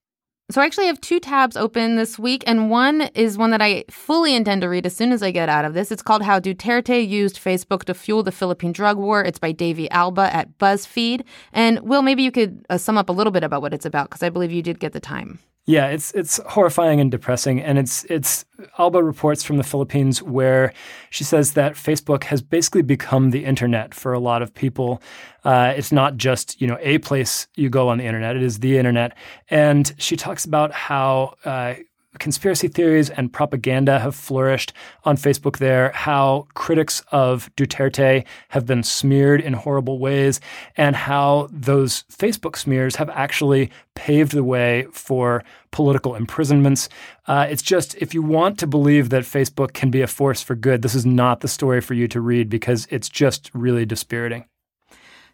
So 0.49 0.59
I 0.59 0.65
actually 0.65 0.87
have 0.87 0.99
two 0.99 1.19
tabs 1.19 1.55
open 1.55 1.95
this 1.95 2.17
week, 2.17 2.43
and 2.47 2.71
one 2.71 3.01
is 3.13 3.37
one 3.37 3.51
that 3.51 3.61
I 3.61 3.85
fully 3.91 4.35
intend 4.35 4.61
to 4.63 4.67
read 4.67 4.87
as 4.87 4.95
soon 4.95 5.11
as 5.11 5.21
I 5.21 5.29
get 5.29 5.47
out 5.47 5.63
of 5.63 5.75
this. 5.75 5.91
It's 5.91 6.01
called 6.01 6.23
How 6.23 6.39
Duterte 6.39 7.07
Used 7.07 7.35
Facebook 7.35 7.83
to 7.83 7.93
Fuel 7.93 8.23
the 8.23 8.31
Philippine 8.31 8.71
Drug 8.71 8.97
War. 8.97 9.23
It's 9.23 9.37
by 9.37 9.51
Davey 9.51 9.87
Alba 9.91 10.35
at 10.35 10.57
BuzzFeed. 10.57 11.23
And 11.53 11.79
Will, 11.81 12.01
maybe 12.01 12.23
you 12.23 12.31
could 12.31 12.65
uh, 12.67 12.79
sum 12.79 12.97
up 12.97 13.09
a 13.09 13.13
little 13.13 13.31
bit 13.31 13.43
about 13.43 13.61
what 13.61 13.73
it's 13.73 13.85
about, 13.85 14.09
because 14.09 14.23
I 14.23 14.29
believe 14.29 14.51
you 14.51 14.63
did 14.63 14.79
get 14.79 14.93
the 14.93 14.99
time. 14.99 15.37
Yeah, 15.67 15.87
it's 15.87 16.11
it's 16.11 16.39
horrifying 16.49 16.99
and 16.99 17.09
depressing, 17.09 17.59
and 17.59 17.79
it's 17.79 18.03
it's 18.03 18.45
Alba 18.77 19.03
reports 19.03 19.43
from 19.43 19.57
the 19.57 19.63
Philippines 19.63 20.21
where 20.21 20.71
she 21.09 21.23
says 21.23 21.53
that 21.53 21.73
Facebook 21.73 22.25
has 22.25 22.43
basically 22.43 22.83
become 22.83 23.31
the 23.31 23.45
internet 23.45 23.95
for 23.95 24.13
a 24.13 24.19
lot 24.19 24.43
of 24.43 24.53
people. 24.53 25.01
Uh, 25.43 25.73
it's 25.75 25.91
not 25.91 26.17
just 26.17 26.61
you 26.61 26.67
know 26.67 26.77
a 26.81 26.99
place 26.99 27.47
you 27.55 27.69
go 27.69 27.89
on 27.89 27.97
the 27.97 28.05
internet; 28.05 28.35
it 28.35 28.43
is 28.43 28.59
the 28.59 28.77
internet. 28.77 29.17
And 29.49 29.91
she 29.97 30.15
talks 30.15 30.45
about 30.45 30.71
how 30.71 31.33
uh, 31.45 31.75
conspiracy 32.19 32.67
theories 32.67 33.09
and 33.09 33.31
propaganda 33.31 33.99
have 33.99 34.15
flourished 34.15 34.73
on 35.03 35.17
Facebook 35.17 35.57
there, 35.57 35.91
how 35.91 36.47
critics 36.53 37.01
of 37.11 37.53
Duterte 37.55 38.25
have 38.49 38.65
been 38.65 38.83
smeared 38.83 39.41
in 39.41 39.53
horrible 39.53 39.99
ways, 39.99 40.39
and 40.77 40.95
how 40.95 41.47
those 41.51 42.03
Facebook 42.03 42.55
smears 42.55 42.95
have 42.95 43.09
actually 43.09 43.71
paved 43.95 44.33
the 44.33 44.43
way 44.43 44.87
for 44.91 45.43
political 45.71 46.15
imprisonments. 46.15 46.89
Uh, 47.27 47.47
it's 47.49 47.61
just, 47.61 47.95
if 47.95 48.13
you 48.13 48.21
want 48.21 48.57
to 48.59 48.67
believe 48.67 49.09
that 49.09 49.23
Facebook 49.23 49.73
can 49.73 49.91
be 49.91 50.01
a 50.01 50.07
force 50.07 50.41
for 50.41 50.55
good, 50.55 50.81
this 50.81 50.95
is 50.95 51.05
not 51.05 51.41
the 51.41 51.47
story 51.47 51.81
for 51.81 51.93
you 51.93 52.07
to 52.07 52.21
read 52.21 52.49
because 52.49 52.87
it's 52.89 53.09
just 53.09 53.51
really 53.53 53.85
dispiriting. 53.85 54.45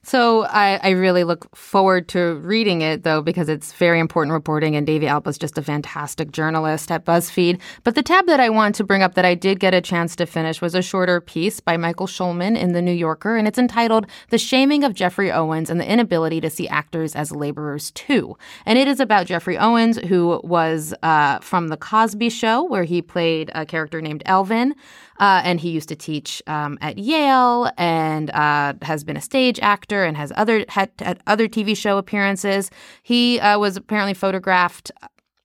So 0.04 0.45
I, 0.45 0.80
I, 0.82 0.89
really 0.91 1.24
look 1.24 1.56
forward 1.56 2.08
to 2.10 2.36
reading 2.38 2.82
it, 2.82 3.04
though, 3.04 3.22
because 3.22 3.47
it's 3.47 3.72
very 3.74 3.99
important 3.99 4.34
reporting, 4.34 4.76
and 4.76 4.86
Davey 4.86 5.06
Alba 5.06 5.30
is 5.30 5.38
just 5.38 5.60
a 5.60 5.62
fantastic 5.62 6.32
journalist 6.32 6.89
at 6.91 7.06
BuzzFeed. 7.06 7.62
But 7.84 7.93
the 7.93 8.02
tab 8.02 8.26
that 8.26 8.39
I 8.39 8.49
want 8.49 8.74
to 8.76 8.84
bring 8.84 9.04
up 9.04 9.14
that 9.14 9.26
I 9.26 9.36
did 9.36 9.60
get 9.60 9.76
a 9.76 9.82
chance 9.82 10.16
to 10.16 10.26
finish 10.26 10.60
was 10.60 10.74
a 10.74 10.82
shorter 10.82 11.22
piece 11.22 11.60
by 11.60 11.78
Michael 11.78 12.08
Schulman 12.08 12.58
in 12.58 12.74
The 12.74 12.82
New 12.82 12.91
Yorker, 12.91 13.38
and 13.38 13.47
it's 13.47 13.60
entitled 13.60 14.08
The 14.32 14.39
Shaming 14.39 14.84
of 14.84 14.95
Geoffrey 14.95 15.32
Owens 15.32 15.70
and 15.70 15.80
the 15.80 15.88
Inability 15.88 16.41
to 16.41 16.49
See 16.49 16.68
Actors 16.68 17.16
as 17.16 17.32
Laborers 17.32 17.91
Too. 17.91 18.36
And 18.66 18.80
it 18.80 18.88
is 18.88 18.99
about 18.99 19.28
Geoffrey 19.28 19.60
Owens, 19.60 19.99
who 19.99 20.41
was 20.43 20.95
uh, 21.04 21.38
from 21.41 21.68
The 21.68 21.78
Cosby 21.78 22.32
Show, 22.32 22.64
where 22.64 22.86
he 22.86 23.04
played 23.04 23.52
a 23.54 23.68
character 23.68 24.02
named 24.02 24.24
Elvin. 24.26 24.74
Uh, 25.20 25.41
and 25.43 25.59
he 25.59 25.70
used 25.70 25.89
to 25.89 25.95
teach 25.95 26.41
um, 26.47 26.78
at 26.82 26.97
Yale 26.97 27.72
and 27.78 28.32
uh, 28.32 28.74
has 28.82 29.03
been 29.03 29.18
a 29.18 29.22
stage 29.22 29.59
actor 29.59 30.03
and 30.03 30.18
has 30.18 30.32
other 30.36 30.66
had, 30.70 30.89
had 30.99 31.22
other 31.28 31.47
TV 31.47 31.78
show 31.78 31.97
appearances. 31.97 32.72
He 33.03 33.39
uh, 33.39 33.59
was 33.59 33.78
apparently 33.78 34.14
photographed 34.14 34.91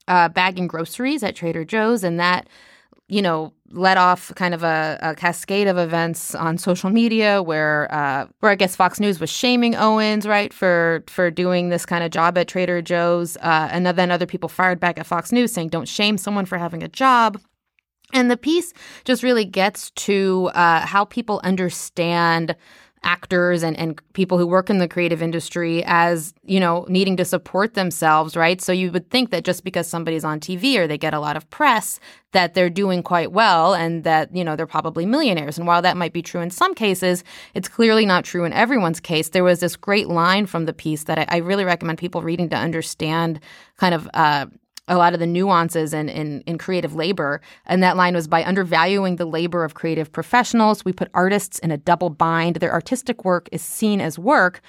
uh, 0.08 0.28
bagging 0.28 0.66
groceries 0.66 1.22
at 1.22 1.34
Trader 1.34 1.64
Joe's, 1.64 2.04
and 2.04 2.18
that 2.20 2.48
you 3.08 3.22
know 3.22 3.52
led 3.70 3.98
off 3.98 4.32
kind 4.36 4.54
of 4.54 4.62
a, 4.62 4.98
a 5.02 5.14
cascade 5.14 5.66
of 5.66 5.76
events 5.76 6.34
on 6.34 6.56
social 6.56 6.90
media 6.90 7.42
where 7.42 7.92
uh, 7.92 8.26
where 8.40 8.52
I 8.52 8.54
guess 8.54 8.76
Fox 8.76 9.00
News 9.00 9.20
was 9.20 9.30
shaming 9.30 9.74
Owens 9.74 10.26
right 10.26 10.52
for 10.52 11.04
for 11.08 11.30
doing 11.30 11.68
this 11.68 11.84
kind 11.84 12.04
of 12.04 12.10
job 12.10 12.38
at 12.38 12.48
Trader 12.48 12.82
Joe's, 12.82 13.36
uh, 13.38 13.68
and 13.70 13.86
then 13.86 14.10
other 14.10 14.26
people 14.26 14.48
fired 14.48 14.80
back 14.80 14.98
at 14.98 15.06
Fox 15.06 15.32
News 15.32 15.52
saying 15.52 15.68
don't 15.68 15.88
shame 15.88 16.18
someone 16.18 16.46
for 16.46 16.58
having 16.58 16.82
a 16.82 16.88
job. 16.88 17.40
And 18.12 18.30
the 18.30 18.36
piece 18.36 18.72
just 19.04 19.22
really 19.22 19.44
gets 19.44 19.90
to 19.92 20.50
uh, 20.54 20.86
how 20.86 21.04
people 21.04 21.40
understand 21.42 22.56
actors 23.06 23.62
and, 23.62 23.76
and 23.78 24.00
people 24.14 24.36
who 24.36 24.46
work 24.46 24.68
in 24.68 24.78
the 24.78 24.88
creative 24.88 25.22
industry 25.22 25.82
as, 25.86 26.34
you 26.44 26.58
know, 26.58 26.84
needing 26.88 27.16
to 27.16 27.24
support 27.24 27.74
themselves, 27.74 28.36
right? 28.36 28.60
So 28.60 28.72
you 28.72 28.90
would 28.90 29.10
think 29.10 29.30
that 29.30 29.44
just 29.44 29.64
because 29.64 29.86
somebody's 29.86 30.24
on 30.24 30.40
TV 30.40 30.76
or 30.76 30.86
they 30.86 30.98
get 30.98 31.14
a 31.14 31.20
lot 31.20 31.36
of 31.36 31.48
press, 31.50 32.00
that 32.32 32.54
they're 32.54 32.68
doing 32.68 33.02
quite 33.02 33.32
well 33.32 33.74
and 33.74 34.02
that, 34.04 34.34
you 34.34 34.44
know, 34.44 34.56
they're 34.56 34.66
probably 34.66 35.06
millionaires. 35.06 35.56
And 35.56 35.66
while 35.66 35.82
that 35.82 35.96
might 35.96 36.12
be 36.12 36.20
true 36.20 36.40
in 36.40 36.50
some 36.50 36.74
cases, 36.74 37.22
it's 37.54 37.68
clearly 37.68 38.04
not 38.04 38.24
true 38.24 38.44
in 38.44 38.52
everyone's 38.52 39.00
case. 39.00 39.28
There 39.28 39.44
was 39.44 39.60
this 39.60 39.76
great 39.76 40.08
line 40.08 40.46
from 40.46 40.66
the 40.66 40.72
piece 40.72 41.04
that 41.04 41.18
I, 41.18 41.26
I 41.28 41.36
really 41.38 41.64
recommend 41.64 41.98
people 41.98 42.22
reading 42.22 42.48
to 42.50 42.56
understand 42.56 43.40
kind 43.76 43.94
of 43.94 44.08
uh, 44.14 44.46
a 44.88 44.96
lot 44.96 45.14
of 45.14 45.20
the 45.20 45.26
nuances 45.26 45.92
in, 45.92 46.08
in, 46.08 46.42
in 46.42 46.58
creative 46.58 46.94
labor. 46.94 47.40
And 47.66 47.82
that 47.82 47.96
line 47.96 48.14
was 48.14 48.28
by 48.28 48.44
undervaluing 48.44 49.16
the 49.16 49.24
labor 49.24 49.64
of 49.64 49.74
creative 49.74 50.12
professionals, 50.12 50.84
we 50.84 50.92
put 50.92 51.10
artists 51.14 51.58
in 51.58 51.70
a 51.70 51.76
double 51.76 52.10
bind. 52.10 52.56
Their 52.56 52.72
artistic 52.72 53.24
work 53.24 53.48
is 53.52 53.62
seen 53.62 54.00
as 54.00 54.18
work, 54.18 54.60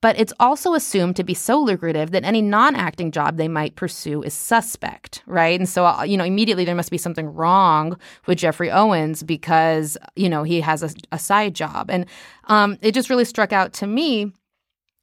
but 0.00 0.18
it's 0.18 0.34
also 0.38 0.74
assumed 0.74 1.16
to 1.16 1.24
be 1.24 1.32
so 1.32 1.58
lucrative 1.58 2.10
that 2.10 2.24
any 2.24 2.42
non-acting 2.42 3.10
job 3.10 3.36
they 3.36 3.48
might 3.48 3.74
pursue 3.74 4.22
is 4.22 4.34
suspect, 4.34 5.22
right? 5.26 5.58
And 5.58 5.68
so, 5.68 5.86
uh, 5.86 6.02
you 6.02 6.18
know, 6.18 6.24
immediately 6.24 6.66
there 6.66 6.74
must 6.74 6.90
be 6.90 6.98
something 6.98 7.26
wrong 7.26 7.98
with 8.26 8.38
Geoffrey 8.38 8.70
Owens 8.70 9.22
because, 9.22 9.96
you 10.14 10.28
know, 10.28 10.42
he 10.42 10.60
has 10.60 10.82
a, 10.82 10.90
a 11.10 11.18
side 11.18 11.54
job. 11.54 11.90
And 11.90 12.04
um, 12.48 12.76
it 12.82 12.92
just 12.92 13.08
really 13.08 13.24
struck 13.24 13.52
out 13.52 13.72
to 13.74 13.86
me 13.86 14.30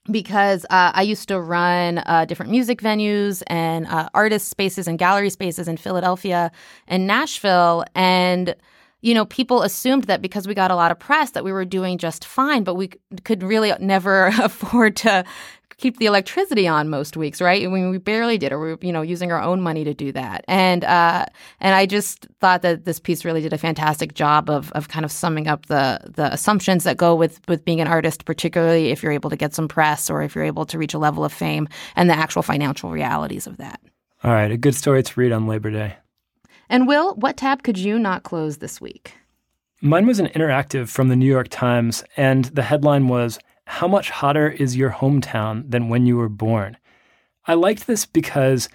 because 0.10 0.66
uh, 0.66 0.92
I 0.94 1.04
used 1.04 1.28
to 1.28 1.40
run 1.40 2.00
uh, 2.00 2.26
different 2.26 2.52
music 2.52 2.82
venues 2.82 3.44
and 3.48 3.86
uh, 3.88 4.10
artist 4.14 4.50
spaces 4.50 4.88
and 4.88 4.98
gallery 4.98 5.30
spaces 5.30 5.68
in 5.68 5.78
Philadelphia 5.78 6.52
and 6.88 7.06
Nashville. 7.06 7.86
And, 7.94 8.56
you 9.02 9.14
know, 9.14 9.26
people 9.26 9.62
assumed 9.62 10.06
that 10.06 10.22
because 10.22 10.48
we 10.48 10.56
got 10.56 10.72
a 10.72 10.76
lot 10.76 10.92
of 10.92 10.98
press 10.98 11.32
that 11.32 11.44
we 11.44 11.52
were 11.52 11.66
doing 11.66 11.98
just 11.98 12.26
fine, 12.26 12.64
but 12.64 12.76
we 12.76 12.92
could 13.24 13.44
really 13.44 13.74
never 13.80 14.28
afford 14.42 14.96
to 14.98 15.24
keep 15.82 15.98
the 15.98 16.06
electricity 16.06 16.68
on 16.68 16.90
most 16.90 17.18
weeks, 17.18 17.42
right? 17.42 17.62
I 17.64 17.68
mean, 17.68 17.90
we 17.90 17.98
barely 17.98 18.38
did, 18.38 18.54
or 18.54 18.60
we 18.60 18.72
were, 18.72 18.80
you 18.82 18.94
know, 18.94 19.02
using 19.02 19.32
our 19.32 19.42
own 19.42 19.62
money 19.62 19.84
to 19.84 19.94
do 19.94 20.12
that. 20.14 20.46
And 20.48 20.86
uh, 20.86 21.26
and 21.60 21.76
I 21.76 21.86
just 21.86 22.28
thought 22.40 22.62
that 22.62 22.86
this 22.86 23.00
piece 23.00 23.26
really 23.26 23.42
did 23.42 23.52
a 23.52 23.58
fantastic 23.58 24.14
job 24.14 24.50
of 24.50 24.72
of 24.74 24.88
kind 24.88 25.04
of 25.04 25.12
summing 25.12 25.48
up 25.48 25.66
the 25.66 26.00
the 26.06 26.32
assumptions 26.32 26.86
that 26.86 26.96
go 26.96 27.16
with 27.16 27.42
with 27.50 27.66
being 27.66 27.82
an 27.82 27.88
artist, 27.88 28.24
particularly 28.24 28.90
if 28.92 29.04
you're 29.04 29.12
able 29.12 29.30
to 29.32 29.36
get 29.36 29.54
some 29.54 29.68
press 29.68 30.10
or 30.10 30.22
if 30.22 30.36
you're 30.36 30.46
able 30.46 30.66
to 30.66 30.78
reach 30.78 30.94
a 30.94 31.00
level 31.00 31.26
of 31.26 31.34
fame, 31.34 31.68
and 31.96 32.10
the 32.10 32.16
actual 32.16 32.44
financial 32.44 32.92
realities 32.92 33.48
of 33.48 33.58
that. 33.58 33.82
All 34.24 34.32
right, 34.32 34.52
a 34.52 34.58
good 34.58 34.76
story 34.76 35.02
to 35.02 35.20
read 35.20 35.32
on 35.32 35.48
Labor 35.48 35.72
Day. 35.72 35.96
And 36.70 36.88
Will, 36.88 37.16
what 37.16 37.38
tab 37.38 37.64
could 37.64 37.78
you 37.78 37.98
not 37.98 38.24
close 38.24 38.60
this 38.60 38.80
week? 38.80 39.16
Mine 39.82 40.06
was 40.06 40.20
an 40.20 40.28
interactive 40.28 40.90
from 40.90 41.08
the 41.08 41.16
New 41.16 41.26
York 41.26 41.48
Times, 41.50 42.04
and 42.16 42.46
the 42.46 42.62
headline 42.62 43.08
was 43.08 43.40
how 43.72 43.88
much 43.88 44.10
hotter 44.10 44.50
is 44.50 44.76
your 44.76 44.90
hometown 44.90 45.64
than 45.72 45.88
when 45.88 46.06
you 46.06 46.18
were 46.18 46.28
born? 46.28 46.76
I 47.48 47.54
liked 47.54 47.88
this 47.88 48.06
because 48.06 48.68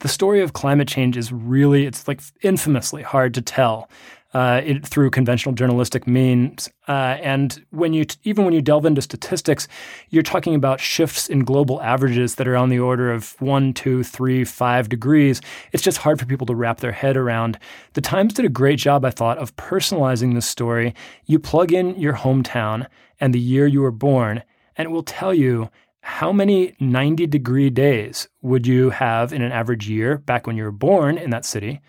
the 0.00 0.08
story 0.08 0.42
of 0.42 0.52
climate 0.52 0.88
change 0.88 1.16
is 1.16 1.32
really, 1.32 1.86
it's 1.86 2.06
like 2.06 2.20
infamously 2.42 3.02
hard 3.02 3.32
to 3.32 3.40
tell 3.40 3.88
uh, 4.34 4.62
it, 4.64 4.86
through 4.86 5.10
conventional 5.10 5.54
journalistic 5.54 6.06
means. 6.06 6.70
Uh, 6.88 7.18
and 7.22 7.64
when 7.70 7.92
you, 7.92 8.06
even 8.24 8.44
when 8.44 8.54
you 8.54 8.62
delve 8.62 8.86
into 8.86 9.02
statistics, 9.02 9.68
you're 10.10 10.22
talking 10.22 10.54
about 10.54 10.80
shifts 10.80 11.28
in 11.28 11.44
global 11.44 11.80
averages 11.82 12.36
that 12.36 12.48
are 12.48 12.56
on 12.56 12.68
the 12.68 12.78
order 12.78 13.12
of 13.12 13.40
one, 13.40 13.74
two, 13.74 14.02
three, 14.02 14.44
five 14.44 14.88
degrees. 14.88 15.40
It's 15.72 15.82
just 15.82 15.98
hard 15.98 16.18
for 16.18 16.26
people 16.26 16.46
to 16.46 16.54
wrap 16.54 16.80
their 16.80 16.92
head 16.92 17.16
around. 17.16 17.58
The 17.92 18.00
Times 18.00 18.34
did 18.34 18.44
a 18.44 18.50
great 18.50 18.78
job, 18.78 19.04
I 19.04 19.10
thought, 19.10 19.38
of 19.38 19.54
personalizing 19.56 20.34
the 20.34 20.42
story. 20.42 20.94
You 21.26 21.38
plug 21.38 21.72
in 21.72 21.96
your 21.96 22.14
hometown 22.14 22.86
and 23.20 23.34
the 23.34 23.40
year 23.40 23.66
you 23.66 23.82
were 23.82 23.92
born, 23.92 24.42
and 24.76 24.86
it 24.86 24.90
will 24.90 25.02
tell 25.02 25.32
you 25.34 25.70
how 26.00 26.32
many 26.32 26.74
90 26.80 27.26
degree 27.28 27.70
days 27.70 28.28
would 28.40 28.66
you 28.66 28.90
have 28.90 29.32
in 29.32 29.40
an 29.40 29.52
average 29.52 29.88
year 29.88 30.18
back 30.18 30.46
when 30.46 30.56
you 30.56 30.64
were 30.64 30.72
born 30.72 31.16
in 31.16 31.30
that 31.30 31.44
city? 31.44 31.80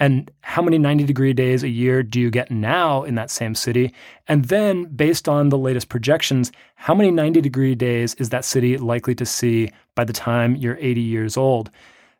And 0.00 0.30
how 0.40 0.62
many 0.62 0.78
90 0.78 1.04
degree 1.04 1.34
days 1.34 1.62
a 1.62 1.68
year 1.68 2.02
do 2.02 2.18
you 2.18 2.30
get 2.30 2.50
now 2.50 3.04
in 3.04 3.14
that 3.16 3.30
same 3.30 3.54
city? 3.54 3.92
And 4.26 4.46
then, 4.46 4.84
based 4.84 5.28
on 5.28 5.50
the 5.50 5.58
latest 5.58 5.90
projections, 5.90 6.50
how 6.74 6.94
many 6.94 7.10
90 7.10 7.42
degree 7.42 7.74
days 7.74 8.14
is 8.14 8.30
that 8.30 8.46
city 8.46 8.78
likely 8.78 9.14
to 9.16 9.26
see 9.26 9.70
by 9.94 10.04
the 10.04 10.14
time 10.14 10.56
you're 10.56 10.78
80 10.80 11.02
years 11.02 11.36
old? 11.36 11.70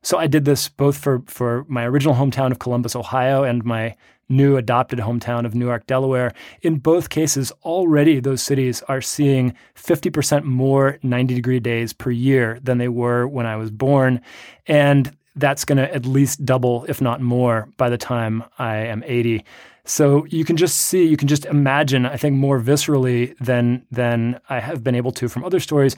So 0.03 0.19
I 0.19 0.27
did 0.27 0.45
this 0.45 0.69
both 0.69 0.97
for, 0.97 1.23
for 1.27 1.65
my 1.69 1.85
original 1.87 2.15
hometown 2.15 2.53
of 2.53 2.59
Columbus, 2.59 2.95
Ohio, 2.95 3.45
and 3.45 3.65
my 3.65 3.97
new 4.29 4.57
adopted 4.57 4.99
hometown 5.01 5.45
of 5.45 5.55
Newark, 5.55 5.87
Delaware. 5.87 6.33
In 6.63 6.77
both 6.77 7.11
cases, 7.11 7.51
already 7.65 8.21
those 8.21 8.43
cities 8.43 8.83
are 8.89 9.01
seeing 9.01 9.55
50% 9.75 10.45
more 10.45 10.99
90 11.03 11.35
degree 11.35 11.61
days 11.61 11.93
per 11.93 12.11
year 12.11 12.59
than 12.63 12.79
they 12.79 12.89
were 12.89 13.27
when 13.27 13.47
I 13.47 13.57
was 13.57 13.71
born. 13.71 14.21
And 14.67 15.15
that's 15.37 15.65
going 15.65 15.79
to 15.79 15.93
at 15.95 16.07
least 16.07 16.45
double, 16.45 16.85
if 16.89 17.01
not 17.01 17.21
more, 17.21 17.69
by 17.77 17.89
the 17.89 17.99
time 17.99 18.45
I 18.59 18.77
am 18.77 19.03
80. 19.07 19.45
So 19.85 20.25
you 20.27 20.45
can 20.45 20.57
just 20.57 20.77
see, 20.77 21.07
you 21.07 21.17
can 21.17 21.29
just 21.29 21.47
imagine, 21.47 22.07
I 22.07 22.17
think 22.17 22.37
more 22.37 22.61
viscerally 22.61 23.37
than 23.39 23.85
than 23.91 24.41
I 24.49 24.61
have 24.61 24.85
been 24.85 24.95
able 24.95 25.13
to 25.13 25.29
from 25.29 25.45
other 25.45 25.61
stories, 25.61 25.97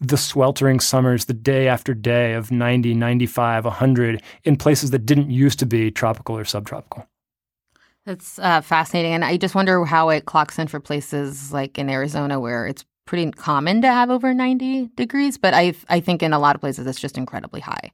the 0.00 0.16
sweltering 0.16 0.80
summers, 0.80 1.26
the 1.26 1.34
day 1.34 1.68
after 1.68 1.94
day 1.94 2.34
of 2.34 2.50
90, 2.50 2.94
95, 2.94 3.64
100 3.64 4.22
in 4.44 4.56
places 4.56 4.90
that 4.90 5.06
didn't 5.06 5.30
used 5.30 5.58
to 5.60 5.66
be 5.66 5.90
tropical 5.90 6.36
or 6.36 6.44
subtropical. 6.44 7.06
That's 8.04 8.38
uh, 8.40 8.60
fascinating. 8.62 9.12
And 9.12 9.24
I 9.24 9.36
just 9.36 9.54
wonder 9.54 9.84
how 9.84 10.08
it 10.08 10.26
clocks 10.26 10.58
in 10.58 10.66
for 10.66 10.80
places 10.80 11.52
like 11.52 11.78
in 11.78 11.88
Arizona 11.88 12.40
where 12.40 12.66
it's 12.66 12.84
pretty 13.06 13.30
common 13.30 13.80
to 13.82 13.88
have 13.88 14.10
over 14.10 14.34
90 14.34 14.88
degrees. 14.96 15.38
But 15.38 15.54
I, 15.54 15.74
I 15.88 16.00
think 16.00 16.22
in 16.22 16.32
a 16.32 16.38
lot 16.40 16.56
of 16.56 16.60
places 16.60 16.86
it's 16.86 17.00
just 17.00 17.16
incredibly 17.16 17.60
high. 17.60 17.92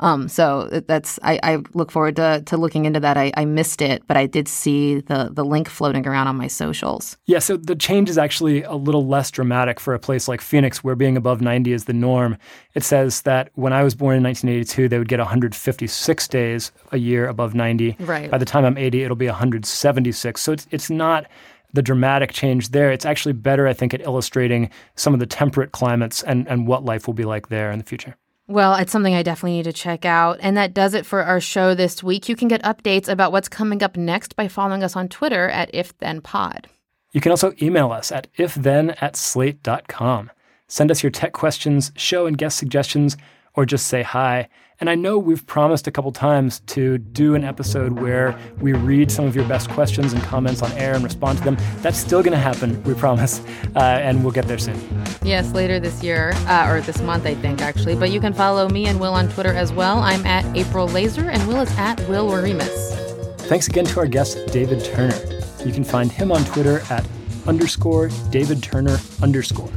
Um, 0.00 0.28
so 0.28 0.68
that's 0.86 1.18
I, 1.22 1.38
I, 1.42 1.58
look 1.74 1.90
forward 1.90 2.16
to, 2.16 2.42
to 2.46 2.56
looking 2.56 2.86
into 2.86 3.00
that. 3.00 3.16
I, 3.16 3.32
I, 3.36 3.44
missed 3.44 3.82
it, 3.82 4.02
but 4.06 4.16
I 4.16 4.26
did 4.26 4.48
see 4.48 5.00
the 5.00 5.28
the 5.30 5.44
link 5.44 5.68
floating 5.68 6.06
around 6.06 6.26
on 6.26 6.36
my 6.36 6.46
socials. 6.46 7.18
Yeah, 7.26 7.38
so 7.38 7.56
the 7.56 7.76
change 7.76 8.08
is 8.08 8.16
actually 8.16 8.62
a 8.62 8.74
little 8.74 9.06
less 9.06 9.30
dramatic 9.30 9.78
for 9.78 9.92
a 9.92 9.98
place 9.98 10.26
like 10.26 10.40
Phoenix, 10.40 10.82
where 10.82 10.96
being 10.96 11.16
above 11.16 11.40
90 11.42 11.72
is 11.72 11.84
the 11.84 11.92
norm. 11.92 12.38
It 12.74 12.82
says 12.82 13.22
that 13.22 13.50
when 13.54 13.72
I 13.72 13.82
was 13.82 13.94
born 13.94 14.16
in 14.16 14.22
1982, 14.22 14.88
they 14.88 14.98
would 14.98 15.08
get 15.08 15.18
156 15.18 16.28
days 16.28 16.72
a 16.92 16.96
year 16.96 17.28
above 17.28 17.54
90. 17.54 17.96
Right. 18.00 18.30
By 18.30 18.38
the 18.38 18.46
time 18.46 18.64
I'm 18.64 18.78
80, 18.78 19.02
it'll 19.02 19.16
be 19.16 19.26
176. 19.26 20.40
So 20.40 20.52
it's 20.52 20.66
it's 20.70 20.88
not 20.88 21.26
the 21.72 21.82
dramatic 21.82 22.32
change 22.32 22.70
there. 22.70 22.90
It's 22.90 23.04
actually 23.04 23.34
better, 23.34 23.66
I 23.66 23.74
think, 23.74 23.92
at 23.92 24.00
illustrating 24.00 24.70
some 24.96 25.14
of 25.14 25.20
the 25.20 25.26
temperate 25.26 25.72
climates 25.72 26.22
and, 26.22 26.48
and 26.48 26.66
what 26.66 26.84
life 26.84 27.06
will 27.06 27.14
be 27.14 27.24
like 27.24 27.48
there 27.48 27.70
in 27.70 27.78
the 27.78 27.84
future. 27.84 28.16
Well, 28.50 28.74
it's 28.74 28.90
something 28.90 29.14
I 29.14 29.22
definitely 29.22 29.58
need 29.58 29.66
to 29.66 29.72
check 29.72 30.04
out. 30.04 30.38
And 30.40 30.56
that 30.56 30.74
does 30.74 30.94
it 30.94 31.06
for 31.06 31.22
our 31.22 31.40
show 31.40 31.72
this 31.72 32.02
week. 32.02 32.28
You 32.28 32.34
can 32.34 32.48
get 32.48 32.60
updates 32.64 33.08
about 33.08 33.30
what's 33.30 33.48
coming 33.48 33.80
up 33.80 33.96
next 33.96 34.34
by 34.34 34.48
following 34.48 34.82
us 34.82 34.96
on 34.96 35.08
Twitter 35.08 35.48
at 35.48 35.72
IfThenPod. 35.72 36.64
You 37.12 37.20
can 37.20 37.30
also 37.30 37.52
email 37.62 37.92
us 37.92 38.10
at 38.10 38.26
ifthen 38.34 39.00
at 39.00 39.14
slate.com. 39.14 40.32
Send 40.66 40.90
us 40.90 41.00
your 41.00 41.10
tech 41.10 41.32
questions, 41.32 41.92
show 41.94 42.26
and 42.26 42.36
guest 42.36 42.58
suggestions, 42.58 43.16
or 43.54 43.66
just 43.66 43.86
say 43.86 44.02
hi. 44.02 44.48
And 44.80 44.88
I 44.88 44.94
know 44.94 45.18
we've 45.18 45.46
promised 45.46 45.86
a 45.86 45.90
couple 45.90 46.10
times 46.10 46.60
to 46.68 46.96
do 46.96 47.34
an 47.34 47.44
episode 47.44 48.00
where 48.00 48.38
we 48.60 48.72
read 48.72 49.12
some 49.12 49.26
of 49.26 49.36
your 49.36 49.46
best 49.46 49.68
questions 49.68 50.14
and 50.14 50.22
comments 50.22 50.62
on 50.62 50.72
air 50.72 50.94
and 50.94 51.04
respond 51.04 51.38
to 51.38 51.44
them. 51.44 51.58
That's 51.82 51.98
still 51.98 52.22
going 52.22 52.32
to 52.32 52.38
happen, 52.38 52.82
we 52.84 52.94
promise. 52.94 53.40
Uh, 53.76 53.80
and 53.80 54.22
we'll 54.22 54.32
get 54.32 54.46
there 54.48 54.56
soon. 54.56 54.80
Yes, 55.22 55.52
later 55.52 55.78
this 55.78 56.02
year, 56.02 56.32
uh, 56.46 56.66
or 56.70 56.80
this 56.80 57.02
month, 57.02 57.26
I 57.26 57.34
think, 57.34 57.60
actually. 57.60 57.94
But 57.94 58.10
you 58.10 58.20
can 58.20 58.32
follow 58.32 58.68
me 58.70 58.86
and 58.86 58.98
Will 58.98 59.12
on 59.12 59.28
Twitter 59.28 59.52
as 59.52 59.70
well. 59.70 59.98
I'm 59.98 60.24
at 60.24 60.46
April 60.56 60.88
Glaser, 60.88 61.28
and 61.28 61.46
Will 61.46 61.60
is 61.60 61.76
at 61.76 62.00
Will 62.08 62.30
Oremus. 62.30 62.96
Thanks 63.40 63.68
again 63.68 63.84
to 63.84 64.00
our 64.00 64.06
guest, 64.06 64.38
David 64.46 64.82
Turner. 64.82 65.18
You 65.64 65.72
can 65.72 65.84
find 65.84 66.10
him 66.10 66.32
on 66.32 66.42
Twitter 66.46 66.80
at 66.88 67.06
underscore 67.46 68.08
David 68.30 68.62
Turner 68.62 68.98
underscore. 69.22 69.70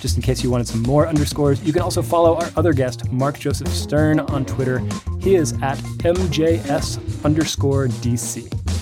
Just 0.00 0.16
in 0.16 0.22
case 0.22 0.42
you 0.42 0.50
wanted 0.50 0.68
some 0.68 0.82
more 0.82 1.06
underscores, 1.06 1.62
you 1.62 1.72
can 1.72 1.82
also 1.82 2.02
follow 2.02 2.36
our 2.36 2.50
other 2.56 2.72
guest, 2.72 3.10
Mark 3.10 3.38
Joseph 3.38 3.68
Stern, 3.68 4.20
on 4.20 4.44
Twitter. 4.44 4.82
He 5.20 5.34
is 5.34 5.52
at 5.62 5.78
MJS 5.98 7.24
underscore 7.24 7.88
DC. 7.88 8.75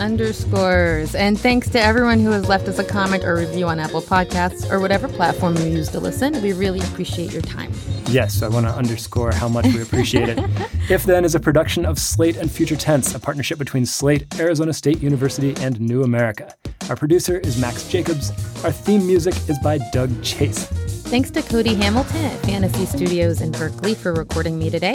Underscores. 0.00 1.14
And 1.14 1.38
thanks 1.38 1.68
to 1.70 1.80
everyone 1.80 2.20
who 2.20 2.30
has 2.30 2.48
left 2.48 2.68
us 2.68 2.78
a 2.78 2.84
comment 2.84 3.24
or 3.24 3.36
review 3.36 3.66
on 3.66 3.78
Apple 3.78 4.02
Podcasts 4.02 4.70
or 4.70 4.80
whatever 4.80 5.08
platform 5.08 5.56
you 5.56 5.64
use 5.64 5.88
to 5.90 6.00
listen. 6.00 6.40
We 6.42 6.52
really 6.52 6.80
appreciate 6.80 7.32
your 7.32 7.42
time. 7.42 7.72
Yes, 8.08 8.42
I 8.42 8.48
want 8.48 8.66
to 8.66 8.72
underscore 8.72 9.32
how 9.32 9.48
much 9.48 9.66
we 9.66 9.82
appreciate 9.82 10.28
it. 10.28 10.38
If 10.88 11.04
Then 11.04 11.26
is 11.26 11.34
a 11.34 11.40
production 11.40 11.84
of 11.84 11.98
Slate 11.98 12.38
and 12.38 12.50
Future 12.50 12.74
Tense, 12.74 13.14
a 13.14 13.20
partnership 13.20 13.58
between 13.58 13.84
Slate, 13.84 14.40
Arizona 14.40 14.72
State 14.72 15.02
University, 15.02 15.54
and 15.60 15.78
New 15.78 16.02
America. 16.02 16.54
Our 16.88 16.96
producer 16.96 17.38
is 17.40 17.60
Max 17.60 17.86
Jacobs. 17.88 18.30
Our 18.64 18.72
theme 18.72 19.06
music 19.06 19.34
is 19.50 19.58
by 19.58 19.78
Doug 19.92 20.22
Chase. 20.22 20.64
Thanks 21.08 21.30
to 21.32 21.42
Cody 21.42 21.74
Hamilton 21.74 22.24
at 22.24 22.40
Fantasy 22.46 22.86
Studios 22.86 23.42
in 23.42 23.52
Berkeley 23.52 23.94
for 23.94 24.14
recording 24.14 24.58
me 24.58 24.70
today. 24.70 24.94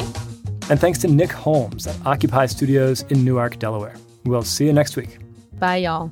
And 0.69 0.79
thanks 0.79 0.97
to 0.99 1.07
Nick 1.07 1.31
Holmes 1.31 1.85
at 1.85 1.95
Occupy 2.05 2.47
Studios 2.47 3.03
in 3.03 3.23
Newark, 3.23 3.59
Delaware. 3.59 3.95
We'll 4.25 4.43
see 4.43 4.65
you 4.65 4.73
next 4.73 4.95
week. 4.95 5.17
Bye, 5.59 5.77
y'all. 5.77 6.11